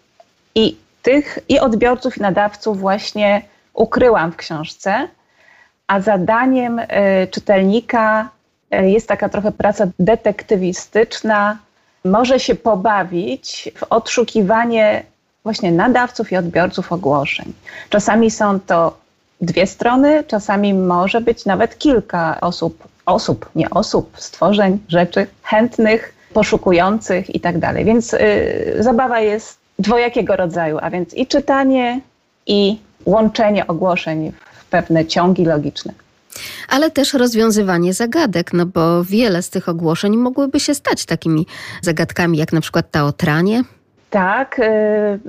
i 0.55 0.77
tych 1.01 1.39
i 1.49 1.59
odbiorców 1.59 2.17
i 2.17 2.21
nadawców 2.21 2.79
właśnie 2.79 3.41
ukryłam 3.73 4.31
w 4.31 4.35
książce, 4.35 5.07
a 5.87 5.99
zadaniem 5.99 6.79
y, 6.79 6.87
czytelnika 7.31 8.29
y, 8.73 8.89
jest 8.89 9.07
taka 9.07 9.29
trochę 9.29 9.51
praca 9.51 9.87
detektywistyczna, 9.99 11.57
może 12.05 12.39
się 12.39 12.55
pobawić 12.55 13.69
w 13.75 13.83
odszukiwanie 13.89 15.03
właśnie 15.43 15.71
nadawców 15.71 16.31
i 16.31 16.37
odbiorców 16.37 16.91
ogłoszeń. 16.91 17.53
Czasami 17.89 18.31
są 18.31 18.59
to 18.59 18.97
dwie 19.41 19.67
strony, 19.67 20.23
czasami 20.23 20.73
może 20.73 21.21
być 21.21 21.45
nawet 21.45 21.77
kilka 21.77 22.41
osób, 22.41 22.87
osób, 23.05 23.49
nie 23.55 23.69
osób, 23.69 24.11
stworzeń, 24.17 24.79
rzeczy 24.87 25.27
chętnych, 25.43 26.15
poszukujących 26.33 27.35
i 27.35 27.39
tak 27.39 27.59
dalej. 27.59 27.85
Więc 27.85 28.13
y, 28.13 28.75
zabawa 28.79 29.19
jest 29.19 29.57
dwojakiego 29.79 30.35
rodzaju, 30.35 30.77
a 30.81 30.89
więc 30.89 31.13
i 31.13 31.27
czytanie, 31.27 32.01
i 32.47 32.79
łączenie 33.05 33.67
ogłoszeń 33.67 34.31
w 34.53 34.65
pewne 34.65 35.05
ciągi 35.05 35.45
logiczne. 35.45 35.93
Ale 36.69 36.91
też 36.91 37.13
rozwiązywanie 37.13 37.93
zagadek, 37.93 38.53
no 38.53 38.65
bo 38.65 39.03
wiele 39.03 39.41
z 39.41 39.49
tych 39.49 39.69
ogłoszeń 39.69 40.17
mogłyby 40.17 40.59
się 40.59 40.75
stać 40.75 41.05
takimi 41.05 41.45
zagadkami, 41.81 42.37
jak 42.37 42.53
na 42.53 42.61
przykład 42.61 42.91
ta 42.91 43.05
o 43.05 43.11
tranie. 43.11 43.63
Tak, 44.09 44.59
y, 44.59 45.19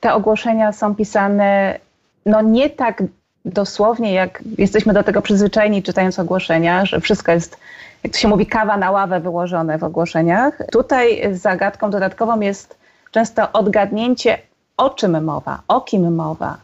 te 0.00 0.14
ogłoszenia 0.14 0.72
są 0.72 0.94
pisane 0.94 1.78
no 2.26 2.42
nie 2.42 2.70
tak 2.70 3.02
dosłownie, 3.44 4.12
jak 4.12 4.42
jesteśmy 4.58 4.92
do 4.92 5.02
tego 5.02 5.22
przyzwyczajeni 5.22 5.82
czytając 5.82 6.18
ogłoszenia, 6.18 6.86
że 6.86 7.00
wszystko 7.00 7.32
jest, 7.32 7.56
jak 8.04 8.12
to 8.12 8.18
się 8.18 8.28
mówi, 8.28 8.46
kawa 8.46 8.76
na 8.76 8.90
ławę 8.90 9.20
wyłożone 9.20 9.78
w 9.78 9.84
ogłoszeniach. 9.84 10.58
Tutaj 10.72 11.34
zagadką 11.34 11.90
dodatkową 11.90 12.40
jest 12.40 12.78
często 13.10 13.52
odgadnięcie, 13.52 14.38
o 14.76 14.90
czym 14.90 15.24
mowa, 15.24 15.62
o 15.68 15.80
kim 15.80 16.14
mowa. 16.14 16.56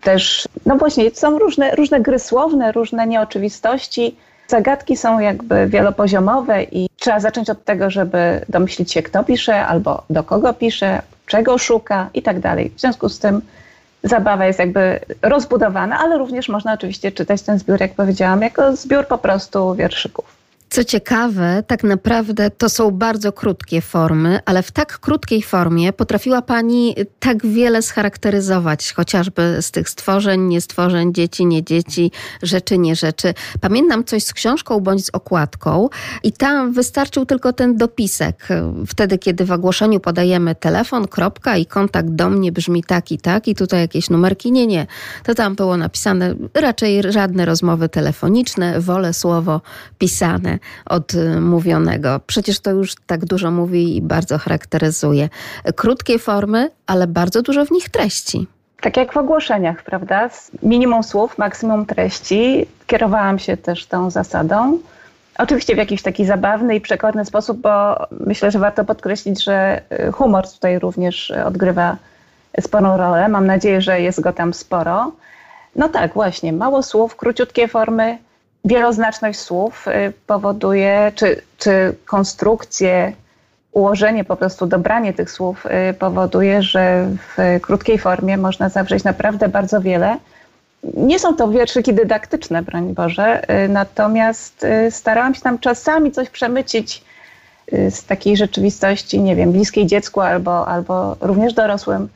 Też, 0.00 0.48
no 0.66 0.76
właśnie, 0.76 1.10
są 1.10 1.38
różne, 1.38 1.70
różne 1.70 2.00
gry 2.00 2.18
słowne, 2.18 2.72
różne 2.72 3.06
nieoczywistości. 3.06 4.16
Zagadki 4.48 4.96
są 4.96 5.18
jakby 5.18 5.66
wielopoziomowe 5.66 6.62
i 6.62 6.88
trzeba 6.96 7.20
zacząć 7.20 7.50
od 7.50 7.64
tego, 7.64 7.90
żeby 7.90 8.44
domyślić 8.48 8.92
się, 8.92 9.02
kto 9.02 9.24
pisze, 9.24 9.66
albo 9.66 10.02
do 10.10 10.22
kogo 10.22 10.54
pisze, 10.54 11.02
czego 11.26 11.58
szuka 11.58 12.10
i 12.14 12.22
tak 12.22 12.40
dalej. 12.40 12.72
W 12.76 12.80
związku 12.80 13.08
z 13.08 13.18
tym 13.18 13.40
zabawa 14.02 14.46
jest 14.46 14.58
jakby 14.58 15.00
rozbudowana, 15.22 15.98
ale 15.98 16.18
również 16.18 16.48
można 16.48 16.72
oczywiście 16.72 17.12
czytać 17.12 17.42
ten 17.42 17.58
zbiór, 17.58 17.80
jak 17.80 17.94
powiedziałam, 17.94 18.42
jako 18.42 18.76
zbiór 18.76 19.06
po 19.06 19.18
prostu 19.18 19.74
wierszyków. 19.74 20.37
Co 20.70 20.84
ciekawe, 20.84 21.62
tak 21.66 21.84
naprawdę 21.84 22.50
to 22.50 22.68
są 22.68 22.90
bardzo 22.90 23.32
krótkie 23.32 23.80
formy, 23.80 24.40
ale 24.44 24.62
w 24.62 24.70
tak 24.70 24.98
krótkiej 24.98 25.42
formie 25.42 25.92
potrafiła 25.92 26.42
Pani 26.42 26.94
tak 27.18 27.46
wiele 27.46 27.82
scharakteryzować, 27.82 28.92
chociażby 28.92 29.56
z 29.60 29.70
tych 29.70 29.88
stworzeń, 29.88 30.40
niestworzeń, 30.40 31.14
dzieci, 31.14 31.46
nie 31.46 31.64
dzieci, 31.64 32.10
rzeczy, 32.42 32.78
nie 32.78 32.96
rzeczy. 32.96 33.34
Pamiętam 33.60 34.04
coś 34.04 34.24
z 34.24 34.32
książką 34.32 34.80
bądź 34.80 35.06
z 35.06 35.10
okładką 35.10 35.88
i 36.22 36.32
tam 36.32 36.72
wystarczył 36.72 37.26
tylko 37.26 37.52
ten 37.52 37.76
dopisek. 37.76 38.48
Wtedy, 38.86 39.18
kiedy 39.18 39.44
w 39.44 39.52
ogłoszeniu 39.52 40.00
podajemy 40.00 40.54
telefon, 40.54 41.08
kropka 41.08 41.56
i 41.56 41.66
kontakt 41.66 42.08
do 42.08 42.30
mnie 42.30 42.52
brzmi 42.52 42.84
tak 42.84 43.12
i 43.12 43.18
tak 43.18 43.48
i 43.48 43.54
tutaj 43.54 43.80
jakieś 43.80 44.10
numerki, 44.10 44.52
nie, 44.52 44.66
nie. 44.66 44.86
To 45.24 45.34
tam 45.34 45.54
było 45.54 45.76
napisane 45.76 46.34
raczej 46.54 47.12
żadne 47.12 47.44
rozmowy 47.44 47.88
telefoniczne, 47.88 48.80
wolę 48.80 49.14
słowo 49.14 49.60
pisane 49.98 50.57
od 50.86 51.12
mówionego. 51.40 52.20
Przecież 52.26 52.60
to 52.60 52.70
już 52.70 52.94
tak 53.06 53.24
dużo 53.24 53.50
mówi 53.50 53.96
i 53.96 54.02
bardzo 54.02 54.38
charakteryzuje. 54.38 55.28
Krótkie 55.76 56.18
formy, 56.18 56.70
ale 56.86 57.06
bardzo 57.06 57.42
dużo 57.42 57.64
w 57.64 57.70
nich 57.70 57.88
treści. 57.88 58.46
Tak 58.80 58.96
jak 58.96 59.12
w 59.12 59.16
ogłoszeniach, 59.16 59.82
prawda? 59.82 60.30
Minimum 60.62 61.02
słów, 61.02 61.38
maksimum 61.38 61.86
treści. 61.86 62.66
Kierowałam 62.86 63.38
się 63.38 63.56
też 63.56 63.86
tą 63.86 64.10
zasadą. 64.10 64.78
Oczywiście 65.38 65.74
w 65.74 65.78
jakiś 65.78 66.02
taki 66.02 66.24
zabawny 66.24 66.76
i 66.76 66.80
przekorny 66.80 67.24
sposób, 67.24 67.60
bo 67.60 68.06
myślę, 68.10 68.50
że 68.50 68.58
warto 68.58 68.84
podkreślić, 68.84 69.44
że 69.44 69.80
y, 70.08 70.12
humor 70.12 70.50
tutaj 70.50 70.78
również 70.78 71.30
odgrywa 71.30 71.96
sporą 72.60 72.96
rolę. 72.96 73.28
Mam 73.28 73.46
nadzieję, 73.46 73.80
że 73.80 74.00
jest 74.00 74.20
go 74.20 74.32
tam 74.32 74.54
sporo. 74.54 75.12
No 75.76 75.88
tak, 75.88 76.14
właśnie, 76.14 76.52
mało 76.52 76.82
słów, 76.82 77.16
króciutkie 77.16 77.68
formy, 77.68 78.18
wieloznaczność 78.64 79.38
słów 79.38 79.88
y, 79.88 80.12
powoduje, 80.26 81.12
czy, 81.14 81.42
czy 81.58 81.94
konstrukcje, 82.04 83.12
ułożenie, 83.72 84.24
po 84.24 84.36
prostu 84.36 84.66
dobranie 84.66 85.12
tych 85.12 85.30
słów 85.30 85.66
y, 85.90 85.94
powoduje, 85.94 86.62
że 86.62 87.08
w 87.36 87.60
krótkiej 87.60 87.98
formie 87.98 88.36
można 88.36 88.68
zawrzeć 88.68 89.04
naprawdę 89.04 89.48
bardzo 89.48 89.80
wiele. 89.80 90.16
Nie 90.94 91.18
są 91.18 91.36
to 91.36 91.48
wierszyki 91.48 91.94
dydaktyczne, 91.94 92.62
broń 92.62 92.94
Boże, 92.94 93.42
y, 93.64 93.68
natomiast 93.68 94.66
starałam 94.90 95.34
się 95.34 95.40
tam 95.40 95.58
czasami 95.58 96.12
coś 96.12 96.30
przemycić 96.30 97.04
z 97.90 98.04
takiej 98.04 98.36
rzeczywistości, 98.36 99.20
nie 99.20 99.36
wiem, 99.36 99.52
bliskiej 99.52 99.86
dziecku 99.86 100.20
albo, 100.20 100.68
albo 100.68 101.16
również 101.20 101.52
dorosłym. 101.52 102.08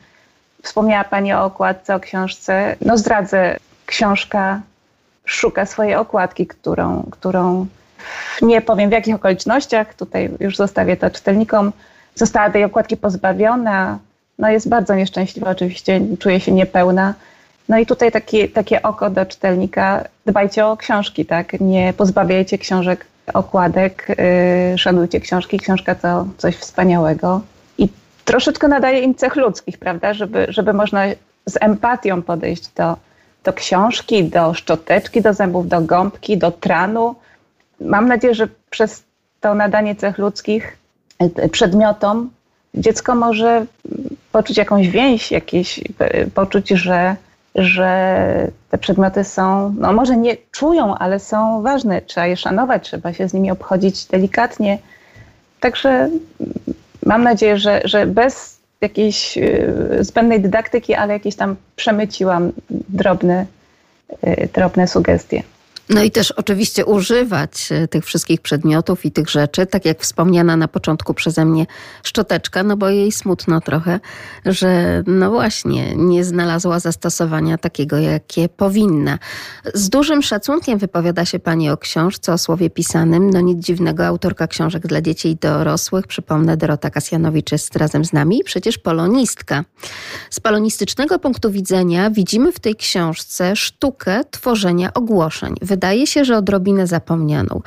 Wspomniała 0.63 1.03
Pani 1.03 1.33
o 1.33 1.45
okładce, 1.45 1.95
o 1.95 1.99
książce. 1.99 2.75
No 2.81 2.97
zdradzę, 2.97 3.57
książka 3.85 4.61
szuka 5.25 5.65
swojej 5.65 5.95
okładki, 5.95 6.47
którą, 6.47 7.07
którą 7.11 7.65
nie 8.41 8.61
powiem 8.61 8.89
w 8.89 8.93
jakich 8.93 9.15
okolicznościach, 9.15 9.93
tutaj 9.93 10.29
już 10.39 10.57
zostawię 10.57 10.97
to 10.97 11.09
czytelnikom, 11.09 11.71
została 12.15 12.49
tej 12.49 12.63
okładki 12.63 12.97
pozbawiona. 12.97 13.99
No 14.39 14.49
jest 14.49 14.69
bardzo 14.69 14.95
nieszczęśliwa, 14.95 15.49
oczywiście 15.49 16.01
czuje 16.19 16.39
się 16.39 16.51
niepełna. 16.51 17.13
No 17.69 17.77
i 17.77 17.85
tutaj 17.85 18.11
takie, 18.11 18.49
takie 18.49 18.81
oko 18.81 19.09
do 19.09 19.25
czytelnika. 19.25 20.03
Dbajcie 20.25 20.65
o 20.65 20.77
książki, 20.77 21.25
tak? 21.25 21.59
Nie 21.59 21.93
pozbawiajcie 21.93 22.57
książek 22.57 23.05
okładek, 23.33 24.07
yy, 24.71 24.77
szanujcie 24.77 25.19
książki. 25.19 25.59
Książka 25.59 25.95
to 25.95 26.27
coś 26.37 26.55
wspaniałego. 26.55 27.41
I 27.77 27.89
troszeczkę 28.25 28.67
nadaje 28.67 28.99
im 28.99 29.15
cech 29.15 29.35
ludzkich, 29.35 29.77
prawda? 29.77 30.13
Żeby, 30.13 30.45
żeby 30.49 30.73
można 30.73 31.03
z 31.45 31.57
empatią 31.61 32.21
podejść 32.21 32.67
do, 32.67 32.97
do 33.43 33.53
książki, 33.53 34.23
do 34.23 34.53
szczoteczki 34.53 35.21
do 35.21 35.33
zębów, 35.33 35.67
do 35.67 35.81
gąbki, 35.81 36.37
do 36.37 36.51
tranu. 36.51 37.15
Mam 37.81 38.07
nadzieję, 38.07 38.35
że 38.35 38.47
przez 38.69 39.03
to 39.41 39.55
nadanie 39.55 39.95
cech 39.95 40.17
ludzkich 40.17 40.77
e, 41.19 41.49
przedmiotom 41.49 42.29
dziecko 42.73 43.15
może 43.15 43.65
poczuć 44.31 44.57
jakąś 44.57 44.89
więź, 44.89 45.31
jakieś, 45.31 45.79
e, 45.99 46.25
poczuć, 46.27 46.69
że, 46.69 47.15
że 47.55 48.51
te 48.69 48.77
przedmioty 48.77 49.23
są, 49.23 49.75
no 49.79 49.93
może 49.93 50.17
nie 50.17 50.37
czują, 50.51 50.95
ale 50.95 51.19
są 51.19 51.61
ważne. 51.61 52.01
Trzeba 52.01 52.27
je 52.27 52.37
szanować, 52.37 52.83
trzeba 52.83 53.13
się 53.13 53.29
z 53.29 53.33
nimi 53.33 53.51
obchodzić 53.51 54.05
delikatnie. 54.05 54.79
Także 55.59 56.09
mam 57.05 57.23
nadzieję, 57.23 57.57
że, 57.57 57.81
że 57.85 58.05
bez 58.05 58.52
jakiejś 58.83 59.37
y, 59.37 59.97
zbędnej 59.99 60.41
dydaktyki, 60.41 60.93
ale 60.93 61.13
jakieś 61.13 61.35
tam 61.35 61.55
przemyciłam 61.75 62.51
drobne, 62.69 63.45
y, 64.27 64.49
drobne 64.53 64.87
sugestie. 64.87 65.43
No 65.89 66.03
i 66.03 66.11
też 66.11 66.31
oczywiście 66.31 66.85
używać 66.85 67.71
e, 67.71 67.87
tych 67.87 68.05
wszystkich 68.05 68.41
przedmiotów 68.41 69.05
i 69.05 69.11
tych 69.11 69.29
rzeczy, 69.29 69.65
tak 69.65 69.85
jak 69.85 70.01
wspomniana 70.01 70.57
na 70.57 70.67
początku 70.67 71.13
przeze 71.13 71.45
mnie 71.45 71.65
szczoteczka, 72.03 72.63
no 72.63 72.77
bo 72.77 72.89
jej 72.89 73.11
smutno 73.11 73.61
trochę, 73.61 73.99
że 74.45 75.03
no 75.07 75.31
właśnie 75.31 75.95
nie 75.95 76.23
znalazła 76.23 76.79
zastosowania 76.79 77.57
takiego, 77.57 77.97
jakie 77.97 78.49
powinna. 78.49 79.19
Z 79.73 79.89
dużym 79.89 80.21
szacunkiem 80.21 80.79
wypowiada 80.79 81.25
się 81.25 81.39
pani 81.39 81.69
o 81.69 81.77
książce, 81.77 82.33
o 82.33 82.37
słowie 82.37 82.69
pisanym. 82.69 83.29
No 83.29 83.41
nic 83.41 83.65
dziwnego, 83.65 84.05
autorka 84.05 84.47
książek 84.47 84.87
dla 84.87 85.01
dzieci 85.01 85.29
i 85.29 85.35
dorosłych, 85.35 86.07
przypomnę, 86.07 86.57
Dorota 86.57 86.89
Kasjanowicz 86.89 87.51
jest 87.51 87.75
razem 87.75 88.05
z 88.05 88.13
nami, 88.13 88.41
przecież 88.45 88.77
polonistka. 88.77 89.63
Z 90.29 90.39
polonistycznego 90.39 91.19
punktu 91.19 91.51
widzenia 91.51 92.09
widzimy 92.09 92.51
w 92.51 92.59
tej 92.59 92.75
książce 92.75 93.55
sztukę 93.55 94.21
tworzenia 94.31 94.93
ogłoszeń 94.93 95.55
wydaje 95.73 96.07
się, 96.07 96.25
że 96.25 96.37
odrobinę 96.37 96.87
zapomnianą. 96.87 97.61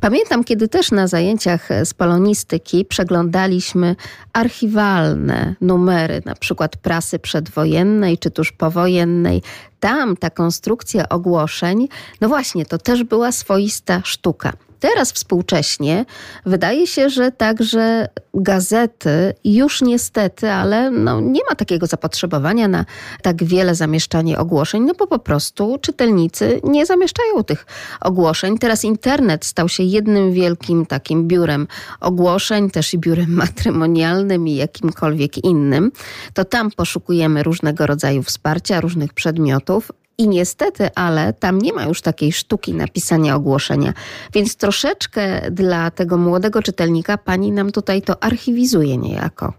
Pamiętam, 0.00 0.44
kiedy 0.44 0.68
też 0.68 0.90
na 0.90 1.06
zajęciach 1.06 1.68
z 1.84 1.94
polonistyki 1.94 2.84
przeglądaliśmy 2.84 3.96
archiwalne 4.32 5.54
numery, 5.60 6.22
na 6.24 6.34
przykład 6.34 6.76
prasy 6.76 7.18
przedwojennej 7.18 8.18
czy 8.18 8.30
tuż 8.30 8.52
powojennej. 8.52 9.42
Tam 9.80 10.16
ta 10.16 10.30
konstrukcja 10.30 11.08
ogłoszeń, 11.08 11.88
no 12.20 12.28
właśnie, 12.28 12.66
to 12.66 12.78
też 12.78 13.04
była 13.04 13.32
swoista 13.32 14.00
sztuka. 14.04 14.52
Teraz 14.82 15.12
współcześnie 15.12 16.04
wydaje 16.46 16.86
się, 16.86 17.10
że 17.10 17.32
także 17.32 18.08
gazety 18.34 19.34
już 19.44 19.82
niestety, 19.82 20.50
ale 20.50 20.90
no 20.90 21.20
nie 21.20 21.40
ma 21.50 21.54
takiego 21.54 21.86
zapotrzebowania 21.86 22.68
na 22.68 22.84
tak 23.22 23.44
wiele 23.44 23.74
zamieszczanie 23.74 24.38
ogłoszeń, 24.38 24.82
no 24.82 24.94
bo 24.98 25.06
po 25.06 25.18
prostu 25.18 25.78
czytelnicy 25.80 26.60
nie 26.64 26.86
zamieszczają 26.86 27.44
tych 27.44 27.66
ogłoszeń. 28.00 28.58
Teraz 28.58 28.84
internet 28.84 29.44
stał 29.44 29.68
się 29.68 29.82
jednym 29.82 30.32
wielkim 30.32 30.86
takim 30.86 31.28
biurem 31.28 31.66
ogłoszeń, 32.00 32.70
też 32.70 32.94
i 32.94 32.98
biurem 32.98 33.34
matrymonialnym 33.44 34.48
i 34.48 34.54
jakimkolwiek 34.54 35.44
innym. 35.44 35.92
To 36.34 36.44
tam 36.44 36.70
poszukujemy 36.70 37.42
różnego 37.42 37.86
rodzaju 37.86 38.22
wsparcia, 38.22 38.80
różnych 38.80 39.12
przedmiotów 39.12 39.90
I 40.22 40.28
niestety, 40.28 40.90
ale 40.94 41.32
tam 41.32 41.58
nie 41.58 41.72
ma 41.72 41.84
już 41.84 42.02
takiej 42.02 42.32
sztuki 42.32 42.74
napisania 42.74 43.34
ogłoszenia. 43.34 43.92
Więc 44.34 44.56
troszeczkę 44.56 45.50
dla 45.50 45.90
tego 45.90 46.16
młodego 46.16 46.62
czytelnika 46.62 47.18
pani 47.18 47.52
nam 47.52 47.72
tutaj 47.72 48.02
to 48.02 48.22
archiwizuje 48.22 48.96
niejako. 48.96 49.52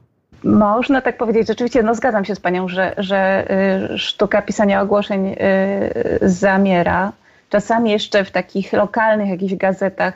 Można 0.43 1.01
tak 1.01 1.17
powiedzieć. 1.17 1.47
Rzeczywiście, 1.47 1.83
no 1.83 1.95
zgadzam 1.95 2.25
się 2.25 2.35
z 2.35 2.39
Panią, 2.39 2.67
że, 2.67 2.93
że 2.97 3.47
y, 3.93 3.97
sztuka 3.97 4.41
pisania 4.41 4.81
ogłoszeń 4.81 5.27
y, 5.27 5.35
zamiera. 6.21 7.11
Czasami 7.49 7.91
jeszcze 7.91 8.23
w 8.23 8.31
takich 8.31 8.73
lokalnych 8.73 9.29
jakichś 9.29 9.55
gazetach 9.55 10.13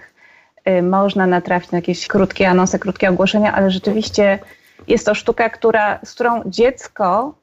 y, 0.67 0.81
można 0.81 1.27
natrafić 1.27 1.71
na 1.71 1.77
jakieś 1.77 2.07
krótkie 2.07 2.49
anonse, 2.49 2.79
krótkie 2.79 3.09
ogłoszenia, 3.09 3.53
ale 3.53 3.71
rzeczywiście 3.71 4.39
jest 4.87 5.05
to 5.05 5.15
sztuka, 5.15 5.49
która, 5.49 5.99
z 6.05 6.13
którą 6.13 6.41
dziecko 6.45 7.33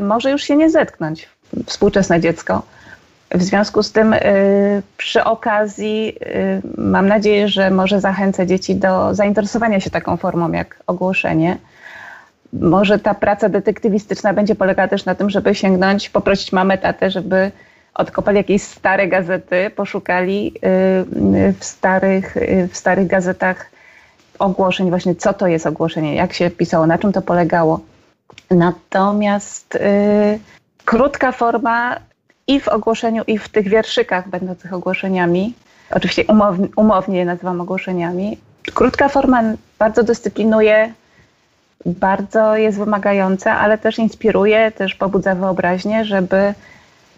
może 0.00 0.30
już 0.30 0.42
się 0.42 0.56
nie 0.56 0.70
zetknąć, 0.70 1.28
współczesne 1.66 2.20
dziecko. 2.20 2.62
W 3.34 3.42
związku 3.42 3.82
z 3.82 3.92
tym 3.92 4.14
przy 4.96 5.24
okazji 5.24 6.18
mam 6.78 7.08
nadzieję, 7.08 7.48
że 7.48 7.70
może 7.70 8.00
zachęcę 8.00 8.46
dzieci 8.46 8.76
do 8.76 9.14
zainteresowania 9.14 9.80
się 9.80 9.90
taką 9.90 10.16
formą 10.16 10.52
jak 10.52 10.82
ogłoszenie 10.86 11.58
może 12.52 12.98
ta 12.98 13.14
praca 13.14 13.48
detektywistyczna 13.48 14.32
będzie 14.32 14.54
polegała 14.54 14.88
też 14.88 15.04
na 15.04 15.14
tym, 15.14 15.30
żeby 15.30 15.54
sięgnąć, 15.54 16.10
poprosić 16.10 16.52
mamę, 16.52 16.78
tatę, 16.78 17.10
żeby 17.10 17.50
odkopali 17.94 18.36
jakieś 18.36 18.62
stare 18.62 19.08
gazety, 19.08 19.70
poszukali 19.76 20.52
y, 20.56 21.54
w 21.58 21.64
starych, 21.64 22.36
y, 22.36 22.68
w 22.72 22.76
starych 22.76 23.06
gazetach 23.06 23.70
ogłoszeń, 24.38 24.90
właśnie 24.90 25.14
co 25.14 25.32
to 25.32 25.46
jest 25.46 25.66
ogłoszenie, 25.66 26.14
jak 26.14 26.32
się 26.32 26.50
pisało, 26.50 26.86
na 26.86 26.98
czym 26.98 27.12
to 27.12 27.22
polegało. 27.22 27.80
Natomiast 28.50 29.74
y, 29.74 30.38
krótka 30.84 31.32
forma 31.32 31.96
i 32.46 32.60
w 32.60 32.68
ogłoszeniu, 32.68 33.22
i 33.26 33.38
w 33.38 33.48
tych 33.48 33.68
wierszykach 33.68 34.28
będących 34.28 34.72
ogłoszeniami, 34.72 35.54
oczywiście 35.90 36.24
umownie, 36.24 36.68
umownie 36.76 37.18
je 37.18 37.24
nazywam 37.24 37.60
ogłoszeniami, 37.60 38.38
krótka 38.74 39.08
forma 39.08 39.42
bardzo 39.78 40.02
dyscyplinuje 40.02 40.92
bardzo 41.86 42.56
jest 42.56 42.78
wymagające, 42.78 43.52
ale 43.52 43.78
też 43.78 43.98
inspiruje, 43.98 44.70
też 44.70 44.94
pobudza 44.94 45.34
wyobraźnię, 45.34 46.04
żeby, 46.04 46.54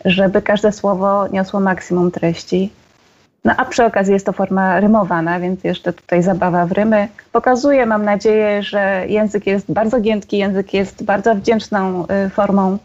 żeby 0.05 0.43
każde 0.43 0.73
słowo 0.73 1.29
niosło 1.29 1.61
maksimum 1.61 2.11
treści. 2.11 2.73
No 3.45 3.53
a 3.57 3.65
przy 3.65 3.85
okazji 3.85 4.13
jest 4.13 4.27
to 4.27 4.33
forma 4.33 4.81
rymowana, 4.81 5.41
więc 5.41 5.65
jeszcze 5.65 5.93
tutaj 5.93 6.23
zabawa 6.23 6.67
w 6.67 6.73
rymy. 6.73 7.09
Pokazuje, 7.33 7.87
mam 7.87 8.05
nadzieję, 8.05 8.63
że 8.63 9.05
język 9.09 9.47
jest 9.47 9.73
bardzo 9.73 10.01
giętki, 10.01 10.39
język 10.39 10.75
jest 10.75 11.05
bardzo 11.05 11.35
wdzięczną 11.35 12.07
y, 12.27 12.31
formą. 12.31 12.79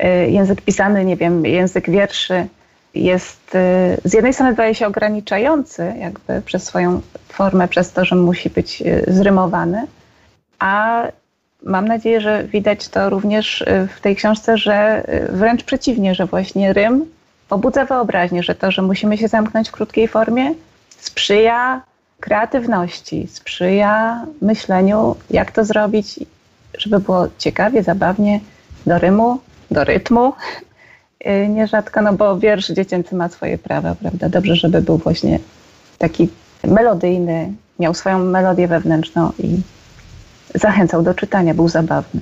Y, 0.00 0.30
język 0.30 0.60
pisany, 0.60 1.04
nie 1.04 1.16
wiem, 1.16 1.46
język 1.46 1.90
wierszy 1.90 2.46
jest 2.94 3.54
y, 3.54 3.58
z 4.04 4.12
jednej 4.12 4.32
strony 4.32 4.52
wydaje 4.52 4.74
się 4.74 4.86
ograniczający 4.86 5.94
jakby 5.98 6.42
przez 6.42 6.64
swoją 6.64 7.00
formę, 7.28 7.68
przez 7.68 7.92
to, 7.92 8.04
że 8.04 8.16
musi 8.16 8.50
być 8.50 8.82
zrymowany, 9.08 9.86
a 10.58 11.02
mam 11.64 11.88
nadzieję, 11.88 12.20
że 12.20 12.44
widać 12.44 12.88
to 12.88 13.10
również 13.10 13.60
y, 13.60 13.88
w 13.96 14.00
tej 14.00 14.16
książce, 14.16 14.58
że 14.58 15.04
y, 15.08 15.32
wręcz 15.32 15.64
przeciwnie, 15.64 16.14
że 16.14 16.26
właśnie 16.26 16.72
Rym 16.72 17.04
pobudza 17.48 17.84
wyobraźnię, 17.84 18.42
że 18.42 18.54
to, 18.54 18.70
że 18.70 18.82
musimy 18.82 19.18
się 19.18 19.28
zamknąć 19.28 19.68
w 19.68 19.72
krótkiej 19.72 20.08
formie, 20.08 20.54
sprzyja 20.98 21.82
kreatywności, 22.20 23.26
sprzyja 23.26 24.26
myśleniu, 24.40 25.16
jak 25.30 25.52
to 25.52 25.64
zrobić, 25.64 26.20
żeby 26.78 27.00
było 27.00 27.28
ciekawie, 27.38 27.82
zabawnie, 27.82 28.40
do 28.86 28.98
rymu, 28.98 29.38
do 29.70 29.84
rytmu. 29.84 30.32
Y, 31.26 31.48
nierzadko, 31.48 32.02
no 32.02 32.12
bo 32.12 32.38
wiersz 32.38 32.68
dziecięcy 32.68 33.14
ma 33.14 33.28
swoje 33.28 33.58
prawa, 33.58 33.94
prawda? 33.94 34.28
Dobrze, 34.28 34.56
żeby 34.56 34.82
był 34.82 34.98
właśnie 34.98 35.38
taki 35.98 36.28
melodyjny, 36.64 37.52
miał 37.78 37.94
swoją 37.94 38.18
melodię 38.18 38.68
wewnętrzną 38.68 39.32
i 39.38 39.60
zachęcał 40.54 41.02
do 41.02 41.14
czytania, 41.14 41.54
był 41.54 41.68
zabawny. 41.68 42.20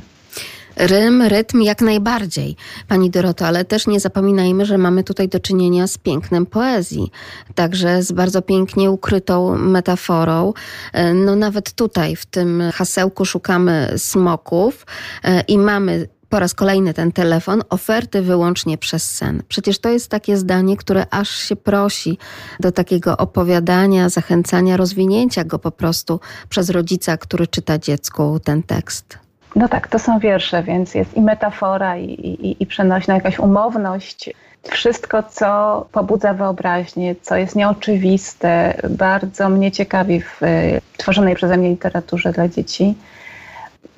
Rym, 0.77 1.23
rytm 1.23 1.61
jak 1.61 1.81
najbardziej, 1.81 2.57
pani 2.89 3.11
Doroto, 3.11 3.47
ale 3.47 3.65
też 3.65 3.87
nie 3.87 4.01
zapominajmy, 4.01 4.67
że 4.67 4.79
mamy 4.79 5.05
tutaj 5.05 5.29
do 5.29 5.41
czynienia 5.41 5.87
z 5.87 5.99
pięknem 5.99 6.47
poezji, 6.47 7.11
także 7.55 8.03
z 8.03 8.13
bardzo 8.13 8.43
pięknie 8.43 8.91
ukrytą 8.91 9.57
metaforą. 9.57 10.53
E, 10.93 11.15
no 11.15 11.37
nawet 11.37 11.73
tutaj 11.73 12.17
w 12.17 12.27
tym 12.27 12.63
hasełku 12.75 13.25
szukamy 13.25 13.93
smoków 13.97 14.87
e, 15.25 15.41
i 15.41 15.59
mamy 15.59 16.09
po 16.33 16.39
raz 16.39 16.55
kolejny 16.55 16.95
ten 16.95 17.13
telefon, 17.13 17.63
oferty 17.71 18.23
wyłącznie 18.23 18.79
przez 18.79 19.11
sen. 19.11 19.43
Przecież 19.49 19.79
to 19.79 19.89
jest 19.89 20.11
takie 20.11 20.37
zdanie, 20.37 20.77
które 20.77 21.07
aż 21.11 21.29
się 21.29 21.57
prosi 21.57 22.19
do 22.61 22.73
takiego 22.73 23.17
opowiadania, 23.17 24.09
zachęcania, 24.09 24.77
rozwinięcia 24.77 25.45
go 25.45 25.59
po 25.59 25.71
prostu 25.71 26.21
przez 26.49 26.71
rodzica, 26.71 27.17
który 27.17 27.47
czyta 27.47 27.79
dziecku 27.79 28.41
ten 28.45 28.63
tekst. 28.63 29.19
No 29.57 29.69
tak, 29.69 29.89
to 29.89 29.99
są 29.99 30.19
wiersze, 30.19 30.63
więc 30.63 30.95
jest 30.95 31.17
i 31.17 31.21
metafora, 31.21 31.97
i, 31.97 32.05
i, 32.05 32.63
i 32.63 32.67
przenośna 32.67 33.15
jakaś 33.15 33.39
umowność. 33.39 34.31
Wszystko, 34.71 35.23
co 35.23 35.87
pobudza 35.93 36.35
wyobraźnię, 36.35 37.15
co 37.23 37.37
jest 37.37 37.57
nieoczywiste, 37.57 38.81
bardzo 38.91 39.49
mnie 39.49 39.73
ciekawi 39.73 40.21
w 40.21 40.43
y, 40.43 40.81
tworzonej 40.97 41.35
przeze 41.35 41.57
mnie 41.57 41.71
literaturze 41.71 42.33
dla 42.33 42.49
dzieci. 42.49 42.95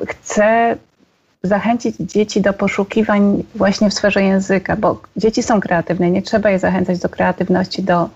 Chcę 0.06 0.76
zachęcić 1.44 1.96
dzieci 2.00 2.40
do 2.40 2.52
poszukiwań 2.52 3.44
właśnie 3.54 3.90
w 3.90 3.94
sferze 3.94 4.22
języka, 4.22 4.76
bo 4.76 5.00
dzieci 5.16 5.42
są 5.42 5.60
kreatywne, 5.60 6.10
nie 6.10 6.22
trzeba 6.22 6.50
je 6.50 6.58
zachęcać 6.58 6.98
do 6.98 7.08
kreatywności, 7.08 7.82
do, 7.82 8.08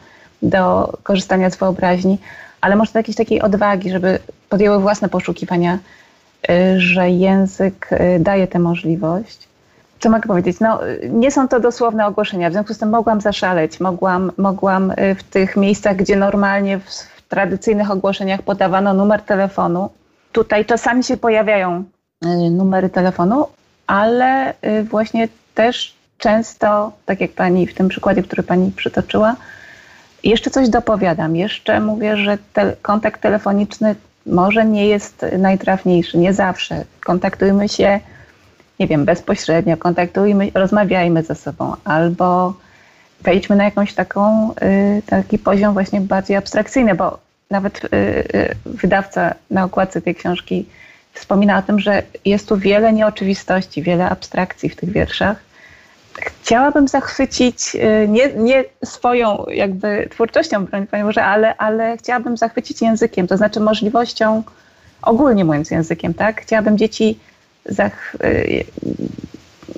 do 0.42 0.92
korzystania 1.02 1.50
z 1.50 1.56
wyobraźni, 1.56 2.18
ale 2.60 2.76
może 2.76 2.92
do 2.92 2.98
jakiejś 2.98 3.16
takiej 3.16 3.42
odwagi, 3.42 3.90
żeby 3.90 4.18
podjęły 4.48 4.80
własne 4.80 5.08
poszukiwania, 5.08 5.78
y, 6.50 6.80
że 6.80 7.10
język 7.10 7.92
y, 7.92 8.18
daje 8.20 8.46
tę 8.46 8.58
możliwość. 8.58 9.48
Co 10.00 10.10
mogę 10.10 10.28
powiedzieć? 10.28 10.60
No, 10.60 10.80
nie 11.08 11.30
są 11.30 11.48
to 11.48 11.60
dosłowne 11.60 12.06
ogłoszenia, 12.06 12.50
w 12.50 12.52
związku 12.52 12.74
z 12.74 12.78
tym 12.78 12.90
mogłam 12.90 13.20
zaszaleć, 13.20 13.80
mogłam, 13.80 14.32
mogłam 14.36 14.90
y, 14.90 15.14
w 15.14 15.22
tych 15.22 15.56
miejscach, 15.56 15.96
gdzie 15.96 16.16
normalnie 16.16 16.78
w, 16.78 16.84
w 16.90 17.22
tradycyjnych 17.28 17.90
ogłoszeniach 17.90 18.42
podawano 18.42 18.94
numer 18.94 19.22
telefonu, 19.22 19.90
tutaj 20.32 20.64
czasami 20.64 21.04
się 21.04 21.16
pojawiają 21.16 21.84
numery 22.50 22.88
telefonu, 22.90 23.46
ale 23.86 24.54
y, 24.64 24.84
właśnie 24.84 25.28
też 25.54 25.94
często, 26.18 26.92
tak 27.06 27.20
jak 27.20 27.32
pani 27.32 27.66
w 27.66 27.74
tym 27.74 27.88
przykładzie, 27.88 28.22
który 28.22 28.42
pani 28.42 28.72
przytoczyła, 28.72 29.36
jeszcze 30.24 30.50
coś 30.50 30.68
dopowiadam. 30.68 31.36
Jeszcze 31.36 31.80
mówię, 31.80 32.16
że 32.16 32.38
te, 32.52 32.76
kontakt 32.82 33.20
telefoniczny 33.20 33.94
może 34.26 34.64
nie 34.64 34.86
jest 34.86 35.26
najtrafniejszy, 35.38 36.18
nie 36.18 36.32
zawsze. 36.32 36.84
Kontaktujmy 37.04 37.68
się, 37.68 38.00
nie 38.80 38.86
wiem, 38.86 39.04
bezpośrednio, 39.04 39.76
kontaktujmy, 39.76 40.50
rozmawiajmy 40.54 41.22
ze 41.22 41.34
sobą, 41.34 41.74
albo 41.84 42.54
wejdźmy 43.20 43.56
na 43.56 43.64
jakąś 43.64 43.94
taką, 43.94 44.52
y, 44.52 45.02
taki 45.06 45.38
poziom 45.38 45.72
właśnie 45.72 46.00
bardziej 46.00 46.36
abstrakcyjny, 46.36 46.94
bo 46.94 47.18
nawet 47.50 47.80
wydawca 48.66 49.34
na 49.50 49.64
okładce 49.64 50.02
tej 50.02 50.14
książki 50.14 50.66
wspomina 51.18 51.58
o 51.58 51.62
tym, 51.62 51.80
że 51.80 52.02
jest 52.24 52.48
tu 52.48 52.56
wiele 52.56 52.92
nieoczywistości, 52.92 53.82
wiele 53.82 54.08
abstrakcji 54.08 54.68
w 54.68 54.76
tych 54.76 54.90
wierszach. 54.90 55.36
Chciałabym 56.12 56.88
zachwycić 56.88 57.74
y, 57.74 58.08
nie, 58.08 58.32
nie 58.32 58.64
swoją 58.84 59.44
jakby 59.48 60.08
twórczością, 60.10 60.64
broń 60.64 60.86
Panie 60.86 61.04
Boże, 61.04 61.24
ale, 61.24 61.56
ale 61.56 61.96
chciałabym 61.96 62.36
zachwycić 62.36 62.82
językiem, 62.82 63.26
to 63.26 63.36
znaczy 63.36 63.60
możliwością, 63.60 64.42
ogólnie 65.02 65.44
mówiąc 65.44 65.70
językiem, 65.70 66.14
tak? 66.14 66.40
Chciałabym 66.40 66.78
dzieci 66.78 67.18
zach- 67.66 68.16
y, 68.24 68.64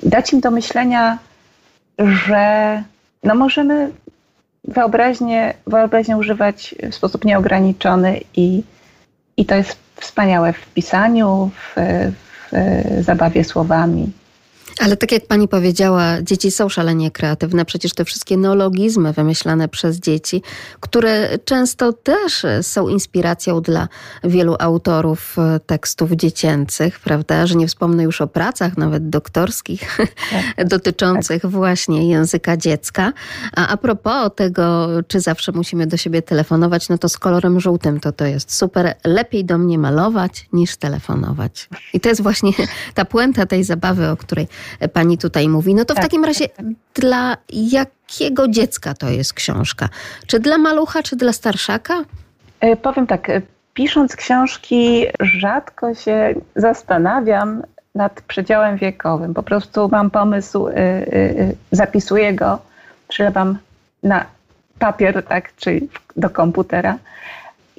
dać 0.03 0.33
im 0.33 0.39
do 0.39 0.51
myślenia, 0.51 1.17
że 1.99 2.83
no 3.23 3.35
możemy 3.35 3.91
wyobraźnię, 4.63 5.53
używać 6.17 6.75
w 6.91 6.95
sposób 6.95 7.25
nieograniczony 7.25 8.19
i, 8.35 8.63
i 9.37 9.45
to 9.45 9.55
jest 9.55 9.77
wspaniałe 10.01 10.53
w 10.53 10.65
pisaniu, 10.73 11.49
w, 11.55 11.75
w 11.75 13.03
zabawie 13.03 13.43
słowami. 13.43 14.11
Ale 14.81 14.97
tak 14.97 15.11
jak 15.11 15.27
pani 15.27 15.47
powiedziała, 15.47 16.21
dzieci 16.21 16.51
są 16.51 16.69
szalenie 16.69 17.11
kreatywne. 17.11 17.65
Przecież 17.65 17.93
te 17.93 18.05
wszystkie 18.05 18.37
neologizmy 18.37 19.13
wymyślane 19.13 19.67
przez 19.67 19.99
dzieci, 19.99 20.41
które 20.79 21.39
często 21.45 21.93
też 21.93 22.45
są 22.61 22.87
inspiracją 22.87 23.61
dla 23.61 23.87
wielu 24.23 24.55
autorów 24.59 25.35
e, 25.39 25.59
tekstów 25.59 26.11
dziecięcych, 26.11 26.99
prawda? 26.99 27.47
Że 27.47 27.55
nie 27.55 27.67
wspomnę 27.67 28.03
już 28.03 28.21
o 28.21 28.27
pracach, 28.27 28.77
nawet 28.77 29.09
doktorskich, 29.09 29.97
tak. 30.31 30.67
dotyczących 30.73 31.41
tak. 31.41 31.51
właśnie 31.51 32.09
języka 32.09 32.57
dziecka. 32.57 33.13
A 33.55 33.67
a 33.67 33.77
propos 33.77 34.31
tego, 34.35 34.87
czy 35.07 35.19
zawsze 35.19 35.51
musimy 35.51 35.87
do 35.87 35.97
siebie 35.97 36.21
telefonować, 36.21 36.89
no 36.89 36.97
to 36.97 37.09
z 37.09 37.17
kolorem 37.17 37.59
żółtym 37.59 37.99
to 37.99 38.11
to 38.11 38.25
jest 38.25 38.55
super. 38.55 38.95
Lepiej 39.03 39.45
do 39.45 39.57
mnie 39.57 39.77
malować 39.77 40.47
niż 40.53 40.77
telefonować. 40.77 41.69
I 41.93 41.99
to 41.99 42.09
jest 42.09 42.21
właśnie 42.21 42.51
ta 42.93 43.05
puenta 43.05 43.45
tej 43.45 43.63
zabawy, 43.63 44.09
o 44.09 44.17
której 44.17 44.47
pani 44.93 45.17
tutaj 45.17 45.49
mówi. 45.49 45.75
No 45.75 45.85
to 45.85 45.93
tak, 45.93 46.03
w 46.03 46.07
takim 46.07 46.25
razie 46.25 46.47
tak, 46.47 46.57
tak. 46.57 46.65
dla 46.93 47.37
jakiego 47.49 48.47
dziecka 48.47 48.93
to 48.93 49.09
jest 49.09 49.33
książka? 49.33 49.89
Czy 50.27 50.39
dla 50.39 50.57
malucha, 50.57 51.03
czy 51.03 51.15
dla 51.15 51.33
starszaka? 51.33 52.03
E, 52.59 52.75
powiem 52.75 53.07
tak, 53.07 53.29
e, 53.29 53.41
pisząc 53.73 54.15
książki 54.15 55.05
rzadko 55.19 55.95
się 55.95 56.35
zastanawiam 56.55 57.63
nad 57.95 58.21
przedziałem 58.21 58.77
wiekowym. 58.77 59.33
Po 59.33 59.43
prostu 59.43 59.89
mam 59.89 60.11
pomysł, 60.11 60.67
zapisuję 61.71 62.33
go, 62.33 62.59
przylewam 63.07 63.57
na 64.03 64.25
papier, 64.79 65.23
tak, 65.23 65.55
czyli 65.55 65.89
do 66.15 66.29
komputera 66.29 66.97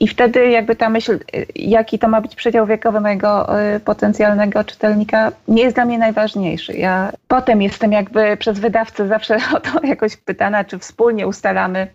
i 0.02 0.08
wtedy 0.08 0.50
jakby 0.50 0.76
ta 0.76 0.90
myśl, 0.90 1.18
jaki 1.54 1.98
to 1.98 2.08
ma 2.08 2.20
być 2.20 2.36
przedział 2.36 2.66
wiekowy 2.66 3.00
mojego 3.00 3.60
y, 3.76 3.80
potencjalnego 3.80 4.64
czytelnika, 4.64 5.32
nie 5.48 5.62
jest 5.62 5.76
dla 5.76 5.84
mnie 5.84 5.98
najważniejszy. 5.98 6.72
Ja 6.72 7.12
potem 7.28 7.62
jestem 7.62 7.92
jakby 7.92 8.36
przez 8.36 8.58
wydawcę 8.58 9.08
zawsze 9.08 9.36
o 9.56 9.60
to 9.60 9.86
jakoś 9.86 10.16
pytana, 10.16 10.64
czy 10.64 10.78
wspólnie 10.78 11.26
ustalamy 11.26 11.86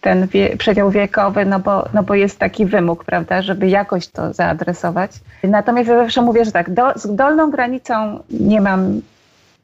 ten 0.00 0.26
wie, 0.26 0.56
przedział 0.56 0.90
wiekowy, 0.90 1.44
no 1.44 1.58
bo, 1.58 1.88
no 1.94 2.02
bo 2.02 2.14
jest 2.14 2.38
taki 2.38 2.66
wymóg, 2.66 3.04
prawda, 3.04 3.42
żeby 3.42 3.68
jakoś 3.68 4.08
to 4.08 4.32
zaadresować. 4.32 5.10
Natomiast 5.44 5.88
ja 5.88 5.96
zawsze 5.96 6.22
mówię, 6.22 6.44
że 6.44 6.52
tak, 6.52 6.70
do, 6.70 6.92
z 6.98 7.16
dolną 7.16 7.50
granicą 7.50 8.22
nie 8.30 8.60
mam 8.60 9.00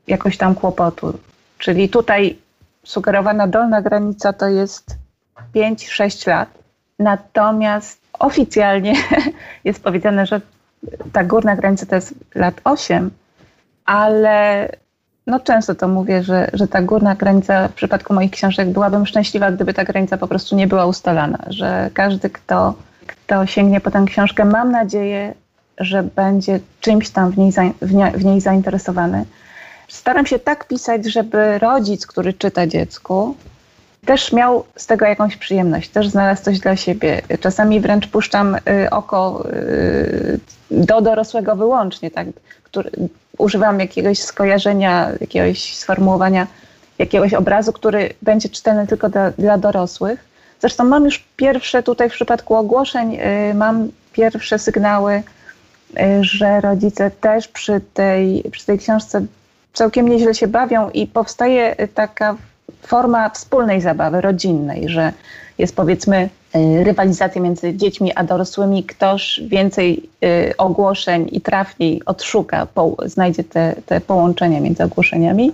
jakoś 0.07 0.37
tam 0.37 0.55
kłopotu. 0.55 1.19
Czyli 1.59 1.89
tutaj 1.89 2.39
sugerowana 2.85 3.47
dolna 3.47 3.83
granica 3.83 4.33
to 4.33 4.49
jest 4.49 4.97
5-6 5.55 6.29
lat 6.29 6.59
Natomiast 6.99 8.01
oficjalnie 8.19 8.95
jest 9.65 9.83
powiedziane, 9.83 10.27
że 10.27 10.41
ta 11.13 11.25
górna 11.25 11.57
granica 11.57 11.87
to 11.87 11.95
jest 11.95 12.15
lat 12.35 12.61
8, 12.65 13.11
ale 13.85 14.69
no 15.27 15.41
często 15.41 15.75
to 15.75 15.89
mówię, 15.89 16.23
że, 16.23 16.51
że 16.53 16.69
ta 16.69 16.83
górna 16.83 17.15
granica 17.15 17.69
w 17.69 17.73
przypadku 17.73 18.15
moich 18.15 18.31
książek 18.31 18.69
byłabym 18.69 19.07
szczęśliwa, 19.07 19.53
gdyby 19.53 19.75
ta 19.75 19.85
granica 19.85 20.17
po 20.17 20.29
prostu 20.29 20.57
nie 20.57 20.67
była 20.67 20.87
ustalana, 20.87 21.39
że 21.47 21.91
każdy, 21.95 22.31
kto, 22.31 22.75
kto 23.07 23.47
sięgnie 23.47 23.81
po 23.81 23.91
tę 23.91 24.05
książkę, 24.07 24.45
mam 24.45 24.71
nadzieję, 24.71 25.35
że 25.79 26.03
będzie 26.03 26.61
czymś 26.81 27.11
tam 27.11 27.31
w 27.31 27.39
niej, 27.39 27.53
w, 27.83 27.95
nie, 27.95 28.11
w 28.11 28.25
niej 28.25 28.41
zainteresowany. 28.41 29.25
Staram 29.89 30.27
się 30.27 30.39
tak 30.39 30.69
pisać, 30.69 31.13
żeby 31.13 31.59
rodzic, 31.59 32.07
który 32.07 32.33
czyta 32.33 32.67
dziecku, 32.67 33.37
też 34.07 34.33
miał 34.33 34.65
z 34.77 34.87
tego 34.87 35.07
jakąś 35.07 35.37
przyjemność, 35.37 35.89
też 35.89 36.09
znalazł 36.09 36.43
coś 36.43 36.59
dla 36.59 36.77
siebie. 36.77 37.23
Czasami 37.41 37.81
wręcz 37.81 38.07
puszczam 38.07 38.55
y, 38.55 38.91
oko 38.91 39.49
y, 39.53 40.41
do 40.71 41.01
dorosłego 41.01 41.57
wyłącznie, 41.57 42.11
tak? 42.11 42.27
Który, 42.63 42.91
używam 43.39 43.81
jakiegoś 43.81 44.19
skojarzenia, 44.19 45.11
jakiegoś 45.21 45.77
sformułowania, 45.77 46.47
jakiegoś 46.99 47.35
obrazu, 47.35 47.73
który 47.73 48.15
będzie 48.23 48.49
czytelny 48.49 48.87
tylko 48.87 49.09
dla, 49.09 49.31
dla 49.31 49.59
dorosłych. 49.59 50.25
Zresztą 50.61 50.85
mam 50.85 51.05
już 51.05 51.25
pierwsze 51.37 51.83
tutaj 51.83 52.11
w 52.11 52.13
przypadku 52.13 52.55
ogłoszeń, 52.55 53.19
y, 53.51 53.55
mam 53.55 53.89
pierwsze 54.13 54.59
sygnały, 54.59 55.23
że 56.21 56.61
rodzice 56.61 57.11
też 57.11 57.49
przy 57.49 57.81
tej, 57.95 58.45
przy 58.53 58.67
tej 58.67 58.79
książce 58.79 59.27
całkiem 59.73 60.09
nieźle 60.09 60.35
się 60.35 60.47
bawią 60.49 60.91
i 60.91 61.07
powstaje 61.07 61.77
taka 61.95 62.37
forma 62.83 63.31
wspólnej 63.31 63.81
zabawy, 63.81 64.21
rodzinnej, 64.21 64.89
że 64.89 65.13
jest 65.59 65.77
powiedzmy 65.77 66.29
y, 66.57 66.85
rywalizacja 66.85 67.43
między 67.43 67.75
dziećmi 67.75 68.13
a 68.15 68.25
dorosłymi, 68.25 68.85
ktoś 68.85 69.41
więcej 69.47 70.11
y, 70.25 70.57
ogłoszeń 70.59 71.29
i 71.33 71.41
trafniej 71.41 72.03
odszuka, 72.07 72.67
znajdzie 73.07 73.45
te, 73.45 73.75
te 73.87 74.01
połączenia 74.01 74.61
między 74.61 74.85
ogłoszeniami. 74.85 75.53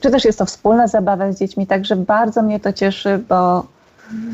Czy 0.00 0.10
też 0.10 0.24
jest 0.24 0.38
to 0.38 0.46
wspólna 0.46 0.86
zabawa 0.86 1.32
z 1.32 1.38
dziećmi, 1.38 1.66
także 1.66 1.96
bardzo 1.96 2.42
mnie 2.42 2.60
to 2.60 2.72
cieszy, 2.72 3.18
bo 3.28 3.66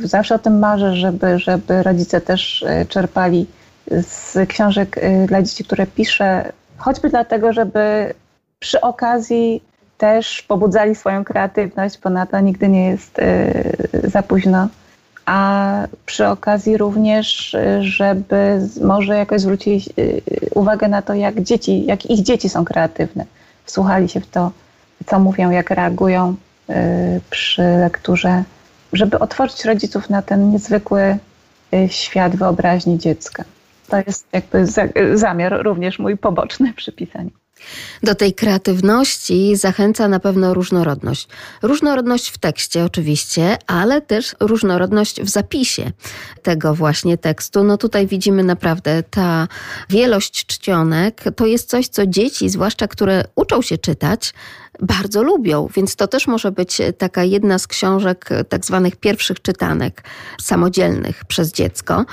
zawsze 0.04 0.34
o 0.34 0.38
tym 0.38 0.58
marzę, 0.58 0.96
żeby, 0.96 1.38
żeby 1.38 1.82
rodzice 1.82 2.20
też 2.20 2.62
y, 2.62 2.86
czerpali 2.88 3.46
z 3.90 4.48
książek 4.48 5.00
dla 5.26 5.42
dzieci, 5.42 5.64
które 5.64 5.86
piszę, 5.86 6.52
choćby 6.76 7.08
dlatego, 7.08 7.52
żeby 7.52 8.14
przy 8.58 8.80
okazji 8.80 9.62
też 10.02 10.42
pobudzali 10.42 10.94
swoją 10.94 11.24
kreatywność, 11.24 11.98
bo 12.04 12.10
na 12.10 12.26
to 12.26 12.40
nigdy 12.40 12.68
nie 12.68 12.86
jest 12.86 13.18
y, 13.18 14.10
za 14.10 14.22
późno. 14.22 14.68
A 15.26 15.86
przy 16.06 16.28
okazji 16.28 16.76
również, 16.76 17.54
y, 17.54 17.82
żeby 17.82 18.60
może 18.80 19.16
jakoś 19.16 19.40
zwrócili 19.40 19.82
y, 19.98 20.22
uwagę 20.54 20.88
na 20.88 21.02
to, 21.02 21.14
jak 21.14 21.40
dzieci, 21.40 21.86
jak 21.86 22.06
ich 22.06 22.22
dzieci 22.22 22.48
są 22.48 22.64
kreatywne. 22.64 23.24
Wsłuchali 23.64 24.08
się 24.08 24.20
w 24.20 24.26
to, 24.26 24.50
co 25.06 25.18
mówią, 25.18 25.50
jak 25.50 25.70
reagują 25.70 26.34
przy 27.30 27.62
lekturze, 27.62 28.44
żeby 28.92 29.18
otworzyć 29.18 29.64
rodziców 29.64 30.10
na 30.10 30.22
ten 30.22 30.50
niezwykły 30.50 31.18
świat 31.88 32.36
wyobraźni 32.36 32.98
dziecka. 32.98 33.44
To 33.88 33.96
jest 34.06 34.26
jakby 34.32 34.66
zamiar 35.14 35.62
również 35.62 35.98
mój 35.98 36.16
poboczny 36.16 36.72
przy 36.72 36.92
pisaniu. 36.92 37.41
Do 38.02 38.14
tej 38.14 38.34
kreatywności 38.34 39.56
zachęca 39.56 40.08
na 40.08 40.20
pewno 40.20 40.54
różnorodność. 40.54 41.28
Różnorodność 41.62 42.28
w 42.28 42.38
tekście 42.38 42.84
oczywiście, 42.84 43.56
ale 43.66 44.00
też 44.00 44.34
różnorodność 44.40 45.22
w 45.22 45.28
zapisie 45.28 45.90
tego 46.42 46.74
właśnie 46.74 47.18
tekstu. 47.18 47.64
No 47.64 47.76
tutaj 47.76 48.06
widzimy 48.06 48.44
naprawdę 48.44 49.02
ta 49.02 49.48
wielość 49.90 50.46
czcionek 50.46 51.24
to 51.36 51.46
jest 51.46 51.68
coś, 51.68 51.88
co 51.88 52.06
dzieci, 52.06 52.48
zwłaszcza 52.48 52.88
które 52.88 53.24
uczą 53.34 53.62
się 53.62 53.78
czytać, 53.78 54.34
bardzo 54.82 55.22
lubią, 55.22 55.68
więc 55.74 55.96
to 55.96 56.08
też 56.08 56.26
może 56.26 56.52
być 56.52 56.82
taka 56.98 57.24
jedna 57.24 57.58
z 57.58 57.66
książek 57.66 58.28
tak 58.48 58.64
zwanych 58.64 58.96
pierwszych 58.96 59.42
czytanek 59.42 60.02
samodzielnych 60.40 61.24
przez 61.24 61.52
dziecko, 61.52 62.04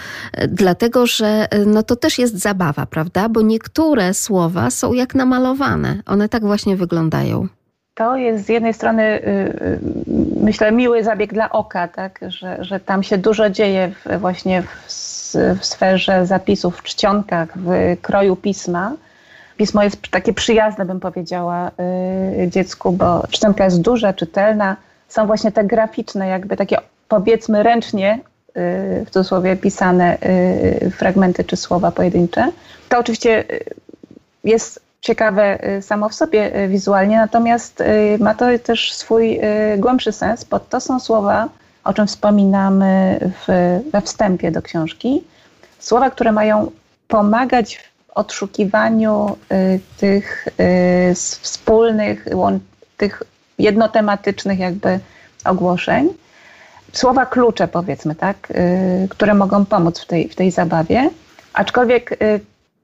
dlatego 0.47 1.07
że 1.07 1.47
no 1.65 1.83
to 1.83 1.95
też 1.95 2.19
jest 2.19 2.37
zabawa, 2.37 2.85
prawda? 2.85 3.29
Bo 3.29 3.41
niektóre 3.41 4.13
słowa 4.13 4.69
są 4.69 4.93
jak 4.93 5.15
namalowane. 5.15 6.01
One 6.05 6.29
tak 6.29 6.45
właśnie 6.45 6.75
wyglądają. 6.75 7.47
To 7.95 8.15
jest 8.15 8.45
z 8.45 8.49
jednej 8.49 8.73
strony, 8.73 9.03
y, 9.03 9.27
y, 9.27 9.79
myślę, 10.41 10.71
miły 10.71 11.03
zabieg 11.03 11.33
dla 11.33 11.49
oka, 11.49 11.87
tak? 11.87 12.19
że, 12.27 12.57
że 12.63 12.79
tam 12.79 13.03
się 13.03 13.17
dużo 13.17 13.49
dzieje 13.49 13.91
właśnie 14.19 14.61
w, 14.61 14.93
w 15.59 15.65
sferze 15.65 16.25
zapisów, 16.25 16.77
w 16.77 16.83
czcionkach, 16.83 17.57
w 17.57 17.97
kroju 18.01 18.35
pisma 18.35 18.93
pismo 19.59 19.83
jest 19.83 19.97
takie 20.11 20.33
przyjazne, 20.33 20.85
bym 20.85 20.99
powiedziała, 20.99 21.71
y, 22.43 22.47
dziecku, 22.47 22.91
bo 22.91 23.23
czcionka 23.29 23.65
jest 23.65 23.81
duża, 23.81 24.13
czytelna. 24.13 24.77
Są 25.07 25.27
właśnie 25.27 25.51
te 25.51 25.63
graficzne, 25.63 26.27
jakby 26.27 26.57
takie 26.57 26.77
powiedzmy 27.07 27.63
ręcznie, 27.63 28.19
y, 28.49 29.05
w 29.05 29.09
cudzysłowie 29.09 29.55
pisane 29.55 30.17
y, 30.85 30.91
fragmenty 30.91 31.43
czy 31.43 31.57
słowa 31.57 31.91
pojedyncze. 31.91 32.51
To 32.89 32.99
oczywiście 32.99 33.43
jest 34.43 34.81
ciekawe 35.01 35.59
samo 35.81 36.09
w 36.09 36.13
sobie 36.13 36.67
wizualnie, 36.67 37.17
natomiast 37.17 37.83
ma 38.19 38.35
to 38.35 38.45
też 38.63 38.93
swój 38.93 39.39
głębszy 39.77 40.11
sens, 40.11 40.43
bo 40.43 40.59
to 40.59 40.79
są 40.79 40.99
słowa, 40.99 41.49
o 41.83 41.93
czym 41.93 42.07
wspominamy 42.07 43.19
w, 43.21 43.79
we 43.91 44.01
wstępie 44.01 44.51
do 44.51 44.61
książki. 44.61 45.23
Słowa, 45.79 46.09
które 46.09 46.31
mają 46.31 46.71
pomagać 47.07 47.88
odszukiwaniu 48.15 49.37
y, 49.51 49.79
tych 49.97 50.47
y, 51.11 51.15
wspólnych, 51.15 52.25
tych 52.97 53.23
jednotematycznych 53.59 54.59
jakby 54.59 54.99
ogłoszeń. 55.45 56.09
Słowa 56.93 57.25
klucze 57.25 57.67
powiedzmy, 57.67 58.15
tak, 58.15 58.51
y, 58.51 59.07
które 59.09 59.33
mogą 59.33 59.65
pomóc 59.65 59.99
w 59.99 60.05
tej, 60.05 60.29
w 60.29 60.35
tej 60.35 60.51
zabawie, 60.51 61.09
aczkolwiek 61.53 62.17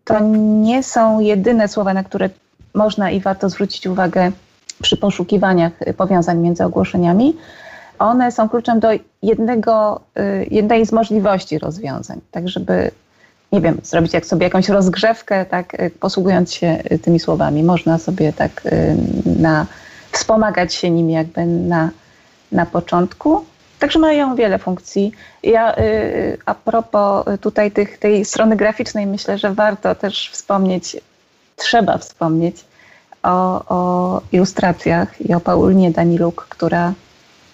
to 0.04 0.20
nie 0.64 0.84
są 0.84 1.20
jedyne 1.20 1.68
słowa, 1.68 1.94
na 1.94 2.04
które 2.04 2.30
można 2.74 3.12
i 3.12 3.20
warto 3.20 3.50
zwrócić 3.50 3.88
uwagę 3.88 4.32
przy 4.82 4.98
poszukiwaniach 4.98 5.72
powiązań 5.98 6.38
między 6.38 6.64
ogłoszeniami. 6.66 7.38
One 8.00 8.32
są 8.32 8.50
kluczem 8.50 8.80
do 8.80 8.90
jednego, 9.22 10.02
jednej 10.50 10.86
z 10.86 10.92
możliwości 10.92 11.60
rozwiązań, 11.60 12.22
tak 12.32 12.50
żeby 12.50 12.92
nie 13.52 13.62
wiem, 13.62 13.78
zrobić 13.84 14.14
jak 14.14 14.26
sobie 14.26 14.44
jakąś 14.44 14.70
rozgrzewkę, 14.70 15.46
tak, 15.46 15.80
y, 15.80 15.92
posługując 16.00 16.54
się 16.54 16.84
y, 16.92 17.00
tymi 17.00 17.20
słowami. 17.20 17.64
Można 17.64 17.98
sobie 17.98 18.34
tak 18.34 18.66
y, 18.66 18.98
na, 19.26 19.66
wspomagać 20.12 20.74
się 20.74 20.90
nimi 20.90 21.14
jakby 21.14 21.46
na, 21.46 21.90
na 22.52 22.66
początku. 22.66 23.46
Także 23.80 24.00
mają 24.00 24.36
wiele 24.36 24.60
funkcji. 24.60 25.12
Ja 25.44 25.76
a 26.46 26.56
propos 26.56 27.26
tutaj 27.42 27.72
tych, 27.72 27.98
tej 27.98 28.26
strony 28.26 28.56
graficznej, 28.56 29.08
myślę, 29.08 29.38
że 29.38 29.54
warto 29.54 29.96
też 29.96 30.30
wspomnieć, 30.34 30.98
trzeba 31.56 31.98
wspomnieć 31.98 32.66
o, 33.24 33.66
o 33.68 34.22
ilustracjach 34.32 35.22
i 35.22 35.34
o 35.34 35.40
Paulinie 35.40 35.92
Daniluk, 35.92 36.48
która 36.50 36.94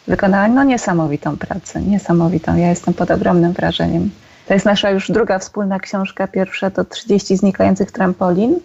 wykonała 0.08 0.48
no, 0.48 0.64
niesamowitą 0.64 1.38
pracę, 1.38 1.82
niesamowitą. 1.82 2.58
Ja 2.58 2.70
jestem 2.70 2.94
pod 2.94 3.12
ogromnym 3.12 3.54
wrażeniem 3.54 4.10
to 4.48 4.54
jest 4.54 4.66
nasza 4.66 4.90
już 4.90 5.12
druga 5.12 5.40
wspólna 5.40 5.80
książka. 5.80 6.28
Pierwsza 6.28 6.72
to 6.72 6.86
30 6.86 7.38
znikających 7.38 7.92
trampolin. 7.92 8.60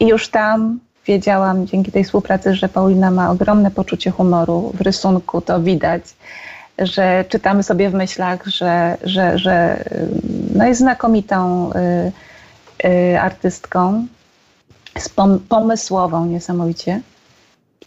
I 0.00 0.06
już 0.06 0.28
tam 0.28 0.78
wiedziałam 1.06 1.66
dzięki 1.66 1.92
tej 1.92 2.04
współpracy, 2.04 2.54
że 2.54 2.68
Paulina 2.68 3.10
ma 3.10 3.30
ogromne 3.30 3.70
poczucie 3.70 4.10
humoru. 4.10 4.72
W 4.74 4.80
rysunku 4.80 5.40
to 5.40 5.60
widać, 5.60 6.02
że 6.78 7.24
czytamy 7.28 7.62
sobie 7.62 7.90
w 7.90 7.94
myślach, 7.94 8.46
że, 8.46 8.96
że, 9.02 9.38
że 9.38 9.84
no 10.54 10.66
jest 10.66 10.80
znakomitą 10.80 11.70
y, 11.72 12.88
y, 12.88 13.20
artystką, 13.20 14.06
pomysłową 15.48 16.26
niesamowicie. 16.26 17.00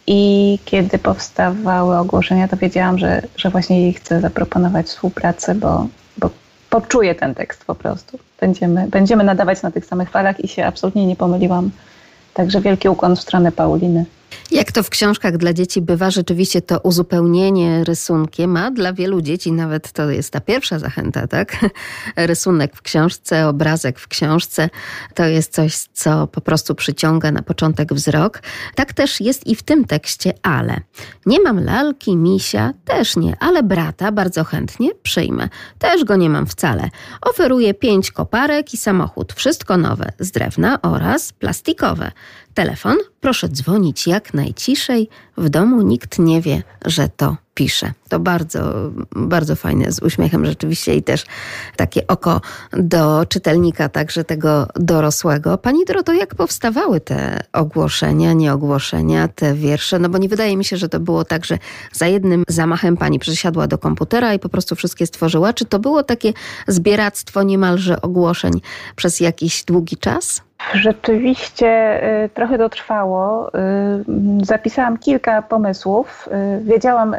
I 0.06 0.58
kiedy 0.64 0.98
powstawały 0.98 1.98
ogłoszenia, 1.98 2.48
to 2.48 2.56
wiedziałam, 2.56 2.98
że, 2.98 3.22
że 3.36 3.50
właśnie 3.50 3.82
jej 3.82 3.92
chcę 3.92 4.20
zaproponować 4.20 4.86
współpracę, 4.86 5.54
bo, 5.54 5.86
bo 6.76 6.80
poczuję 6.80 7.14
ten 7.14 7.34
tekst 7.34 7.64
po 7.64 7.74
prostu. 7.74 8.18
Będziemy, 8.40 8.86
będziemy 8.88 9.24
nadawać 9.24 9.62
na 9.62 9.70
tych 9.70 9.86
samych 9.86 10.10
falach 10.10 10.40
i 10.40 10.48
się 10.48 10.66
absolutnie 10.66 11.06
nie 11.06 11.16
pomyliłam. 11.16 11.70
Także 12.34 12.60
wielki 12.60 12.88
ukłon 12.88 13.16
w 13.16 13.20
stronę 13.20 13.52
Pauliny. 13.52 14.04
Jak 14.50 14.72
to 14.72 14.82
w 14.82 14.90
książkach 14.90 15.36
dla 15.36 15.52
dzieci 15.52 15.82
bywa, 15.82 16.10
rzeczywiście 16.10 16.62
to 16.62 16.80
uzupełnienie 16.80 17.84
rysunkiem, 17.84 18.56
a 18.56 18.70
dla 18.70 18.92
wielu 18.92 19.20
dzieci 19.20 19.52
nawet 19.52 19.92
to 19.92 20.10
jest 20.10 20.32
ta 20.32 20.40
pierwsza 20.40 20.78
zachęta, 20.78 21.26
tak? 21.26 21.56
Rysunek 22.16 22.76
w 22.76 22.82
książce, 22.82 23.48
obrazek 23.48 23.98
w 23.98 24.08
książce 24.08 24.70
to 25.14 25.24
jest 25.24 25.52
coś, 25.52 25.76
co 25.76 26.26
po 26.26 26.40
prostu 26.40 26.74
przyciąga 26.74 27.32
na 27.32 27.42
początek 27.42 27.94
wzrok. 27.94 28.42
Tak 28.74 28.92
też 28.92 29.20
jest 29.20 29.46
i 29.46 29.56
w 29.56 29.62
tym 29.62 29.84
tekście, 29.84 30.34
ale 30.42 30.80
nie 31.26 31.40
mam 31.40 31.64
lalki, 31.64 32.16
misia, 32.16 32.72
też 32.84 33.16
nie, 33.16 33.36
ale 33.40 33.62
brata 33.62 34.12
bardzo 34.12 34.44
chętnie 34.44 34.90
przyjmę. 35.02 35.48
Też 35.78 36.04
go 36.04 36.16
nie 36.16 36.30
mam 36.30 36.46
wcale. 36.46 36.90
Oferuję 37.22 37.74
pięć 37.74 38.10
koparek 38.10 38.74
i 38.74 38.76
samochód, 38.76 39.32
wszystko 39.32 39.76
nowe, 39.76 40.12
z 40.18 40.30
drewna 40.30 40.82
oraz 40.82 41.32
plastikowe. 41.32 42.12
Telefon 42.56 42.96
proszę 43.20 43.48
dzwonić 43.48 44.06
jak 44.06 44.34
najciszej. 44.34 45.08
W 45.36 45.48
domu 45.48 45.82
nikt 45.82 46.18
nie 46.18 46.42
wie, 46.42 46.62
że 46.84 47.08
to 47.16 47.36
pisze. 47.54 47.92
To 48.08 48.20
bardzo, 48.20 48.90
bardzo 49.16 49.56
fajne 49.56 49.92
z 49.92 49.98
uśmiechem 49.98 50.46
rzeczywiście 50.46 50.94
i 50.94 51.02
też 51.02 51.24
takie 51.76 52.06
oko 52.06 52.40
do 52.72 53.26
czytelnika, 53.28 53.88
także 53.88 54.24
tego 54.24 54.68
dorosłego. 54.74 55.58
Pani 55.58 55.84
Doroto, 55.84 56.12
jak 56.12 56.34
powstawały 56.34 57.00
te 57.00 57.40
ogłoszenia, 57.52 58.32
nieogłoszenia, 58.32 59.28
te 59.28 59.54
wiersze? 59.54 59.98
No 59.98 60.08
bo 60.08 60.18
nie 60.18 60.28
wydaje 60.28 60.56
mi 60.56 60.64
się, 60.64 60.76
że 60.76 60.88
to 60.88 61.00
było 61.00 61.24
tak, 61.24 61.44
że 61.44 61.58
za 61.92 62.06
jednym 62.06 62.44
zamachem 62.48 62.96
pani 62.96 63.18
przesiadła 63.18 63.66
do 63.66 63.78
komputera 63.78 64.34
i 64.34 64.38
po 64.38 64.48
prostu 64.48 64.76
wszystkie 64.76 65.06
stworzyła. 65.06 65.52
Czy 65.52 65.64
to 65.64 65.78
było 65.78 66.02
takie 66.02 66.32
zbieractwo 66.68 67.42
niemalże 67.42 68.00
ogłoszeń 68.00 68.60
przez 68.96 69.20
jakiś 69.20 69.64
długi 69.64 69.96
czas? 69.96 70.42
Rzeczywiście 70.74 72.00
y, 72.24 72.28
trochę 72.28 72.58
to 72.58 72.68
trwało. 72.68 73.48
Y, 73.48 74.44
zapisałam 74.44 74.98
kilka 74.98 75.42
pomysłów. 75.42 76.28
Y, 76.58 76.64
wiedziałam, 76.64 77.16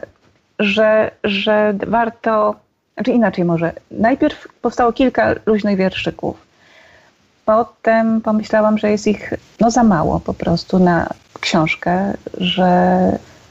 że, 0.59 1.11
że 1.23 1.73
warto, 1.87 2.55
znaczy 2.93 3.11
inaczej 3.11 3.45
może. 3.45 3.73
Najpierw 3.91 4.47
powstało 4.61 4.93
kilka 4.93 5.35
luźnych 5.45 5.77
wierszyków. 5.77 6.47
Potem 7.45 8.21
pomyślałam, 8.21 8.77
że 8.77 8.91
jest 8.91 9.07
ich 9.07 9.33
no, 9.59 9.71
za 9.71 9.83
mało 9.83 10.19
po 10.19 10.33
prostu 10.33 10.79
na 10.79 11.09
książkę, 11.39 12.13
że 12.37 12.97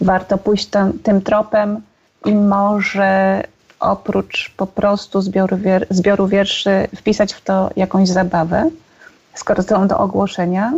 warto 0.00 0.38
pójść 0.38 0.66
tam, 0.66 0.92
tym 0.98 1.22
tropem 1.22 1.80
i 2.24 2.34
może 2.34 3.42
oprócz 3.80 4.50
po 4.56 4.66
prostu 4.66 5.20
zbioru, 5.20 5.56
wier 5.56 5.86
zbioru 5.90 6.26
wierszy 6.26 6.88
wpisać 6.96 7.32
w 7.34 7.40
to 7.40 7.70
jakąś 7.76 8.08
zabawę 8.08 8.70
skoro 9.38 9.62
są 9.62 9.88
do 9.88 9.98
ogłoszenia. 9.98 10.72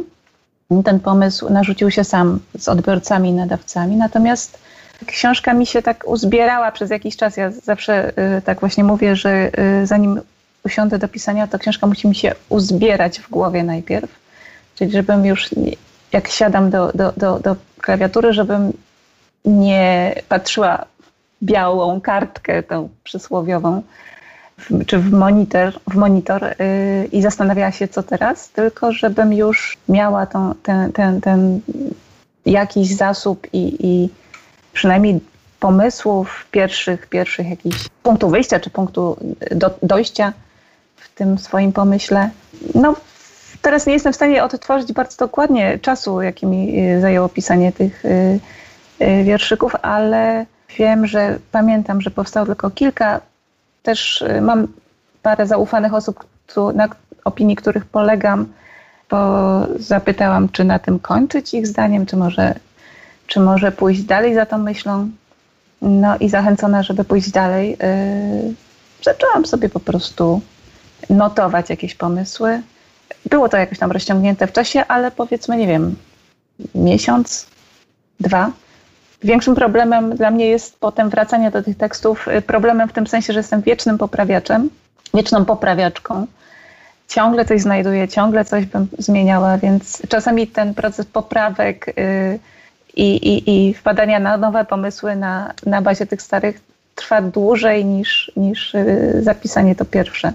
Ten 0.85 1.01
pomysł 1.01 1.53
narzucił 1.53 1.91
się 1.91 2.05
sam 2.05 2.41
z 2.59 2.69
odbiorcami 2.69 3.29
i 3.29 3.33
nadawcami, 3.33 3.97
natomiast 3.97 4.59
książka 5.07 5.55
mi 5.55 5.67
się 5.67 5.83
tak 5.83 6.05
uzbierała 6.07 6.73
przez 6.73 6.91
jakiś 6.91 7.17
czas. 7.17 7.37
Ja 7.37 7.51
zawsze 7.51 8.13
y, 8.39 8.43
tak 8.43 8.61
właśnie 8.61 8.85
mówię, 8.85 9.17
że 9.17 9.51
y, 9.83 9.87
zanim 9.87 10.21
usiądę 10.65 10.99
do 10.99 11.09
pisania, 11.09 11.47
to 11.47 11.59
książka 11.59 11.87
musi 11.87 12.09
mi 12.09 12.15
się 12.15 12.35
uzbierać 12.49 13.21
w 13.21 13.31
głowie 13.31 13.63
najpierw. 13.65 14.11
Czyli 14.75 14.91
żebym 14.91 15.27
już, 15.27 15.51
jak 16.13 16.29
siadam 16.29 16.71
do, 16.71 16.93
do, 16.93 17.13
do, 17.17 17.39
do 17.39 17.57
klawiatury, 17.81 18.33
żebym 18.33 18.73
nie 19.45 20.15
patrzyła 20.29 20.85
białą 21.43 22.01
kartkę, 22.01 22.63
tą 22.63 22.89
przysłowiową, 23.05 23.83
czy 24.87 24.99
w 24.99 25.13
monitor, 25.13 25.73
w 25.91 25.95
monitor 25.95 26.43
yy, 26.43 27.07
i 27.13 27.23
zastanawiała 27.23 27.73
się, 27.73 27.89
co 27.89 28.03
teraz, 28.03 28.51
tylko 28.51 28.93
żebym 28.93 29.33
już 29.33 29.79
miała 29.89 30.27
tą, 30.27 30.55
ten, 30.63 30.93
ten, 30.93 31.21
ten 31.21 31.61
jakiś 32.47 32.97
zasób 32.97 33.47
i, 33.53 33.87
i 33.87 34.11
przynajmniej 34.73 35.21
pomysłów 35.61 36.47
pierwszych, 36.51 37.07
pierwszych 37.07 37.51
jakichś 37.51 37.89
punktów 38.03 38.33
wyjścia 38.33 38.61
czy 38.61 38.71
punktu 38.71 39.17
do, 39.51 39.79
dojścia 39.83 40.33
w 40.97 41.09
tym 41.15 41.39
swoim 41.39 41.73
pomyśle. 41.73 42.31
No, 42.75 42.95
teraz 43.63 43.87
nie 43.87 43.93
jestem 43.93 44.13
w 44.13 44.17
stanie 44.17 44.45
odtworzyć 44.45 44.93
bardzo 44.93 45.17
dokładnie 45.17 45.79
czasu, 45.79 46.23
jaki 46.23 46.47
mi 46.47 46.81
y, 46.81 47.01
zajęło 47.01 47.29
pisanie 47.29 47.73
tych 47.73 48.05
y, 48.05 48.41
y, 49.01 49.25
wierszyków, 49.25 49.77
ale 49.83 50.47
wiem, 50.79 51.07
że 51.07 51.39
pamiętam, 51.53 52.01
że 52.01 52.11
powstało 52.11 52.47
tylko 52.47 52.71
kilka 52.71 53.21
też 53.89 54.23
y, 54.23 54.41
mam 54.41 54.67
parę 55.23 55.47
zaufanych 55.47 55.95
osób, 55.95 56.25
na 56.75 56.89
opinii 57.25 57.57
których 57.57 57.85
polegam, 57.85 58.47
bo 59.11 59.19
zapytałam, 59.79 60.49
czy 60.49 60.65
na 60.65 60.79
tym 60.79 60.99
kończyć 60.99 61.55
ich 61.55 61.67
zdaniem, 61.67 62.07
czy 62.07 62.17
może, 62.17 62.55
czy 63.27 63.41
może 63.41 63.73
pójść 63.73 64.03
dalej 64.03 64.35
za 64.35 64.47
tą 64.47 64.59
myślą. 64.59 65.11
No 65.83 66.17
i 66.21 66.29
zachęcona, 66.29 66.83
żeby 66.83 67.05
pójść 67.05 67.31
dalej, 67.31 67.71
yy, 67.71 68.55
zaczęłam 69.03 69.47
sobie 69.47 69.69
po 69.69 69.81
prostu 69.81 70.41
notować 71.11 71.71
jakieś 71.71 71.95
pomysły. 71.95 72.63
Było 73.31 73.49
to 73.49 73.57
jakoś 73.57 73.79
tam 73.79 73.93
rozciągnięte 73.93 74.47
w 74.47 74.53
czasie, 74.53 74.85
ale 74.89 75.11
powiedzmy, 75.11 75.57
nie 75.57 75.67
wiem, 75.67 75.97
miesiąc, 76.75 77.47
dwa 78.21 78.53
Większym 79.23 79.55
problemem 79.55 80.17
dla 80.17 80.31
mnie 80.31 80.47
jest 80.47 80.81
potem 80.81 81.09
wracanie 81.09 81.51
do 81.51 81.63
tych 81.63 81.77
tekstów, 81.77 82.29
y, 82.29 82.43
problemem 82.43 82.89
w 82.89 82.93
tym 82.93 83.07
sensie, 83.07 83.33
że 83.33 83.39
jestem 83.39 83.63
wiecznym 83.63 83.99
poprawiaczem, 83.99 84.71
wieczną 85.15 85.45
poprawiaczką. 85.45 86.27
Ciągle 87.09 87.45
coś 87.45 87.61
znajduję, 87.61 88.09
ciągle 88.09 88.45
coś 88.45 88.67
bym 88.67 88.89
zmieniała, 88.99 89.59
więc 89.59 90.03
czasami 90.09 90.47
ten 90.47 90.75
proces 90.75 91.07
poprawek 91.07 91.87
yy, 91.97 92.39
i, 92.97 93.69
i 93.69 93.75
wpadania 93.75 94.19
na 94.19 94.37
nowe 94.37 94.65
pomysły 94.65 95.17
na, 95.17 95.55
na 95.67 95.83
bazie 95.83 96.07
tych 96.07 96.23
starych 96.23 96.61
trwa 96.95 97.23
dłużej 97.23 97.85
niż, 97.85 98.33
niż 98.37 98.75
yy, 98.75 99.23
zapisanie 99.23 99.75
to 99.75 99.85
pierwsze. 99.85 100.33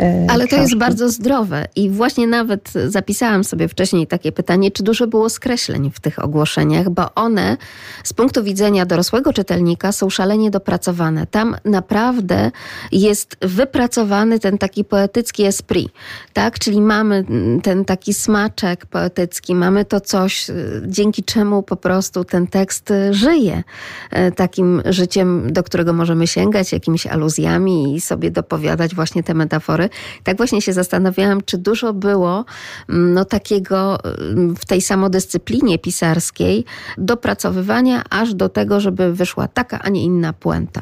E, 0.00 0.26
Ale 0.30 0.48
to 0.48 0.56
jest 0.56 0.76
bardzo 0.76 1.08
zdrowe 1.08 1.66
i 1.76 1.90
właśnie 1.90 2.26
nawet 2.26 2.72
zapisałam 2.86 3.44
sobie 3.44 3.68
wcześniej 3.68 4.06
takie 4.06 4.32
pytanie, 4.32 4.70
czy 4.70 4.82
dużo 4.82 5.06
było 5.06 5.28
skreśleń 5.28 5.90
w 5.94 6.00
tych 6.00 6.24
ogłoszeniach, 6.24 6.90
bo 6.90 7.14
one 7.14 7.56
z 8.04 8.12
punktu 8.12 8.44
widzenia 8.44 8.86
dorosłego 8.86 9.32
czytelnika 9.32 9.92
są 9.92 10.10
szalenie 10.10 10.50
dopracowane. 10.50 11.26
Tam 11.26 11.56
naprawdę 11.64 12.50
jest 12.92 13.36
wypracowany 13.40 14.38
ten 14.38 14.58
taki 14.58 14.84
poetycki 14.84 15.44
esprit, 15.44 15.92
tak? 16.32 16.58
Czyli 16.58 16.80
mamy 16.80 17.24
ten 17.62 17.84
taki 17.84 18.14
smaczek 18.14 18.86
poetycki, 18.86 19.54
mamy 19.54 19.84
to 19.84 20.00
coś, 20.00 20.46
dzięki 20.86 21.24
czemu 21.24 21.62
po 21.62 21.76
prostu 21.76 22.24
ten 22.24 22.46
tekst 22.46 22.92
żyje 23.10 23.62
e, 24.10 24.32
takim 24.32 24.82
życiem, 24.84 25.52
do 25.52 25.62
którego 25.62 25.92
możemy 25.92 26.26
sięgać, 26.26 26.72
jakimiś 26.72 27.06
aluzjami 27.06 27.96
i 27.96 28.00
sobie 28.00 28.30
dopowiadać 28.30 28.94
właśnie 28.94 29.22
te 29.22 29.34
metafory 29.34 29.81
tak 30.24 30.36
właśnie 30.36 30.62
się 30.62 30.72
zastanawiałam, 30.72 31.40
czy 31.40 31.58
dużo 31.58 31.92
było 31.92 32.44
mm, 32.88 33.14
no, 33.14 33.24
takiego 33.24 33.98
mm, 34.04 34.56
w 34.56 34.66
tej 34.66 34.80
samodyscyplinie 34.80 35.78
pisarskiej 35.78 36.64
dopracowywania 36.98 38.02
aż 38.10 38.34
do 38.34 38.48
tego, 38.48 38.80
żeby 38.80 39.12
wyszła 39.12 39.48
taka, 39.48 39.78
a 39.82 39.88
nie 39.88 40.02
inna 40.04 40.32
puenta. 40.32 40.80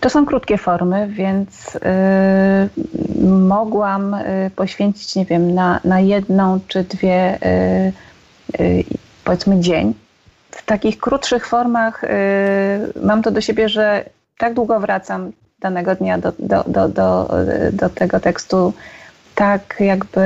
To 0.00 0.10
są 0.10 0.26
krótkie 0.26 0.58
formy, 0.58 1.08
więc 1.08 1.74
yy, 1.74 3.30
mogłam 3.30 4.16
yy, 4.42 4.50
poświęcić, 4.50 5.16
nie 5.16 5.24
wiem, 5.24 5.54
na, 5.54 5.80
na 5.84 6.00
jedną 6.00 6.60
czy 6.68 6.84
dwie, 6.84 7.38
yy, 8.58 8.84
powiedzmy, 9.24 9.60
dzień. 9.60 9.94
W 10.50 10.64
takich 10.64 10.98
krótszych 10.98 11.46
formach 11.46 12.04
y, 12.04 12.08
mam 13.02 13.22
to 13.22 13.30
do 13.30 13.40
siebie, 13.40 13.68
że 13.68 14.10
tak 14.38 14.54
długo 14.54 14.80
wracam 14.80 15.32
danego 15.60 15.94
dnia 15.94 16.18
do, 16.18 16.32
do, 16.38 16.64
do, 16.66 16.88
do, 16.88 17.30
do 17.72 17.88
tego 17.88 18.20
tekstu, 18.20 18.72
tak 19.34 19.76
jakby 19.80 20.20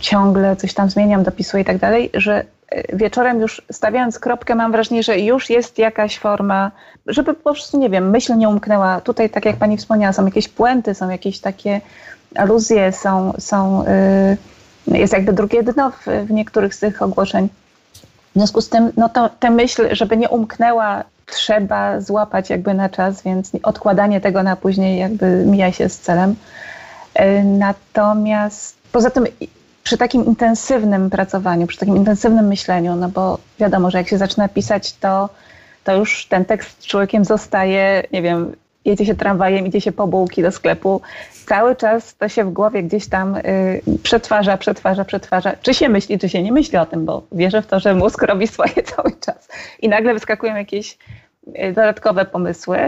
ciągle 0.00 0.56
coś 0.56 0.74
tam 0.74 0.90
zmieniam, 0.90 1.22
dopisuję 1.22 1.62
i 1.62 1.66
tak 1.66 1.78
dalej, 1.78 2.10
że 2.14 2.44
wieczorem 2.92 3.40
już 3.40 3.62
stawiając 3.72 4.18
kropkę 4.18 4.54
mam 4.54 4.72
wrażenie, 4.72 5.02
że 5.02 5.18
już 5.18 5.50
jest 5.50 5.78
jakaś 5.78 6.18
forma, 6.18 6.70
żeby 7.06 7.34
po 7.34 7.42
prostu, 7.42 7.78
nie 7.78 7.90
wiem, 7.90 8.10
myśl 8.10 8.36
nie 8.36 8.48
umknęła. 8.48 9.00
Tutaj, 9.00 9.30
tak 9.30 9.44
jak 9.44 9.56
pani 9.56 9.76
wspomniała, 9.76 10.12
są 10.12 10.24
jakieś 10.24 10.48
puenty, 10.48 10.94
są 10.94 11.08
jakieś 11.08 11.40
takie 11.40 11.80
aluzje, 12.34 12.92
są, 12.92 13.32
są 13.38 13.84
jest 14.86 15.12
jakby 15.12 15.32
drugie 15.32 15.62
dno 15.62 15.90
w, 15.90 16.06
w 16.26 16.30
niektórych 16.30 16.74
z 16.74 16.78
tych 16.78 17.02
ogłoszeń. 17.02 17.48
Związku 18.38 18.60
z 18.60 18.68
tym, 18.68 18.92
no 18.96 19.08
to 19.08 19.28
tę 19.28 19.50
myśl, 19.50 19.88
żeby 19.90 20.16
nie 20.16 20.28
umknęła, 20.28 21.04
trzeba 21.26 22.00
złapać 22.00 22.50
jakby 22.50 22.74
na 22.74 22.88
czas, 22.88 23.22
więc 23.22 23.52
odkładanie 23.62 24.20
tego 24.20 24.42
na 24.42 24.56
później 24.56 24.98
jakby 24.98 25.44
mija 25.46 25.72
się 25.72 25.88
z 25.88 25.98
celem. 25.98 26.34
E, 27.14 27.44
natomiast 27.44 28.76
poza 28.92 29.10
tym 29.10 29.26
przy 29.82 29.98
takim 29.98 30.24
intensywnym 30.26 31.10
pracowaniu, 31.10 31.66
przy 31.66 31.78
takim 31.78 31.96
intensywnym 31.96 32.46
myśleniu, 32.46 32.96
no 32.96 33.08
bo 33.08 33.38
wiadomo, 33.58 33.90
że 33.90 33.98
jak 33.98 34.08
się 34.08 34.18
zaczyna 34.18 34.48
pisać, 34.48 34.92
to, 34.92 35.28
to 35.84 35.96
już 35.96 36.26
ten 36.26 36.44
tekst 36.44 36.86
człowiekiem 36.86 37.24
zostaje, 37.24 38.02
nie 38.12 38.22
wiem, 38.22 38.56
jedzie 38.88 39.06
się 39.06 39.14
tramwajem, 39.14 39.66
idzie 39.66 39.80
się 39.80 39.92
po 39.92 40.06
bułki 40.06 40.42
do 40.42 40.52
sklepu, 40.52 41.00
cały 41.48 41.76
czas 41.76 42.16
to 42.16 42.28
się 42.28 42.44
w 42.44 42.50
głowie 42.50 42.82
gdzieś 42.82 43.08
tam 43.08 43.36
y, 43.36 43.42
przetwarza, 44.02 44.56
przetwarza, 44.56 45.04
przetwarza. 45.04 45.52
Czy 45.62 45.74
się 45.74 45.88
myśli, 45.88 46.18
czy 46.18 46.28
się 46.28 46.42
nie 46.42 46.52
myśli 46.52 46.78
o 46.78 46.86
tym, 46.86 47.04
bo 47.04 47.22
wierzę 47.32 47.62
w 47.62 47.66
to, 47.66 47.80
że 47.80 47.94
mózg 47.94 48.22
robi 48.22 48.46
swoje 48.46 48.82
cały 48.96 49.12
czas. 49.20 49.48
I 49.82 49.88
nagle 49.88 50.14
wyskakują 50.14 50.56
jakieś 50.56 50.98
y, 51.46 51.72
dodatkowe 51.72 52.24
pomysły. 52.24 52.78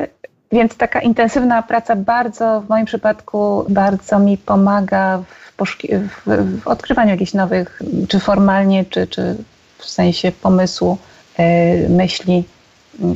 Więc 0.52 0.76
taka 0.76 1.00
intensywna 1.00 1.62
praca 1.62 1.96
bardzo, 1.96 2.60
w 2.60 2.68
moim 2.68 2.86
przypadku, 2.86 3.64
bardzo 3.68 4.18
mi 4.18 4.38
pomaga 4.38 5.18
w, 5.18 5.64
w, 5.66 6.62
w 6.62 6.68
odkrywaniu 6.68 7.10
jakichś 7.10 7.34
nowych, 7.34 7.82
czy 8.08 8.20
formalnie, 8.20 8.84
czy, 8.84 9.06
czy 9.06 9.36
w 9.78 9.84
sensie 9.84 10.32
pomysłu, 10.32 10.98
y, 11.40 11.88
myśli, 11.88 12.44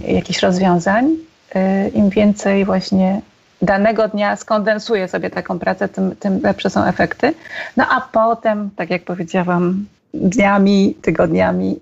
y, 0.09 0.12
jakichś 0.12 0.43
rozwiązań. 0.43 1.16
Y, 1.57 1.89
Im 1.89 2.11
więcej 2.11 2.65
właśnie 2.65 3.21
danego 3.63 4.09
dnia 4.09 4.37
skondensuję 4.37 5.09
sobie 5.09 5.31
taką 5.31 5.59
pracę, 5.59 5.89
tym, 5.89 6.17
tym 6.17 6.41
lepsze 6.43 6.71
są 6.71 6.85
efekty. 6.85 7.35
No 7.77 7.85
a 7.91 8.01
potem, 8.01 8.71
tak 8.77 8.91
jak 8.91 9.05
powiedziałam, 9.05 9.87
dniami, 10.15 10.95
tygodniami, 11.03 11.81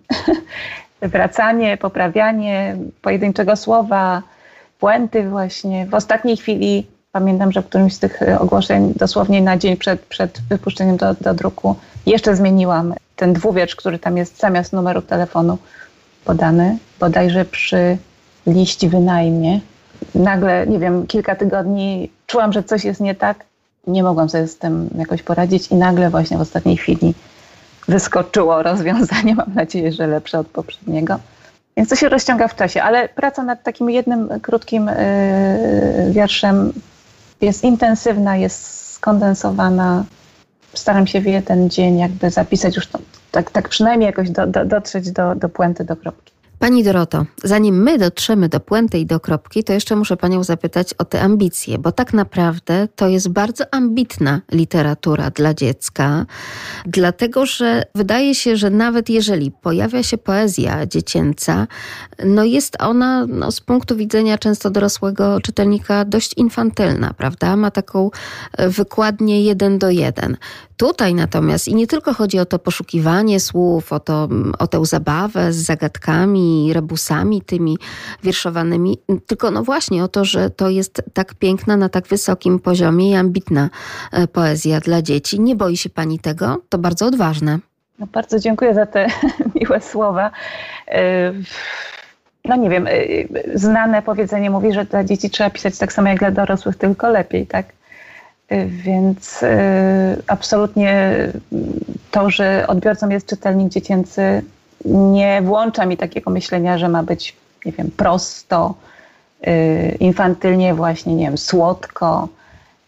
wracanie, 1.02 1.76
poprawianie 1.76 2.76
pojedynczego 3.02 3.56
słowa, 3.56 4.22
puenty 4.80 5.28
właśnie. 5.28 5.86
W 5.86 5.94
ostatniej 5.94 6.36
chwili 6.36 6.86
pamiętam, 7.12 7.52
że 7.52 7.62
w 7.62 7.66
którymś 7.66 7.94
z 7.94 7.98
tych 7.98 8.20
ogłoszeń 8.38 8.92
dosłownie 8.96 9.42
na 9.42 9.56
dzień 9.56 9.76
przed, 9.76 10.00
przed 10.00 10.40
wypuszczeniem 10.48 10.96
do, 10.96 11.14
do 11.14 11.34
druku 11.34 11.76
jeszcze 12.06 12.36
zmieniłam 12.36 12.94
ten 13.16 13.32
dwuwiersz, 13.32 13.76
który 13.76 13.98
tam 13.98 14.16
jest 14.16 14.40
zamiast 14.40 14.72
numeru 14.72 15.02
telefonu 15.02 15.58
podany, 16.24 16.78
bodajże 17.00 17.44
przy 17.44 17.96
liści 18.46 18.88
wynajmie 18.88 19.60
nagle, 20.14 20.66
nie 20.66 20.78
wiem, 20.78 21.06
kilka 21.06 21.36
tygodni 21.36 22.10
czułam, 22.26 22.52
że 22.52 22.62
coś 22.62 22.84
jest 22.84 23.00
nie 23.00 23.14
tak. 23.14 23.44
Nie 23.86 24.02
mogłam 24.02 24.28
sobie 24.28 24.48
z 24.48 24.58
tym 24.58 24.90
jakoś 24.98 25.22
poradzić 25.22 25.68
i 25.70 25.74
nagle 25.74 26.10
właśnie 26.10 26.38
w 26.38 26.40
ostatniej 26.40 26.76
chwili 26.76 27.14
wyskoczyło 27.88 28.62
rozwiązanie, 28.62 29.34
mam 29.44 29.54
nadzieję, 29.54 29.92
że 29.92 30.06
lepsze 30.06 30.38
od 30.38 30.46
poprzedniego. 30.46 31.18
Więc 31.76 31.88
to 31.88 31.96
się 31.96 32.08
rozciąga 32.08 32.48
w 32.48 32.56
czasie, 32.56 32.82
ale 32.82 33.08
praca 33.08 33.42
nad 33.42 33.62
takim 33.62 33.90
jednym 33.90 34.40
krótkim 34.40 34.86
yy, 34.86 36.12
wierszem 36.12 36.72
jest 37.40 37.64
intensywna, 37.64 38.36
jest 38.36 38.90
skondensowana. 38.92 40.04
Staram 40.74 41.06
się 41.06 41.20
w 41.20 41.26
jeden 41.26 41.70
dzień 41.70 41.98
jakby 41.98 42.30
zapisać 42.30 42.76
już 42.76 42.86
to, 42.86 42.98
tak, 43.30 43.50
tak 43.50 43.68
przynajmniej 43.68 44.06
jakoś 44.06 44.30
do, 44.30 44.46
do, 44.46 44.64
dotrzeć 44.64 45.10
do, 45.10 45.34
do 45.34 45.48
puenty, 45.48 45.84
do 45.84 45.96
kropki. 45.96 46.31
Pani 46.62 46.84
Doroto, 46.84 47.26
zanim 47.44 47.82
my 47.82 47.98
dotrzemy 47.98 48.48
do 48.48 48.60
puenty 48.60 48.98
i 48.98 49.06
do 49.06 49.20
kropki, 49.20 49.64
to 49.64 49.72
jeszcze 49.72 49.96
muszę 49.96 50.16
Panią 50.16 50.44
zapytać 50.44 50.94
o 50.94 51.04
te 51.04 51.20
ambicje, 51.20 51.78
bo 51.78 51.92
tak 51.92 52.12
naprawdę 52.12 52.88
to 52.96 53.08
jest 53.08 53.28
bardzo 53.28 53.64
ambitna 53.74 54.40
literatura 54.52 55.30
dla 55.30 55.54
dziecka, 55.54 56.26
dlatego 56.86 57.46
że 57.46 57.82
wydaje 57.94 58.34
się, 58.34 58.56
że 58.56 58.70
nawet 58.70 59.10
jeżeli 59.10 59.50
pojawia 59.50 60.02
się 60.02 60.18
poezja 60.18 60.86
dziecięca, 60.86 61.66
no 62.24 62.44
jest 62.44 62.82
ona 62.82 63.26
no, 63.26 63.52
z 63.52 63.60
punktu 63.60 63.96
widzenia 63.96 64.38
często 64.38 64.70
dorosłego 64.70 65.40
czytelnika 65.40 66.04
dość 66.04 66.34
infantylna, 66.36 67.14
prawda? 67.14 67.56
Ma 67.56 67.70
taką 67.70 68.10
e, 68.52 68.68
wykładnię 68.68 69.42
jeden 69.42 69.78
do 69.78 69.90
jeden. 69.90 70.36
Tutaj 70.82 71.14
natomiast 71.14 71.68
i 71.68 71.74
nie 71.74 71.86
tylko 71.86 72.14
chodzi 72.14 72.38
o 72.38 72.46
to 72.46 72.58
poszukiwanie 72.58 73.40
słów, 73.40 73.92
o, 73.92 74.00
to, 74.00 74.28
o 74.58 74.66
tę 74.66 74.86
zabawę 74.86 75.52
z 75.52 75.56
zagadkami, 75.56 76.70
rebusami 76.72 77.42
tymi 77.42 77.78
wierszowanymi, 78.22 78.98
tylko 79.26 79.50
no 79.50 79.62
właśnie 79.62 80.04
o 80.04 80.08
to, 80.08 80.24
że 80.24 80.50
to 80.50 80.68
jest 80.68 81.02
tak 81.12 81.34
piękna, 81.34 81.76
na 81.76 81.88
tak 81.88 82.06
wysokim 82.06 82.58
poziomie 82.58 83.10
i 83.10 83.14
ambitna 83.14 83.70
e, 84.12 84.26
poezja 84.26 84.80
dla 84.80 85.02
dzieci. 85.02 85.40
Nie 85.40 85.56
boi 85.56 85.76
się 85.76 85.90
pani 85.90 86.18
tego? 86.18 86.62
To 86.68 86.78
bardzo 86.78 87.06
odważne. 87.06 87.58
No 87.98 88.06
bardzo 88.06 88.38
dziękuję 88.38 88.74
za 88.74 88.86
te 88.86 89.06
miłe 89.60 89.80
słowa. 89.80 90.30
E, 90.88 91.32
no 92.44 92.56
nie 92.56 92.70
wiem, 92.70 92.86
e, 92.86 92.90
znane 93.54 94.02
powiedzenie 94.02 94.50
mówi, 94.50 94.72
że 94.72 94.84
dla 94.84 95.04
dzieci 95.04 95.30
trzeba 95.30 95.50
pisać 95.50 95.78
tak 95.78 95.92
samo 95.92 96.08
jak 96.08 96.18
dla 96.18 96.30
dorosłych, 96.30 96.76
tylko 96.76 97.08
lepiej, 97.08 97.46
tak? 97.46 97.66
Więc 98.66 99.42
y, 99.42 99.46
absolutnie 100.26 101.16
to, 102.10 102.30
że 102.30 102.64
odbiorcą 102.68 103.08
jest 103.08 103.26
czytelnik 103.26 103.68
dziecięcy, 103.68 104.42
nie 104.84 105.42
włącza 105.42 105.86
mi 105.86 105.96
takiego 105.96 106.30
myślenia, 106.30 106.78
że 106.78 106.88
ma 106.88 107.02
być, 107.02 107.36
nie 107.64 107.72
wiem, 107.72 107.90
prosto, 107.96 108.74
y, 109.46 109.96
infantylnie, 110.00 110.74
właśnie, 110.74 111.14
nie 111.14 111.24
wiem, 111.24 111.38
słodko, 111.38 112.28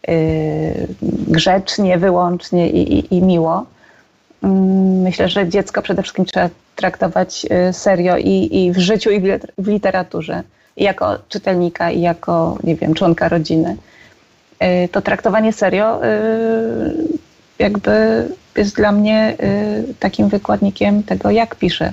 y, 0.09 0.87
grzecznie, 1.27 1.97
wyłącznie 1.97 2.69
i, 2.69 2.99
i, 2.99 3.17
i 3.17 3.21
miło. 3.21 3.65
Mm, 4.43 5.01
myślę, 5.01 5.29
że 5.29 5.49
dziecko 5.49 5.81
przede 5.81 6.01
wszystkim 6.01 6.25
trzeba 6.25 6.49
traktować 6.75 7.45
serio 7.71 8.17
i, 8.17 8.49
i 8.51 8.71
w 8.71 8.77
życiu, 8.77 9.09
i 9.09 9.21
w 9.57 9.67
literaturze, 9.67 10.43
i 10.77 10.83
jako 10.83 11.17
czytelnika, 11.29 11.91
i 11.91 12.01
jako, 12.01 12.57
nie 12.63 12.75
wiem, 12.75 12.93
członka 12.93 13.29
rodziny. 13.29 13.77
Y, 14.63 14.89
to 14.89 15.01
traktowanie 15.01 15.53
serio 15.53 16.05
y, 16.05 17.07
jakby 17.59 18.27
jest 18.55 18.75
dla 18.75 18.91
mnie 18.91 19.35
y, 19.89 19.93
takim 19.99 20.29
wykładnikiem 20.29 21.03
tego, 21.03 21.31
jak 21.31 21.55
piszę 21.55 21.91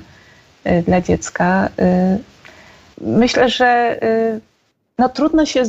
dla 0.87 1.01
dziecka. 1.01 1.69
Myślę, 3.01 3.49
że 3.49 3.99
no 4.97 5.09
trudno 5.09 5.45
się, 5.45 5.63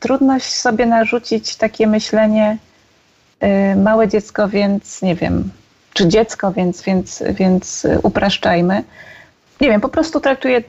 trudno 0.00 0.40
sobie 0.40 0.86
narzucić 0.86 1.56
takie 1.56 1.86
myślenie 1.86 2.58
małe 3.76 4.08
dziecko, 4.08 4.48
więc 4.48 5.02
nie 5.02 5.14
wiem, 5.14 5.50
czy 5.92 6.08
dziecko, 6.08 6.52
więc, 6.52 6.82
więc, 6.82 7.22
więc 7.30 7.86
upraszczajmy. 8.02 8.84
Nie 9.60 9.68
wiem, 9.68 9.80
po 9.80 9.88
prostu 9.88 10.20
traktuję 10.20 10.62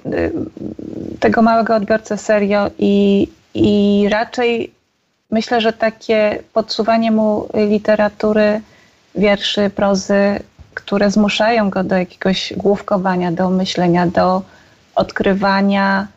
tego 1.20 1.42
małego 1.42 1.76
odbiorcę 1.76 2.18
serio 2.18 2.70
i, 2.80 3.28
i 3.54 4.08
raczej 4.12 4.74
myślę, 5.34 5.62
że 5.62 5.74
takie 5.74 6.44
podsuwanie 6.54 7.12
mu 7.12 7.48
literatury, 7.54 8.62
wierszy, 9.16 9.70
prozy, 9.70 10.40
które 10.74 11.12
zmuszają 11.12 11.70
go 11.70 11.84
do 11.84 11.98
jakiegoś 11.98 12.54
główkowania, 12.58 13.32
do 13.32 13.50
myślenia, 13.50 14.08
do 14.08 14.42
odkrywania, 14.96 16.08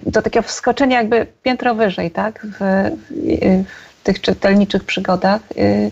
do 0.00 0.22
takiego 0.22 0.42
wskoczenia 0.42 0.98
jakby 0.98 1.26
piętro 1.42 1.74
wyżej, 1.74 2.10
tak, 2.10 2.46
w, 2.46 2.58
w 4.00 4.02
tych 4.02 4.20
czytelniczych 4.20 4.84
przygodach, 4.84 5.40
y, 5.56 5.90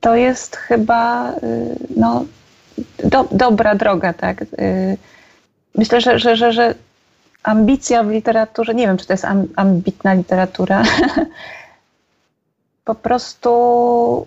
to 0.00 0.16
jest 0.16 0.56
chyba 0.56 1.32
y, 1.32 1.76
no, 1.96 2.24
do, 3.04 3.28
dobra 3.30 3.74
droga, 3.74 4.12
tak. 4.12 4.42
Y, 4.42 4.96
myślę, 5.74 6.00
że, 6.00 6.18
że, 6.18 6.36
że, 6.36 6.52
że 6.52 6.74
ambicja 7.42 8.02
w 8.02 8.10
literaturze, 8.10 8.74
nie 8.74 8.86
wiem, 8.86 8.96
czy 8.96 9.06
to 9.06 9.12
jest 9.12 9.26
ambitna 9.56 10.14
literatura, 10.14 10.82
po 12.86 12.94
prostu 12.94 14.26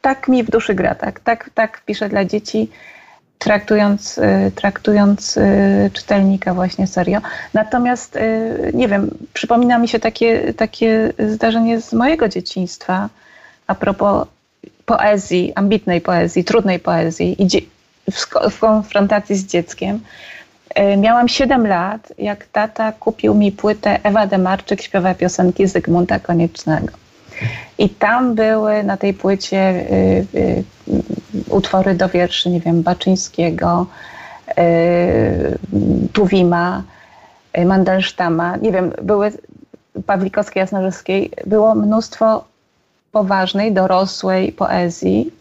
tak 0.00 0.28
mi 0.28 0.44
w 0.44 0.50
duszy 0.50 0.74
gra, 0.74 0.94
tak, 0.94 1.20
tak, 1.20 1.50
tak 1.54 1.82
piszę 1.86 2.08
dla 2.08 2.24
dzieci, 2.24 2.70
traktując, 3.38 4.18
y, 4.18 4.52
traktując 4.54 5.36
y, 5.36 5.90
czytelnika 5.92 6.54
właśnie 6.54 6.86
serio. 6.86 7.20
Natomiast, 7.54 8.16
y, 8.16 8.70
nie 8.74 8.88
wiem, 8.88 9.10
przypomina 9.32 9.78
mi 9.78 9.88
się 9.88 9.98
takie, 9.98 10.54
takie 10.54 11.12
zdarzenie 11.28 11.80
z 11.80 11.92
mojego 11.92 12.28
dzieciństwa 12.28 13.08
a 13.66 13.74
propos 13.74 14.26
poezji, 14.86 15.52
ambitnej 15.54 16.00
poezji, 16.00 16.44
trudnej 16.44 16.78
poezji 16.78 17.42
i 17.42 17.68
w 18.42 18.58
konfrontacji 18.58 19.36
z 19.36 19.46
dzieckiem. 19.46 20.00
Miałam 20.96 21.28
7 21.28 21.66
lat, 21.66 22.12
jak 22.18 22.46
tata 22.46 22.92
kupił 22.92 23.34
mi 23.34 23.52
płytę 23.52 23.98
Ewa 24.02 24.26
Demarczyk 24.26 24.82
śpiewa 24.82 25.14
piosenki 25.14 25.66
Zygmunta 25.66 26.18
Koniecznego. 26.18 27.07
I 27.78 27.88
tam 27.88 28.34
były 28.34 28.82
na 28.82 28.96
tej 28.96 29.14
płycie 29.14 29.58
y, 29.58 30.26
y, 30.34 30.64
utwory 31.48 31.94
do 31.94 32.08
wierszy, 32.08 32.50
nie 32.50 32.60
wiem, 32.60 32.82
Baczyńskiego, 32.82 33.86
y, 34.58 35.58
Tuwima, 36.12 36.82
Mandelsztama, 37.66 38.56
nie 38.56 38.72
wiem, 38.72 38.92
były 39.02 39.32
Pawlikowskiej, 40.06 40.60
Jasnorzewskiej, 40.60 41.30
było 41.46 41.74
mnóstwo 41.74 42.44
poważnej, 43.12 43.72
dorosłej 43.72 44.52
poezji, 44.52 45.32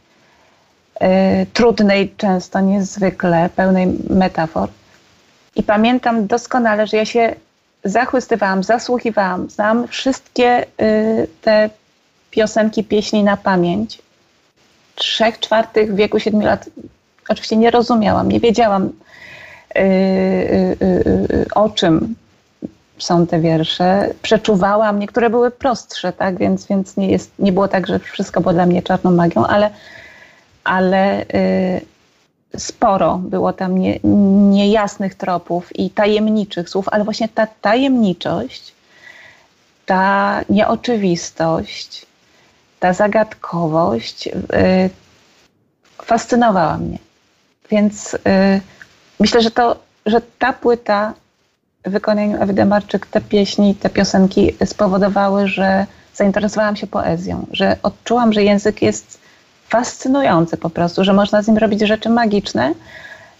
trudnej, 1.53 2.13
często 2.17 2.59
niezwykle, 2.59 3.49
pełnej 3.55 3.87
metafor. 4.09 4.69
I 5.55 5.63
pamiętam 5.63 6.27
doskonale, 6.27 6.87
że 6.87 6.97
ja 6.97 7.05
się 7.05 7.35
zachłystywałam, 7.83 8.63
zasłuchiwałam, 8.63 9.49
znam 9.49 9.87
wszystkie 9.87 10.65
te 11.41 11.69
piosenki, 12.31 12.83
pieśni 12.83 13.23
na 13.23 13.37
pamięć. 13.37 14.01
Trzech 14.95 15.39
czwartych 15.39 15.95
wieku, 15.95 16.19
siedmiu 16.19 16.45
lat 16.45 16.69
oczywiście 17.29 17.57
nie 17.57 17.71
rozumiałam, 17.71 18.31
nie 18.31 18.39
wiedziałam 18.39 18.85
y, 18.85 19.79
y, 19.79 21.45
o 21.55 21.69
czym 21.69 22.15
są 22.97 23.27
te 23.27 23.39
wiersze. 23.39 24.09
Przeczuwałam, 24.21 24.99
niektóre 24.99 25.29
były 25.29 25.51
prostsze, 25.51 26.13
tak? 26.13 26.37
więc, 26.37 26.67
więc 26.67 26.97
nie, 26.97 27.11
jest, 27.11 27.31
nie 27.39 27.51
było 27.51 27.67
tak, 27.67 27.87
że 27.87 27.99
wszystko 27.99 28.41
było 28.41 28.53
dla 28.53 28.65
mnie 28.65 28.81
czarną 28.81 29.11
magią, 29.11 29.45
ale, 29.45 29.69
ale 30.63 31.25
sporo 32.57 33.17
było 33.17 33.53
tam 33.53 33.77
nie, 33.77 33.99
niejasnych 34.49 35.15
tropów 35.15 35.79
i 35.79 35.89
tajemniczych 35.89 36.69
słów, 36.69 36.89
ale 36.89 37.03
właśnie 37.03 37.29
ta 37.29 37.47
tajemniczość, 37.47 38.73
ta 39.85 40.41
nieoczywistość, 40.49 42.06
ta 42.79 42.93
zagadkowość 42.93 44.25
yy, 44.25 44.33
fascynowała 46.03 46.77
mnie. 46.77 46.97
Więc 47.69 48.13
yy, 48.13 48.61
myślę, 49.19 49.41
że, 49.41 49.51
to, 49.51 49.79
że 50.05 50.21
ta 50.39 50.53
płyta 50.53 51.13
w 51.85 51.89
wykonaniu 51.89 52.41
Ewy 52.41 52.53
Demarczyk, 52.53 53.05
te 53.05 53.21
pieśni, 53.21 53.75
te 53.75 53.89
piosenki 53.89 54.53
spowodowały, 54.65 55.47
że 55.47 55.85
zainteresowałam 56.13 56.75
się 56.75 56.87
poezją, 56.87 57.45
że 57.51 57.77
odczułam, 57.83 58.33
że 58.33 58.43
język 58.43 58.81
jest 58.81 59.19
fascynujący 59.69 60.57
po 60.57 60.69
prostu, 60.69 61.03
że 61.03 61.13
można 61.13 61.41
z 61.41 61.47
nim 61.47 61.57
robić 61.57 61.81
rzeczy 61.81 62.09
magiczne, 62.09 62.73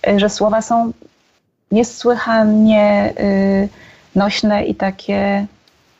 y, 0.07 0.19
że 0.19 0.30
słowa 0.30 0.61
są 0.61 0.91
niesłychanie 1.72 3.14
y, 3.19 3.69
nośne 4.15 4.65
i 4.65 4.76
takie, 4.76 5.45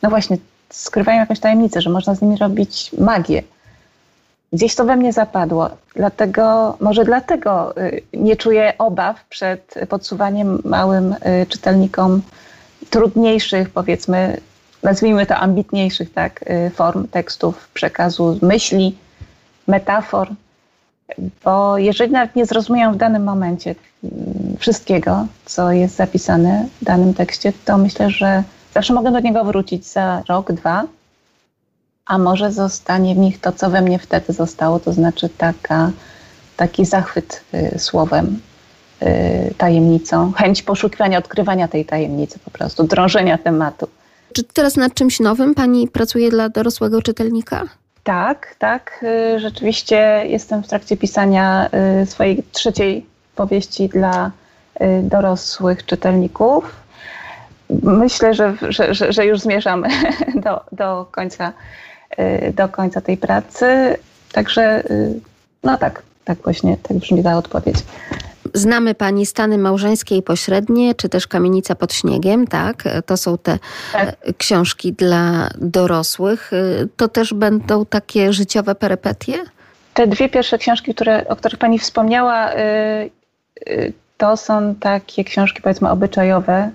no 0.01 0.09
właśnie, 0.09 0.38
skrywają 0.69 1.19
jakąś 1.19 1.39
tajemnicę, 1.39 1.81
że 1.81 1.89
można 1.89 2.15
z 2.15 2.22
nimi 2.22 2.38
robić 2.38 2.91
magię. 2.98 3.44
Gdzieś 4.53 4.76
to 4.76 4.85
we 4.85 4.95
mnie 4.95 5.14
zapadło, 5.14 5.69
dlatego, 5.95 6.77
może 6.80 7.06
dlatego 7.06 7.77
y, 7.77 8.02
nie 8.14 8.35
czuję 8.35 8.73
obaw 8.77 9.26
przed 9.26 9.76
podsuwaniem 9.89 10.61
małym 10.65 11.15
czytelnikom 11.49 12.22
trudniejszych, 12.89 13.69
powiedzmy, 13.69 14.38
nazwijmy 14.84 15.26
to 15.26 15.35
ambitniejszych 15.35 16.14
tak, 16.14 16.45
form 16.73 17.07
tekstów, 17.07 17.69
przekazu, 17.73 18.39
myśli, 18.41 18.98
metafor, 19.68 20.27
bo 21.44 21.77
jeżeli 21.77 22.11
nawet 22.11 22.35
nie 22.35 22.45
zrozumieją 22.45 22.94
w 22.94 22.98
danym 22.98 23.23
momencie 23.23 23.76
wszystkiego, 24.60 25.27
co 25.45 25.72
jest 25.72 25.95
zapisane 25.95 26.65
w 26.81 26.85
danym 26.85 27.14
tekście, 27.14 27.53
to 27.65 27.77
myślę, 27.77 28.10
że 28.10 28.44
zawsze 28.77 28.93
mogę 28.93 29.11
do 29.11 29.19
niego 29.19 29.43
wrócić 29.43 29.85
za 29.85 30.23
rok, 30.29 30.51
dwa, 30.51 30.83
a 32.05 32.17
może 32.17 32.51
zostanie 32.51 33.15
w 33.15 33.17
nich 33.17 33.41
to, 33.41 33.51
co 33.51 33.69
we 33.69 33.81
mnie 33.81 33.99
wtedy 33.99 34.33
zostało, 34.33 34.79
to 34.79 34.93
znaczy 34.93 35.29
taka, 35.29 35.91
taki 36.57 36.85
zachwyt 36.85 37.41
y, 37.53 37.79
słowem, 37.79 38.39
y, 39.01 39.53
tajemnicą, 39.57 40.31
chęć 40.31 40.63
poszukiwania, 40.63 41.17
odkrywania 41.17 41.67
tej 41.67 41.85
tajemnicy 41.85 42.39
po 42.39 42.51
prostu, 42.51 42.83
drążenia 42.83 43.37
tematu. 43.37 43.87
Czy 44.33 44.43
teraz 44.43 44.75
nad 44.75 44.93
czymś 44.93 45.19
nowym 45.19 45.55
pani 45.55 45.87
pracuje 45.87 46.29
dla 46.29 46.49
dorosłego 46.49 47.01
czytelnika? 47.01 47.63
Tak, 48.03 48.55
tak. 48.59 49.03
Y, 49.35 49.39
rzeczywiście 49.39 50.23
jestem 50.27 50.63
w 50.63 50.67
trakcie 50.67 50.97
pisania 50.97 51.69
y, 52.01 52.05
swojej 52.05 52.43
trzeciej 52.51 53.05
powieści 53.35 53.89
dla 53.89 54.31
y, 54.81 55.03
dorosłych 55.03 55.85
czytelników. 55.85 56.86
Myślę, 57.84 58.34
że, 58.34 58.53
że, 58.69 58.94
że, 58.94 59.14
że 59.14 59.26
już 59.26 59.39
zmierzam 59.39 59.85
do, 60.45 60.61
do, 60.72 61.06
końca, 61.11 61.53
do 62.53 62.69
końca 62.69 63.02
tej 63.02 63.18
pracy. 63.18 63.98
Także, 64.31 64.84
no 65.64 65.77
tak, 65.77 66.02
tak 66.26 66.38
właśnie, 66.44 66.77
tak 66.84 66.98
brzmi 66.98 67.23
ta 67.23 67.38
odpowiedź. 67.38 67.77
Znamy 68.53 68.95
Pani 68.95 69.26
stany 69.26 69.57
małżeńskie 69.57 70.18
i 70.18 70.22
pośrednie, 70.22 70.95
czy 70.95 71.10
też 71.10 71.27
kamienica 71.27 71.76
pod 71.76 71.94
śniegiem, 71.94 72.48
tak? 72.48 72.84
To 73.06 73.18
są 73.18 73.38
te 73.38 73.60
tak. 73.94 74.15
E, 74.22 74.34
książki 74.34 74.94
dla 74.94 75.49
dorosłych. 75.57 76.53
E, 76.53 76.57
to 76.98 77.07
też 77.07 77.34
będą 77.34 77.85
takie 77.85 78.34
życiowe 78.34 78.76
perypetie? 78.76 79.34
Te 79.94 80.07
dwie 80.07 80.30
pierwsze 80.30 80.57
książki, 80.57 80.95
które, 80.95 81.27
o 81.27 81.35
których 81.35 81.60
Pani 81.60 81.80
wspomniała, 81.80 82.52
to 84.18 84.38
są 84.38 84.76
takie 84.76 85.23
książki, 85.23 85.61
powiedzmy, 85.61 85.89
obyczajowe. 85.89 86.72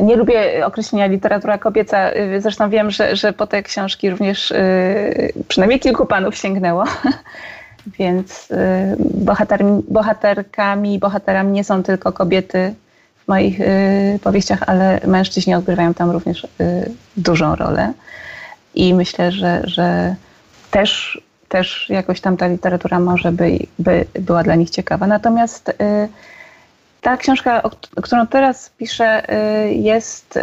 Nie 0.00 0.16
lubię 0.16 0.66
określenia 0.66 1.06
literatura 1.06 1.58
kobieca, 1.58 2.10
zresztą 2.38 2.70
wiem, 2.70 2.90
że, 2.90 3.16
że 3.16 3.32
po 3.32 3.46
te 3.46 3.62
książki 3.62 4.10
również 4.10 4.52
przynajmniej 5.48 5.80
kilku 5.80 6.06
panów 6.06 6.36
sięgnęło. 6.36 6.84
Więc 7.98 8.50
y, 8.50 8.56
bohater, 8.98 9.64
bohaterkami 9.88 10.98
bohaterami 10.98 11.52
nie 11.52 11.64
są 11.64 11.82
tylko 11.82 12.12
kobiety 12.12 12.74
w 13.24 13.28
moich 13.28 13.60
y, 13.60 14.18
powieściach, 14.22 14.62
ale 14.66 15.00
mężczyźni 15.06 15.54
odgrywają 15.54 15.94
tam 15.94 16.10
również 16.10 16.44
y, 16.44 16.48
dużą 17.16 17.56
rolę. 17.56 17.92
I 18.74 18.94
myślę, 18.94 19.32
że, 19.32 19.62
że 19.64 20.14
też, 20.70 21.20
też 21.48 21.86
jakoś 21.88 22.20
tam 22.20 22.36
ta 22.36 22.46
literatura 22.46 23.00
może 23.00 23.32
by, 23.32 23.58
by 23.78 24.04
była 24.20 24.42
dla 24.42 24.54
nich 24.54 24.70
ciekawa. 24.70 25.06
Natomiast 25.06 25.72
ta 27.06 27.16
książka, 27.16 27.62
o, 27.62 27.70
którą 28.02 28.26
teraz 28.26 28.70
piszę, 28.78 29.22
jest 29.70 30.38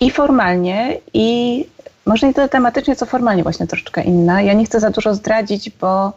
i 0.00 0.10
formalnie, 0.10 0.98
i 1.14 1.66
może 2.06 2.26
nie 2.26 2.34
tyle 2.34 2.48
tematycznie, 2.48 2.96
co 2.96 3.06
formalnie 3.06 3.42
właśnie 3.42 3.66
troszeczkę 3.66 4.02
inna. 4.02 4.42
Ja 4.42 4.52
nie 4.52 4.64
chcę 4.64 4.80
za 4.80 4.90
dużo 4.90 5.14
zdradzić, 5.14 5.70
bo 5.70 6.12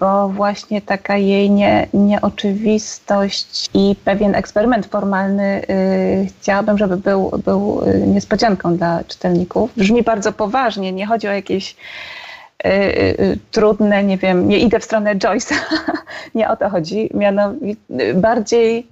bo 0.00 0.28
właśnie 0.28 0.82
taka 0.82 1.16
jej 1.16 1.50
nie, 1.50 1.86
nieoczywistość 1.94 3.70
i 3.74 3.96
pewien 4.04 4.34
eksperyment 4.34 4.86
formalny 4.86 5.62
y, 5.70 6.26
chciałabym, 6.40 6.78
żeby 6.78 6.96
był, 6.96 7.30
był 7.44 7.82
y, 7.86 8.06
niespodzianką 8.06 8.76
dla 8.76 9.04
czytelników. 9.04 9.70
Brzmi 9.76 10.02
bardzo 10.02 10.32
poważnie, 10.32 10.92
nie 10.92 11.06
chodzi 11.06 11.28
o 11.28 11.32
jakieś 11.32 11.76
y, 12.64 12.68
y 12.68 13.38
trudne, 13.50 14.04
nie 14.04 14.18
wiem, 14.18 14.48
nie 14.48 14.58
idę 14.58 14.80
w 14.80 14.84
stronę 14.84 15.16
Joyce'a, 15.16 15.54
nie 16.34 16.48
o 16.48 16.56
to 16.56 16.70
chodzi, 16.70 17.10
mianowicie 17.14 17.76
bardziej, 18.14 18.86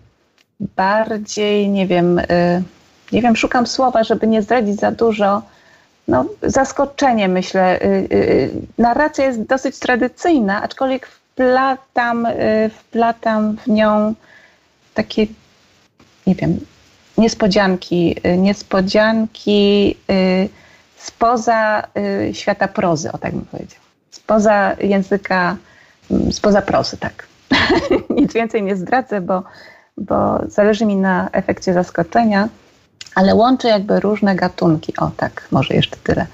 bardziej, 0.60 1.68
nie 1.68 1.86
wiem, 1.86 2.18
y, 2.18 2.62
nie 3.12 3.22
wiem, 3.22 3.36
szukam 3.36 3.66
słowa, 3.66 4.04
żeby 4.04 4.26
nie 4.26 4.42
zdradzić 4.42 4.80
za 4.80 4.92
dużo, 4.92 5.42
no, 6.08 6.24
zaskoczenie, 6.42 7.28
myślę. 7.28 7.82
Y, 7.82 7.86
y, 8.12 8.50
narracja 8.78 9.24
jest 9.24 9.42
dosyć 9.42 9.78
tradycyjna, 9.78 10.62
aczkolwiek 10.62 11.06
wplatam, 11.06 12.26
wplatam 12.78 13.56
w 13.56 13.66
nią 13.66 14.14
takie, 14.94 15.26
nie 16.26 16.34
wiem, 16.34 16.60
niespodzianki, 17.18 18.16
niespodzianki 18.38 19.96
spoza 20.96 21.88
świata 22.32 22.68
prozy, 22.68 23.12
o 23.12 23.18
tak 23.18 23.32
bym 23.32 23.44
powiedział. 23.44 23.80
Spoza 24.10 24.76
języka, 24.80 25.56
mm, 26.10 26.32
spoza 26.32 26.62
prozy, 26.62 26.96
tak. 26.96 27.26
Nic 28.10 28.32
więcej 28.32 28.62
nie 28.62 28.76
zdradzę, 28.76 29.20
bo, 29.20 29.42
bo 30.00 30.40
zależy 30.48 30.86
mi 30.86 30.96
na 30.96 31.28
efekcie 31.32 31.72
zaskoczenia 31.72 32.48
ale 33.14 33.34
łączy 33.34 33.68
jakby 33.68 34.00
różne 34.00 34.36
gatunki. 34.36 34.92
O 34.96 35.10
tak, 35.16 35.48
może 35.50 35.74
jeszcze 35.74 35.96
tyle. 36.04 36.26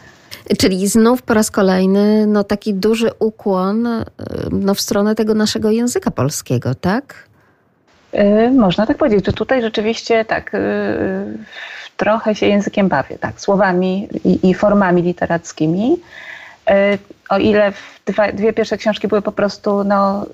Czyli 0.59 0.88
znów 0.88 1.22
po 1.22 1.34
raz 1.34 1.51
kolejny 1.51 2.26
no, 2.26 2.44
taki 2.44 2.74
duży 2.74 3.10
ukłon 3.18 3.86
y, 3.86 4.05
no, 4.51 4.74
w 4.74 4.80
stronę 4.80 5.14
tego 5.14 5.34
naszego 5.34 5.70
języka 5.70 6.10
polskiego, 6.10 6.74
tak? 6.74 7.14
Yy, 8.12 8.51
można 8.51 8.86
tak 8.86 8.97
powiedzieć, 8.97 9.26
że 9.26 9.32
tutaj 9.32 9.62
rzeczywiście 9.62 10.24
tak, 10.24 10.52
yy, 10.52 11.38
trochę 11.97 12.34
się 12.34 12.47
językiem 12.47 12.88
bawię, 12.88 13.18
tak, 13.18 13.40
słowami 13.40 14.09
i, 14.24 14.51
i 14.51 14.55
formami 14.55 15.02
literackimi. 15.02 15.90
Yy, 15.90 16.74
o 17.28 17.38
ile 17.38 17.72
dwa, 18.06 18.32
dwie 18.32 18.52
pierwsze 18.52 18.76
książki 18.76 19.09
były 19.09 19.22
po 19.22 19.32
prostu 19.32 19.84
no, 19.84 20.26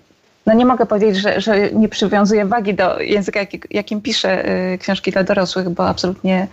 no 0.46 0.54
nie 0.54 0.66
mogę 0.66 0.86
powiedzieć, 0.86 1.16
że, 1.16 1.40
że 1.40 1.70
nie 1.70 1.88
przywiązuję 1.88 2.46
wagi 2.46 2.74
do 2.74 3.00
języka, 3.00 3.40
jak, 3.40 3.50
jakim 3.70 4.00
piszę 4.00 4.48
y, 4.74 4.78
książki 4.78 5.12
dla 5.12 5.22
dorosłych, 5.22 5.68
bo 5.68 5.88
absolutnie 5.88 6.46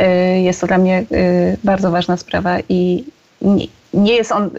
y, 0.00 0.40
jest 0.40 0.60
to 0.60 0.66
dla 0.66 0.78
mnie 0.78 1.04
y, 1.12 1.56
bardzo 1.64 1.90
ważna 1.90 2.16
sprawa 2.16 2.58
i 2.68 3.04
nie, 3.42 3.66
nie 3.94 4.12
jest 4.12 4.32
on, 4.32 4.50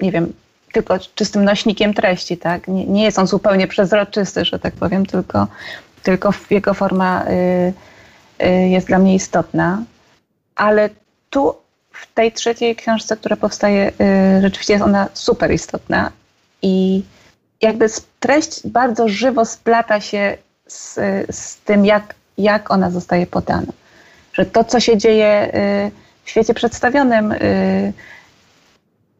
nie 0.00 0.12
wiem, 0.12 0.32
tylko 0.72 0.98
czystym 1.14 1.44
nośnikiem 1.44 1.94
treści, 1.94 2.36
tak? 2.36 2.68
Nie, 2.68 2.86
nie, 2.86 3.04
jest 3.04 3.18
on 3.18 3.26
zupełnie 3.26 3.66
przezroczysty, 3.66 4.44
że 4.44 4.58
tak 4.58 4.74
powiem, 4.74 5.06
tylko, 5.06 5.46
tylko 6.02 6.30
jego 6.50 6.74
forma 6.74 7.24
jest 8.68 8.86
dla 8.86 8.98
mnie 8.98 9.14
istotna. 9.14 9.82
Ale 10.56 10.90
tu 11.30 11.54
w 11.92 12.14
tej 12.14 12.32
trzeciej 12.32 12.76
książce, 12.76 13.16
która 13.16 13.36
powstaje, 13.36 13.92
rzeczywiście 14.42 14.72
jest 14.72 14.84
ona 14.84 15.08
super 15.14 15.52
istotna 15.52 16.12
i 16.62 17.02
jakby 17.62 17.86
treść 18.20 18.66
bardzo 18.66 19.08
żywo 19.08 19.44
splata 19.44 20.00
się 20.00 20.36
z, 20.66 20.94
z 21.36 21.56
tym, 21.56 21.86
jak, 21.86 22.14
jak 22.38 22.70
ona 22.70 22.90
zostaje 22.90 23.26
podana. 23.26 23.72
Że 24.32 24.46
to, 24.46 24.64
co 24.64 24.80
się 24.80 24.98
dzieje 24.98 25.54
y, 25.54 25.90
w 26.24 26.30
świecie 26.30 26.54
przedstawionym, 26.54 27.32
y, 27.32 27.92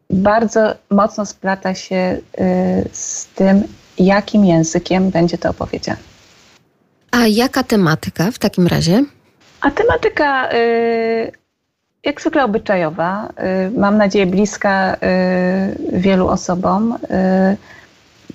bardzo 0.09 0.75
mocno 0.89 1.25
splata 1.25 1.75
się 1.75 1.95
y, 1.95 2.89
z 2.91 3.25
tym, 3.25 3.63
jakim 3.97 4.45
językiem 4.45 5.09
będzie 5.09 5.37
to 5.37 5.49
opowiedziane. 5.49 5.99
A 7.11 7.27
jaka 7.27 7.63
tematyka 7.63 8.31
w 8.31 8.39
takim 8.39 8.67
razie? 8.67 9.03
A 9.61 9.71
tematyka 9.71 10.49
jak 12.03 12.21
zwykle 12.21 12.43
obyczajowa, 12.43 13.33
mam 13.77 13.97
nadzieję 13.97 14.25
bliska 14.25 14.97
wielu 15.93 16.27
osobom 16.27 16.97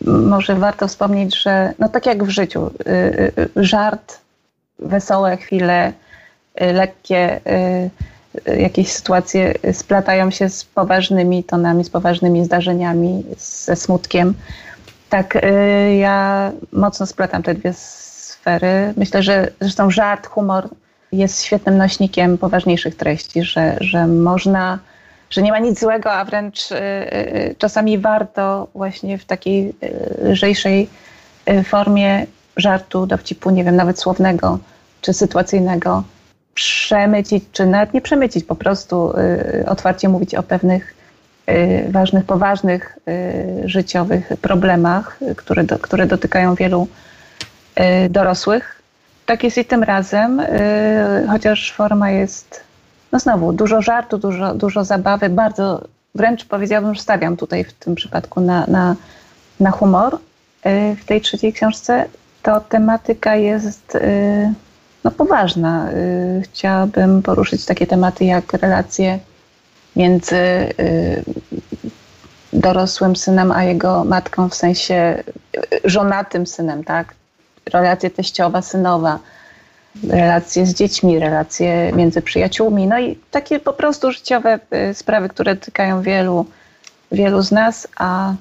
może 0.06 0.54
warto 0.54 0.88
wspomnieć, 0.88 1.42
że 1.42 1.74
no 1.78 1.88
tak 1.88 2.06
jak 2.06 2.24
w 2.24 2.28
życiu, 2.28 2.66
y, 2.66 2.90
y, 2.90 3.32
y, 3.56 3.64
żart, 3.64 4.18
wesołe 4.78 5.36
chwile, 5.36 5.92
lekkie 6.60 7.40
jakieś 8.58 8.92
sytuacje 8.92 9.54
splatają 9.72 10.30
się 10.30 10.48
z 10.48 10.64
poważnymi 10.64 11.44
tonami, 11.44 11.84
z 11.84 11.90
poważnymi 11.90 12.44
zdarzeniami, 12.44 13.24
ze 13.38 13.76
smutkiem. 13.76 14.34
Tak, 15.08 15.38
ja 15.98 16.52
mocno 16.72 17.06
splatam 17.06 17.42
te 17.42 17.54
dwie 17.54 17.72
sfery. 17.72 18.94
Myślę, 18.96 19.22
że 19.22 19.50
zresztą 19.60 19.90
żart, 19.90 20.26
humor 20.26 20.68
jest 21.12 21.42
świetnym 21.42 21.76
nośnikiem 21.76 22.38
poważniejszych 22.38 22.96
treści, 22.96 23.42
że, 23.42 23.76
że 23.80 24.06
można 24.06 24.78
że 25.30 25.42
nie 25.42 25.52
ma 25.52 25.58
nic 25.58 25.80
złego, 25.80 26.12
a 26.12 26.24
wręcz 26.24 26.72
y, 26.72 26.76
y, 26.76 27.54
czasami 27.58 27.98
warto 27.98 28.68
właśnie 28.74 29.18
w 29.18 29.24
takiej 29.24 29.68
y, 29.68 30.30
lżejszej 30.30 30.88
formie 31.64 32.26
żartu, 32.56 33.06
dowcipu, 33.06 33.50
nie 33.50 33.64
wiem, 33.64 33.76
nawet 33.76 33.98
słownego 33.98 34.58
czy 35.00 35.12
sytuacyjnego, 35.12 36.02
przemycić, 36.54 37.44
czy 37.52 37.66
nawet 37.66 37.94
nie 37.94 38.00
przemycić, 38.00 38.44
po 38.44 38.54
prostu 38.54 39.12
otwarcie 39.66 40.08
mówić 40.08 40.34
o 40.34 40.42
pewnych 40.42 40.94
ważnych, 41.88 42.24
poważnych 42.24 42.98
życiowych 43.64 44.32
problemach, 44.42 45.18
które, 45.36 45.64
do, 45.64 45.78
które 45.78 46.06
dotykają 46.06 46.54
wielu 46.54 46.88
dorosłych. 48.10 48.82
Tak 49.26 49.44
jest 49.44 49.58
i 49.58 49.64
tym 49.64 49.82
razem, 49.82 50.42
chociaż 51.28 51.72
forma 51.72 52.10
jest 52.10 52.67
no 53.12 53.18
znowu, 53.18 53.52
dużo 53.52 53.82
żartu, 53.82 54.18
dużo, 54.18 54.54
dużo 54.54 54.84
zabawy, 54.84 55.28
bardzo 55.28 55.84
wręcz 56.14 56.44
powiedziałabym, 56.44 56.94
że 56.94 57.02
stawiam 57.02 57.36
tutaj 57.36 57.64
w 57.64 57.72
tym 57.72 57.94
przypadku 57.94 58.40
na, 58.40 58.66
na, 58.66 58.96
na 59.60 59.70
humor 59.70 60.14
y, 60.14 60.96
w 60.96 61.04
tej 61.04 61.20
trzeciej 61.20 61.52
książce, 61.52 62.06
to 62.42 62.60
tematyka 62.60 63.36
jest 63.36 63.94
y, 63.94 64.52
no, 65.04 65.10
poważna. 65.10 65.90
Y, 65.92 66.42
chciałabym 66.42 67.22
poruszyć 67.22 67.64
takie 67.64 67.86
tematy 67.86 68.24
jak 68.24 68.52
relacje 68.52 69.18
między 69.96 70.68
dorosłym 72.52 73.16
synem 73.16 73.52
a 73.52 73.64
jego 73.64 74.04
matką, 74.04 74.48
w 74.48 74.54
sensie 74.54 75.22
żonatym 75.84 76.46
synem, 76.46 76.84
tak? 76.84 77.14
Relacje 77.72 78.10
teściowa, 78.10 78.62
synowa 78.62 79.18
relacje 80.08 80.66
z 80.66 80.74
dziećmi, 80.74 81.18
relacje 81.18 81.92
między 81.92 82.22
przyjaciółmi, 82.22 82.86
no 82.86 82.98
i 82.98 83.18
takie 83.30 83.60
po 83.60 83.72
prostu 83.72 84.12
życiowe 84.12 84.60
y, 84.90 84.94
sprawy, 84.94 85.28
które 85.28 85.54
dotykają 85.54 86.02
wielu, 86.02 86.46
wielu 87.12 87.42
z 87.42 87.52
nas, 87.52 87.88
a 87.96 88.34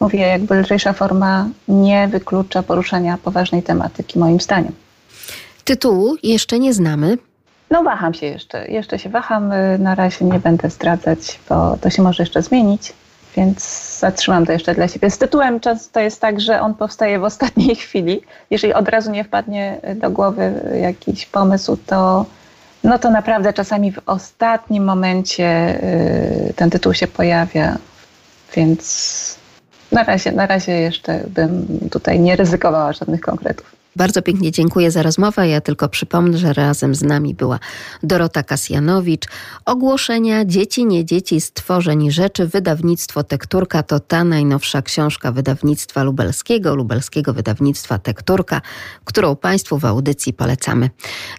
mówię, 0.00 0.18
jakby 0.18 0.54
lżejsza 0.54 0.92
forma 0.92 1.48
nie 1.68 2.08
wyklucza 2.08 2.62
poruszania 2.62 3.18
poważnej 3.18 3.62
tematyki, 3.62 4.18
moim 4.18 4.40
zdaniem. 4.40 4.72
Tytułu 5.64 6.16
jeszcze 6.22 6.58
nie 6.58 6.74
znamy. 6.74 7.18
No 7.70 7.82
waham 7.82 8.14
się 8.14 8.26
jeszcze, 8.26 8.68
jeszcze 8.68 8.98
się 8.98 9.08
waham, 9.08 9.52
y, 9.52 9.78
na 9.78 9.94
razie 9.94 10.24
nie 10.24 10.38
będę 10.38 10.70
zdradzać, 10.70 11.40
bo 11.48 11.76
to 11.80 11.90
się 11.90 12.02
może 12.02 12.22
jeszcze 12.22 12.42
zmienić 12.42 12.92
więc 13.36 13.98
zatrzymam 13.98 14.46
to 14.46 14.52
jeszcze 14.52 14.74
dla 14.74 14.88
siebie. 14.88 15.10
Z 15.10 15.18
tytułem 15.18 15.60
często 15.60 16.00
jest 16.00 16.20
tak, 16.20 16.40
że 16.40 16.60
on 16.60 16.74
powstaje 16.74 17.18
w 17.18 17.24
ostatniej 17.24 17.76
chwili. 17.86 18.20
Jeżeli 18.50 18.74
od 18.74 18.88
razu 18.88 19.10
nie 19.10 19.24
wpadnie 19.24 19.80
do 19.96 20.10
głowy 20.10 20.52
jakiś 20.82 21.26
pomysł, 21.26 21.76
to, 21.86 22.26
no 22.84 22.98
to 22.98 23.10
naprawdę 23.10 23.52
czasami 23.52 23.92
w 23.92 24.00
ostatnim 24.06 24.84
momencie 24.84 25.78
y, 26.50 26.54
ten 26.56 26.70
tytuł 26.70 26.94
się 26.94 27.06
pojawia, 27.06 27.78
więc 28.56 29.40
na 29.92 30.02
razie, 30.02 30.32
na 30.32 30.46
razie 30.46 30.72
jeszcze 30.72 31.20
bym 31.28 31.66
tutaj 31.90 32.20
nie 32.20 32.36
ryzykowała 32.36 32.92
żadnych 32.92 33.20
konkretów. 33.20 33.79
Bardzo 33.96 34.22
pięknie 34.22 34.52
dziękuję 34.52 34.90
za 34.90 35.02
rozmowę. 35.02 35.48
Ja 35.48 35.60
tylko 35.60 35.88
przypomnę, 35.88 36.38
że 36.38 36.52
razem 36.52 36.94
z 36.94 37.02
nami 37.02 37.34
była 37.34 37.58
Dorota 38.02 38.42
Kasjanowicz. 38.42 39.26
Ogłoszenia 39.64 40.44
Dzieci, 40.44 40.86
nie 40.86 41.04
dzieci, 41.04 41.40
stworzeń 41.40 42.10
rzeczy. 42.10 42.46
Wydawnictwo 42.46 43.24
Tekturka 43.24 43.82
to 43.82 44.00
ta 44.00 44.24
najnowsza 44.24 44.82
książka 44.82 45.32
wydawnictwa 45.32 46.02
lubelskiego, 46.02 46.74
lubelskiego 46.74 47.32
wydawnictwa 47.32 47.98
Tekturka, 47.98 48.60
którą 49.04 49.36
Państwu 49.36 49.78
w 49.78 49.84
audycji 49.84 50.32
polecamy. 50.32 50.90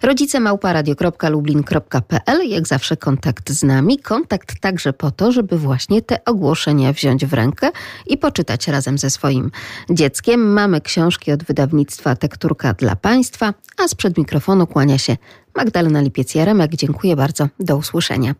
Rodzice 0.02 0.40
małparadio.lublin.pl 0.40 2.48
Jak 2.48 2.68
zawsze 2.68 2.96
kontakt 2.96 3.50
z 3.50 3.62
nami. 3.62 3.98
Kontakt 3.98 4.60
także 4.60 4.92
po 4.92 5.10
to, 5.10 5.32
żeby 5.32 5.58
właśnie 5.58 6.02
te 6.02 6.24
ogłoszenia 6.24 6.92
wziąć 6.92 7.26
w 7.26 7.32
rękę 7.32 7.70
i 8.06 8.18
poczytać 8.18 8.68
razem 8.68 8.98
ze 8.98 9.10
swoim 9.10 9.50
dzieckiem. 9.90 10.52
Mamy 10.52 10.80
książki 10.80 11.32
od 11.32 11.44
wydawnictwa 11.44 12.16
Tekturka 12.16 12.42
Dla 12.78 12.96
Państwa, 12.96 13.54
a 13.78 13.88
sprzed 13.88 14.18
mikrofonu 14.18 14.66
kłania 14.66 14.98
się 14.98 15.16
Magdalena 15.56 16.02
Lipiec-Jaremek. 16.02 16.74
Dziękuję 16.74 17.16
bardzo. 17.16 17.48
Do 17.60 17.76
usłyszenia. 17.76 18.34